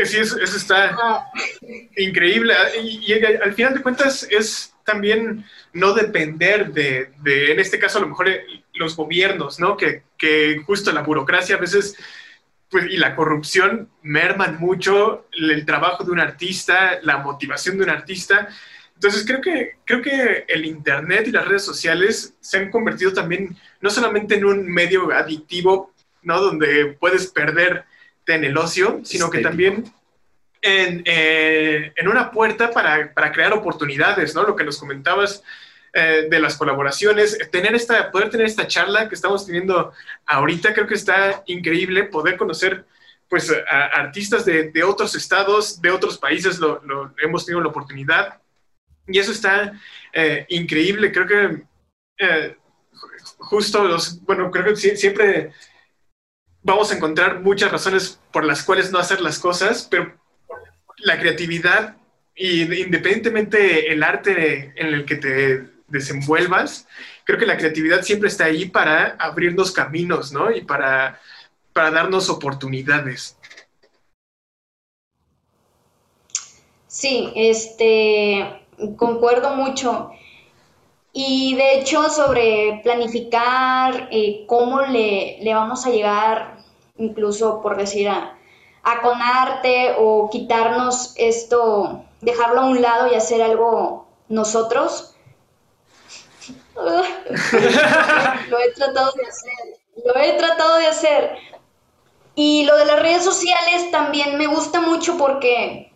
Sí, 0.06 0.18
eso, 0.18 0.38
está 0.40 0.98
increíble. 1.98 2.54
Y, 2.82 3.14
al 3.14 3.54
final 3.54 3.76
de 3.76 3.82
cuentas 3.82 4.28
es 4.30 4.74
también 4.84 5.46
no 5.72 5.94
depender 5.94 6.72
de, 6.72 7.12
en 7.52 7.60
este 7.60 7.80
caso, 7.80 8.00
a 8.00 8.02
lo 8.02 8.08
mejor 8.08 8.30
eh, 8.30 8.46
los 8.74 8.96
gobiernos, 8.96 9.60
¿no? 9.60 9.78
Que, 9.78 10.04
justo 10.66 10.94
la 10.94 11.02
burocracia 11.02 11.58
a 11.58 11.60
veces 11.60 11.98
pues, 12.70 12.86
y 12.90 12.96
la 12.96 13.14
corrupción 13.14 13.90
merman 14.04 14.58
mucho 14.58 15.28
el 15.34 15.66
trabajo 15.66 16.06
de 16.06 16.12
un 16.12 16.22
artista, 16.22 17.00
la 17.02 17.18
motivación 17.18 17.78
de 17.78 17.84
un 17.84 17.90
artista. 17.90 18.48
Entonces 18.96 19.26
creo 19.28 19.42
que, 19.42 19.76
creo 19.84 20.02
que 20.02 20.46
el 20.48 20.66
Internet 20.66 21.28
y 21.28 21.32
las 21.32 21.46
redes 21.46 21.66
sociales 21.66 22.36
se 22.40 22.58
han 22.58 22.72
convertido 22.72 23.12
también 23.12 23.58
no 23.82 23.90
solamente 23.90 24.36
en 24.36 24.46
un 24.46 24.66
medio 24.72 25.12
adictivo, 25.12 25.92
¿no? 26.22 26.40
Donde 26.40 26.96
puedes 26.98 27.28
perderte 27.28 27.93
en 28.28 28.44
el 28.44 28.58
ocio, 28.58 29.02
sino 29.04 29.30
que 29.30 29.40
también 29.40 29.84
en, 30.62 31.04
eh, 31.06 31.92
en 31.96 32.08
una 32.08 32.32
puerta 32.32 32.72
para, 32.72 33.14
para, 33.14 33.32
crear 33.32 33.54
oportunidades, 33.54 34.34
¿no? 34.34 34.44
Lo 34.44 34.56
que 34.56 34.64
nos 34.64 34.78
comentabas 34.78 35.44
eh, 35.94 36.28
de 36.30 36.40
las 36.40 36.58
colaboraciones, 36.58 37.38
tener 37.52 37.76
esta, 37.76 38.12
poder 38.12 38.30
tener 38.30 38.46
esta 38.46 38.68
charla 38.68 39.10
que 39.10 39.16
estamos 39.16 39.46
teniendo 39.46 39.94
ahorita, 40.26 40.74
creo 40.74 40.88
que 40.88 40.96
está 40.96 41.44
increíble 41.48 42.06
poder 42.06 42.38
conocer 42.38 42.86
pues 43.30 43.52
a 43.52 43.86
artistas 43.86 44.46
de, 44.46 44.72
de, 44.72 44.84
otros 44.84 45.16
estados, 45.16 45.82
de 45.82 45.90
otros 45.90 46.18
países, 46.18 46.60
lo, 46.60 46.82
lo, 46.84 47.14
hemos 47.22 47.46
tenido 47.46 47.62
la 47.62 47.70
oportunidad 47.70 48.40
y 49.08 49.20
eso 49.20 49.32
está 49.32 49.80
eh, 50.14 50.46
increíble. 50.50 51.12
Creo 51.12 51.28
que 51.28 51.64
eh, 52.20 52.56
justo 53.38 53.84
los, 53.84 54.22
bueno, 54.24 54.50
creo 54.52 54.66
que 54.66 54.76
siempre 54.76 55.52
vamos 56.64 56.92
a 56.92 56.96
encontrar 56.96 57.42
muchas 57.42 57.72
razones 57.72 58.20
por 58.32 58.46
las 58.46 58.64
cuales 58.64 58.92
no 58.92 59.00
hacer 59.00 59.22
las 59.22 59.40
cosas, 59.40 59.88
pero 59.90 60.14
la 60.98 61.20
creatividad 61.20 61.98
y 62.36 62.62
independientemente 62.62 63.92
el 63.92 64.02
arte 64.02 64.74
en 64.76 64.88
el 64.88 65.06
que 65.06 65.18
te 65.18 65.70
desenvuelvas, 65.88 66.88
creo 67.24 67.38
que 67.38 67.46
la 67.46 67.58
creatividad 67.58 68.02
siempre 68.02 68.30
está 68.30 68.46
ahí 68.46 68.66
para 68.66 69.16
abrirnos 69.20 69.72
caminos, 69.72 70.32
¿no? 70.32 70.50
Y 70.50 70.62
para, 70.62 71.20
para 71.74 71.92
darnos 71.92 72.30
oportunidades. 72.30 73.38
Sí, 76.88 77.32
este, 77.36 78.66
concuerdo 78.98 79.56
mucho. 79.56 80.12
Y 81.12 81.56
de 81.56 81.80
hecho 81.80 82.10
sobre 82.10 82.82
planificar 82.84 84.10
eh, 84.12 84.46
cómo 84.48 84.82
le, 84.82 85.40
vamos 85.46 85.86
a 85.86 85.92
llegar, 85.92 86.53
incluso 87.04 87.62
por 87.62 87.78
decir 87.78 88.10
a, 88.10 88.38
conarte 89.02 89.96
o 89.98 90.30
quitarnos 90.30 91.14
esto, 91.18 92.04
dejarlo 92.22 92.62
a 92.62 92.66
un 92.66 92.82
lado 92.82 93.12
y 93.12 93.16
hacer 93.16 93.42
algo 93.42 94.08
nosotros. 94.28 95.16
lo 96.76 98.60
he 98.60 98.72
tratado 98.74 99.12
de 99.14 99.26
hacer, 99.26 99.80
lo 100.04 100.16
he 100.20 100.34
tratado 100.34 100.78
de 100.78 100.88
hacer, 100.88 101.38
Y 102.36 102.66
lo 102.66 102.76
de 102.78 102.86
las 102.86 103.00
redes 103.00 103.24
sociales 103.24 103.92
también 103.92 104.38
me 104.38 104.48
gusta 104.48 104.82
mucho 104.82 105.18
porque 105.18 105.94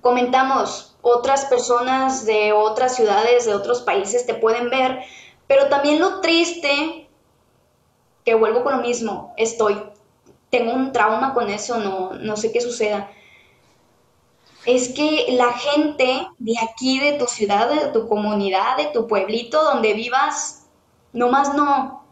comentamos, 0.00 0.94
otras 1.04 1.44
personas 1.46 2.24
de 2.24 2.52
otras 2.52 2.96
ciudades, 2.96 3.44
de 3.44 3.54
otros 3.54 3.82
países 3.82 4.26
te 4.26 4.34
pueden 4.34 4.70
ver, 4.70 5.00
pero 5.46 5.68
también 5.68 6.00
lo 6.00 6.20
triste, 6.20 7.08
que 8.24 8.34
vuelvo 8.34 8.64
con 8.64 8.76
lo 8.76 8.82
mismo, 8.82 9.34
estoy, 9.36 9.82
tengo 10.56 10.72
un 10.72 10.92
trauma 10.92 11.34
con 11.34 11.50
eso, 11.50 11.78
no, 11.78 12.12
no 12.12 12.36
sé 12.36 12.52
qué 12.52 12.60
suceda, 12.60 13.10
es 14.66 14.90
que 14.90 15.26
la 15.30 15.52
gente 15.52 16.28
de 16.38 16.54
aquí, 16.62 17.00
de 17.00 17.14
tu 17.14 17.26
ciudad, 17.26 17.68
de 17.68 17.88
tu 17.88 18.06
comunidad, 18.06 18.76
de 18.76 18.86
tu 18.86 19.08
pueblito, 19.08 19.60
donde 19.64 19.94
vivas, 19.94 20.68
nomás 21.12 21.54
no. 21.54 22.04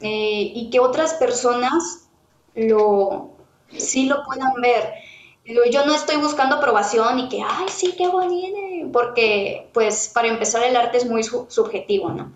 Eh, 0.00 0.50
y 0.56 0.70
que 0.70 0.80
otras 0.80 1.14
personas 1.14 2.08
lo, 2.56 3.30
sí 3.76 4.06
lo 4.06 4.24
puedan 4.24 4.54
ver. 4.60 4.92
Yo 5.70 5.86
no 5.86 5.94
estoy 5.94 6.16
buscando 6.16 6.56
aprobación 6.56 7.20
y 7.20 7.28
que, 7.28 7.42
ay, 7.42 7.66
sí, 7.68 7.94
qué 7.96 8.08
bonito, 8.08 8.58
porque, 8.92 9.70
pues, 9.72 10.10
para 10.12 10.26
empezar, 10.26 10.64
el 10.64 10.74
arte 10.74 10.98
es 10.98 11.08
muy 11.08 11.22
subjetivo, 11.22 12.10
¿no? 12.10 12.32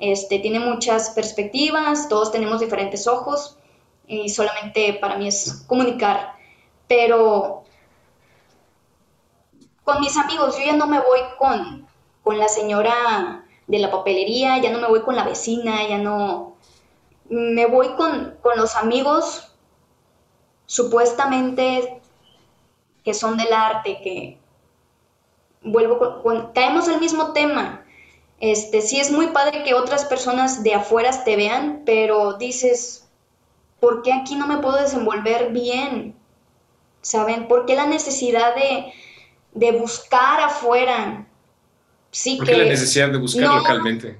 Este, 0.00 0.40
tiene 0.40 0.58
muchas 0.58 1.10
perspectivas, 1.10 2.08
todos 2.08 2.32
tenemos 2.32 2.58
diferentes 2.60 3.06
ojos 3.06 3.56
y 4.06 4.28
solamente 4.28 4.94
para 4.94 5.16
mí 5.16 5.28
es 5.28 5.64
comunicar. 5.66 6.34
Pero 6.88 7.64
con 9.84 10.00
mis 10.00 10.16
amigos, 10.16 10.56
yo 10.58 10.64
ya 10.64 10.76
no 10.76 10.86
me 10.86 10.98
voy 10.98 11.20
con, 11.38 11.86
con 12.22 12.38
la 12.38 12.48
señora 12.48 13.44
de 13.66 13.78
la 13.78 13.90
papelería, 13.90 14.58
ya 14.58 14.70
no 14.70 14.78
me 14.78 14.88
voy 14.88 15.02
con 15.02 15.16
la 15.16 15.24
vecina, 15.24 15.86
ya 15.88 15.98
no... 15.98 16.56
Me 17.28 17.66
voy 17.66 17.88
con, 17.96 18.36
con 18.42 18.58
los 18.58 18.76
amigos 18.76 19.50
supuestamente 20.66 22.00
que 23.02 23.14
son 23.14 23.36
del 23.36 23.52
arte, 23.52 24.00
que 24.02 24.38
vuelvo 25.62 26.22
con, 26.22 26.52
caemos 26.52 26.88
al 26.88 27.00
mismo 27.00 27.32
tema. 27.32 27.84
Este, 28.40 28.82
sí 28.82 29.00
es 29.00 29.10
muy 29.10 29.28
padre 29.28 29.62
que 29.62 29.74
otras 29.74 30.04
personas 30.04 30.62
de 30.62 30.74
afuera 30.74 31.24
te 31.24 31.36
vean, 31.36 31.82
pero 31.86 32.34
dices, 32.34 33.03
¿por 33.84 34.00
qué 34.00 34.14
aquí 34.14 34.34
no 34.34 34.46
me 34.46 34.56
puedo 34.62 34.80
desenvolver 34.80 35.52
bien? 35.52 36.14
¿Saben? 37.02 37.46
¿Por 37.48 37.66
qué 37.66 37.76
la 37.76 37.84
necesidad 37.84 38.54
de, 38.54 38.94
de 39.52 39.72
buscar 39.72 40.40
afuera? 40.40 41.26
Sí 42.10 42.36
¿Por 42.38 42.46
qué 42.46 42.56
la 42.56 42.64
necesidad 42.64 43.10
de 43.10 43.18
buscar 43.18 43.44
localmente? 43.44 44.16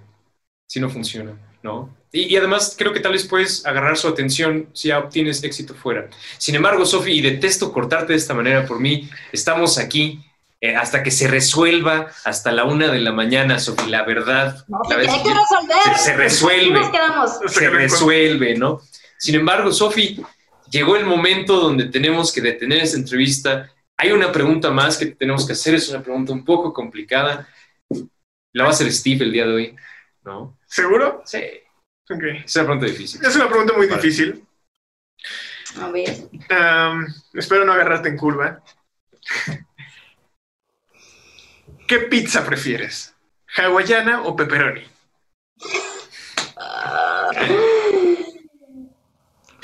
Si 0.67 0.81
no 0.81 0.91
funciona, 0.91 1.33
¿no? 1.63 1.89
Y, 2.13 2.37
además 2.37 2.75
creo 2.77 2.93
que 2.93 3.01
tal 3.01 3.13
vez 3.13 3.27
puedes 3.27 3.65
agarrar 3.65 3.97
su 3.97 4.07
atención 4.07 4.69
si 4.75 4.89
ya 4.89 4.99
obtienes 4.99 5.43
éxito 5.43 5.73
fuera. 5.73 6.11
Sin 6.37 6.55
embargo, 6.55 6.85
Sofi, 6.85 7.13
y 7.13 7.23
detesto 7.23 7.73
cortarte 7.73 8.13
de 8.13 8.19
esta 8.19 8.35
manera 8.35 8.67
por 8.67 8.81
mí, 8.81 9.09
estamos 9.33 9.79
aquí 9.79 10.21
eh, 10.61 10.77
hasta 10.77 11.03
que 11.03 11.11
se 11.11 11.27
resuelva, 11.27 12.09
hasta 12.25 12.53
la 12.53 12.65
una 12.65 12.89
de 12.89 13.01
la 13.01 13.13
mañana, 13.13 13.59
Sofi, 13.59 13.89
la 13.89 14.03
verdad. 14.03 14.63
No, 14.69 14.83
hay 14.91 15.07
que 15.07 15.33
resolver. 15.33 15.97
Se, 15.97 16.15
resuelve. 16.15 16.81
Nos 16.81 16.91
quedamos? 16.91 17.31
Se 17.47 17.71
resuelve, 17.71 18.59
¿no? 18.59 18.83
Sin 19.19 19.35
embargo, 19.35 19.73
Sofi, 19.73 20.23
llegó 20.71 20.97
el 20.97 21.07
momento 21.07 21.61
donde 21.61 21.87
tenemos 21.87 22.33
que 22.33 22.41
detener 22.41 22.83
esta 22.83 22.99
entrevista. 22.99 23.71
Hay 23.97 24.13
una 24.13 24.33
pregunta 24.33 24.71
más 24.71 24.97
que 24.97 25.07
tenemos 25.07 25.47
que 25.47 25.53
hacer, 25.53 25.75
es 25.75 25.89
una 25.89 26.03
pregunta 26.03 26.33
un 26.33 26.45
poco 26.45 26.73
complicada. 26.73 27.49
La 28.53 28.65
va 28.65 28.71
a 28.71 28.73
hacer 28.73 28.93
Steve 28.93 29.25
el 29.25 29.33
día 29.33 29.47
de 29.47 29.53
hoy, 29.53 29.77
¿no? 30.23 30.59
¿Seguro? 30.67 31.23
Sí. 31.25 31.43
Es 32.09 32.57
una 32.57 32.65
pregunta 32.65 32.87
difícil. 32.87 33.25
Es 33.25 33.37
una 33.37 33.49
pregunta 33.49 33.73
muy 33.75 33.87
difícil. 33.87 34.47
A 35.81 35.91
ver. 35.91 36.15
espero 37.33 37.65
no 37.65 37.73
agarrarte 37.73 38.09
en 38.09 38.17
curva. 38.17 38.63
¿Qué 41.89 41.99
pizza 42.01 42.45
prefieres? 42.45 43.15
¿Hawaiana 43.57 44.23
o 44.23 44.37
pepperoni? 44.37 44.94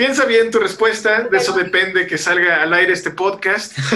Piensa 0.01 0.25
bien 0.25 0.51
tu 0.51 0.59
respuesta, 0.59 1.25
de 1.25 1.37
eso 1.37 1.53
depende 1.53 2.07
que 2.07 2.17
salga 2.17 2.63
al 2.63 2.73
aire 2.73 2.95
este 2.95 3.11
podcast. 3.11 3.77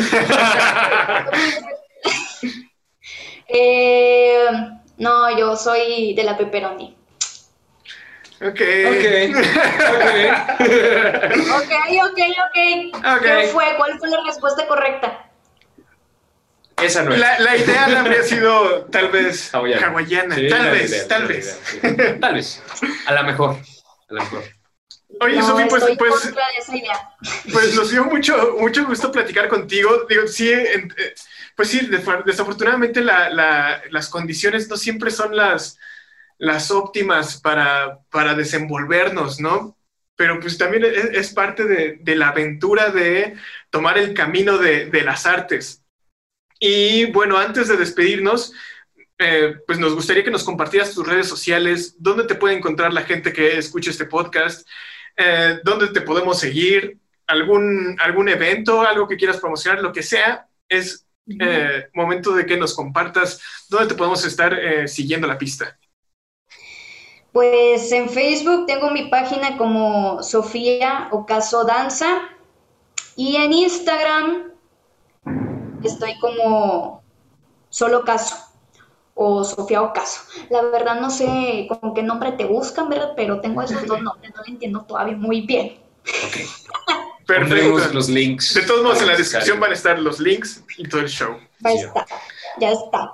Eh, 3.46 4.46
no, 4.96 5.38
yo 5.38 5.54
soy 5.54 6.14
de 6.14 6.24
la 6.24 6.36
pepperoni. 6.36 6.96
Ok. 8.40 8.48
Ok. 8.48 9.04
ok, 11.56 11.72
ok, 12.04 12.20
ok. 12.46 13.22
¿Qué 13.22 13.48
fue? 13.52 13.64
¿Cuál 13.76 13.98
fue 13.98 14.08
la 14.08 14.24
respuesta 14.26 14.66
correcta? 14.66 15.30
Esa 16.82 17.02
no 17.02 17.14
es. 17.14 17.20
La, 17.20 17.38
la 17.38 17.56
idea 17.56 18.00
habría 18.00 18.22
sido 18.22 18.86
tal 18.86 19.08
vez 19.10 19.54
hawaiana. 19.54 20.36
tal, 20.50 20.70
vez, 20.70 21.06
tal 21.06 21.26
vez, 21.28 21.60
tal 22.20 22.34
vez. 22.34 22.62
A 23.06 23.12
la 23.12 23.22
mejor. 23.22 23.56
A 24.10 24.14
la 24.14 24.22
mejor. 24.24 24.63
Oye, 25.20 25.36
no, 25.36 25.46
Sofi, 25.46 25.64
pues, 25.68 25.84
pues, 25.98 26.34
pues 27.52 27.74
nos 27.74 27.90
dio 27.90 28.04
mucho, 28.04 28.56
mucho 28.58 28.84
gusto 28.86 29.12
platicar 29.12 29.48
contigo. 29.48 30.06
Digo, 30.08 30.26
sí, 30.26 30.50
eh, 30.50 30.88
pues 31.54 31.68
sí, 31.68 31.88
desafortunadamente 32.24 33.00
la, 33.00 33.30
la, 33.30 33.82
las 33.90 34.08
condiciones 34.08 34.68
no 34.68 34.76
siempre 34.76 35.10
son 35.10 35.36
las, 35.36 35.78
las 36.38 36.70
óptimas 36.70 37.40
para, 37.40 38.00
para 38.10 38.34
desenvolvernos, 38.34 39.40
¿no? 39.40 39.76
Pero 40.16 40.38
pues 40.40 40.58
también 40.58 40.84
es, 40.84 41.32
parte 41.32 41.64
de, 41.64 42.16
la 42.16 42.28
aventura 42.28 42.90
de 42.90 43.34
tomar 43.70 43.98
el 43.98 44.14
camino 44.14 44.58
de, 44.58 45.02
las 45.04 45.26
artes. 45.26 45.82
Y 46.60 47.06
bueno, 47.06 47.36
antes 47.36 47.66
de 47.68 47.76
despedirnos, 47.76 48.52
eh, 49.18 49.56
pues 49.66 49.78
nos 49.78 49.94
gustaría 49.94 50.22
que 50.22 50.30
nos 50.30 50.44
compartieras 50.44 50.94
tus 50.94 51.06
redes 51.06 51.28
sociales, 51.28 51.96
dónde 51.98 52.24
te 52.24 52.36
puede 52.36 52.54
encontrar 52.54 52.92
la 52.92 53.02
gente 53.02 53.32
que 53.32 53.58
escucha 53.58 53.90
este 53.90 54.06
podcast, 54.06 54.68
eh, 55.16 55.60
dónde 55.64 55.88
te 55.88 56.00
podemos 56.00 56.38
seguir, 56.38 56.98
algún, 57.26 57.96
algún 58.00 58.28
evento, 58.28 58.82
algo 58.82 59.08
que 59.08 59.16
quieras 59.16 59.38
promocionar, 59.38 59.82
lo 59.82 59.92
que 59.92 60.02
sea, 60.02 60.46
es 60.68 61.06
eh, 61.40 61.86
momento 61.94 62.34
de 62.34 62.44
que 62.44 62.56
nos 62.56 62.74
compartas 62.74 63.40
dónde 63.68 63.88
te 63.88 63.94
podemos 63.94 64.24
estar 64.24 64.58
siguiendo 64.86 65.26
la 65.26 65.38
pista. 65.38 65.78
Pues 67.32 67.90
en 67.90 68.08
Facebook 68.10 68.66
tengo 68.66 68.90
mi 68.90 69.08
página 69.08 69.56
como 69.56 70.22
Sofía 70.22 71.08
Ocaso 71.10 71.64
Danza 71.64 72.28
y 73.16 73.36
en 73.36 73.52
Instagram 73.52 74.52
estoy 75.82 76.18
como 76.20 77.02
Solo 77.70 78.04
Caso 78.04 78.36
o 79.14 79.44
Sofía 79.44 79.82
Ocaso. 79.82 80.22
La 80.50 80.62
verdad 80.62 81.00
no 81.00 81.10
sé 81.10 81.68
con 81.80 81.94
qué 81.94 82.02
nombre 82.02 82.32
te 82.32 82.44
buscan, 82.44 82.88
¿verdad? 82.88 83.12
Pero 83.16 83.40
tengo 83.40 83.62
esos 83.62 83.86
dos 83.86 84.00
nombres, 84.02 84.32
no 84.34 84.42
lo 84.42 84.48
entiendo 84.48 84.82
todavía 84.82 85.16
muy 85.16 85.42
bien. 85.42 85.78
Ok. 86.04 86.36
Perfecto. 87.26 87.94
los 87.94 88.08
links. 88.10 88.52
De 88.52 88.62
todos 88.62 88.82
modos, 88.82 89.00
en 89.00 89.06
la 89.06 89.16
descripción 89.16 89.58
van 89.58 89.70
a 89.70 89.74
estar 89.74 89.98
los 89.98 90.20
links 90.20 90.62
y 90.76 90.86
todo 90.86 91.00
el 91.00 91.08
show. 91.08 91.36
Ya 91.60 91.70
está, 91.70 92.06
ya 92.60 92.70
está. 92.72 93.12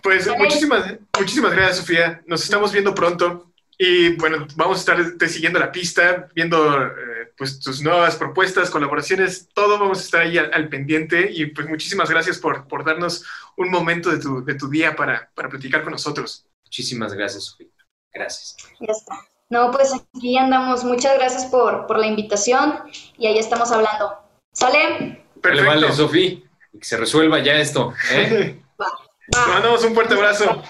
Pues 0.00 0.28
muchísimas, 0.38 0.94
muchísimas 1.18 1.52
gracias, 1.52 1.78
Sofía. 1.78 2.22
Nos 2.26 2.44
estamos 2.44 2.70
viendo 2.72 2.94
pronto. 2.94 3.51
Y 3.78 4.16
bueno, 4.16 4.46
vamos 4.56 4.76
a 4.76 4.80
estar 4.80 5.28
siguiendo 5.28 5.58
la 5.58 5.72
pista, 5.72 6.28
viendo 6.34 6.82
eh, 6.82 7.32
pues 7.36 7.58
tus 7.60 7.82
nuevas 7.82 8.16
propuestas, 8.16 8.70
colaboraciones, 8.70 9.48
todo 9.54 9.78
vamos 9.78 9.98
a 9.98 10.02
estar 10.02 10.20
ahí 10.22 10.38
al, 10.38 10.68
pendiente. 10.68 11.30
Y 11.32 11.46
pues 11.46 11.68
muchísimas 11.68 12.10
gracias 12.10 12.38
por, 12.38 12.68
por 12.68 12.84
darnos 12.84 13.24
un 13.56 13.70
momento 13.70 14.10
de 14.10 14.18
tu, 14.18 14.44
de 14.44 14.54
tu 14.54 14.68
día 14.68 14.94
para, 14.94 15.30
para 15.34 15.48
platicar 15.48 15.82
con 15.82 15.92
nosotros. 15.92 16.46
Muchísimas 16.64 17.14
gracias, 17.14 17.44
Sofía. 17.44 17.68
Gracias. 18.12 18.56
Ya 18.80 18.92
está. 18.92 19.14
No, 19.50 19.70
pues 19.70 19.92
aquí 19.92 20.38
andamos. 20.38 20.84
Muchas 20.84 21.18
gracias 21.18 21.46
por, 21.46 21.86
por 21.86 21.98
la 21.98 22.06
invitación 22.06 22.80
y 23.18 23.26
ahí 23.26 23.38
estamos 23.38 23.70
hablando. 23.70 24.18
¿Sale? 24.52 25.24
Perfecto. 25.40 25.68
Vale, 25.68 25.92
Sofía. 25.92 26.38
Que 26.72 26.84
se 26.84 26.96
resuelva 26.96 27.40
ya 27.40 27.54
esto. 27.54 27.92
¿eh? 28.12 28.62
mandamos 29.48 29.84
un 29.84 29.94
fuerte 29.94 30.14
abrazo. 30.14 30.62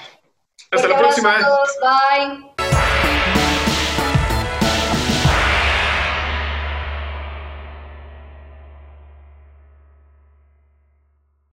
Hasta 0.70 0.88
la 0.88 0.98
próxima. 0.98 1.38
Bye. 1.38 2.51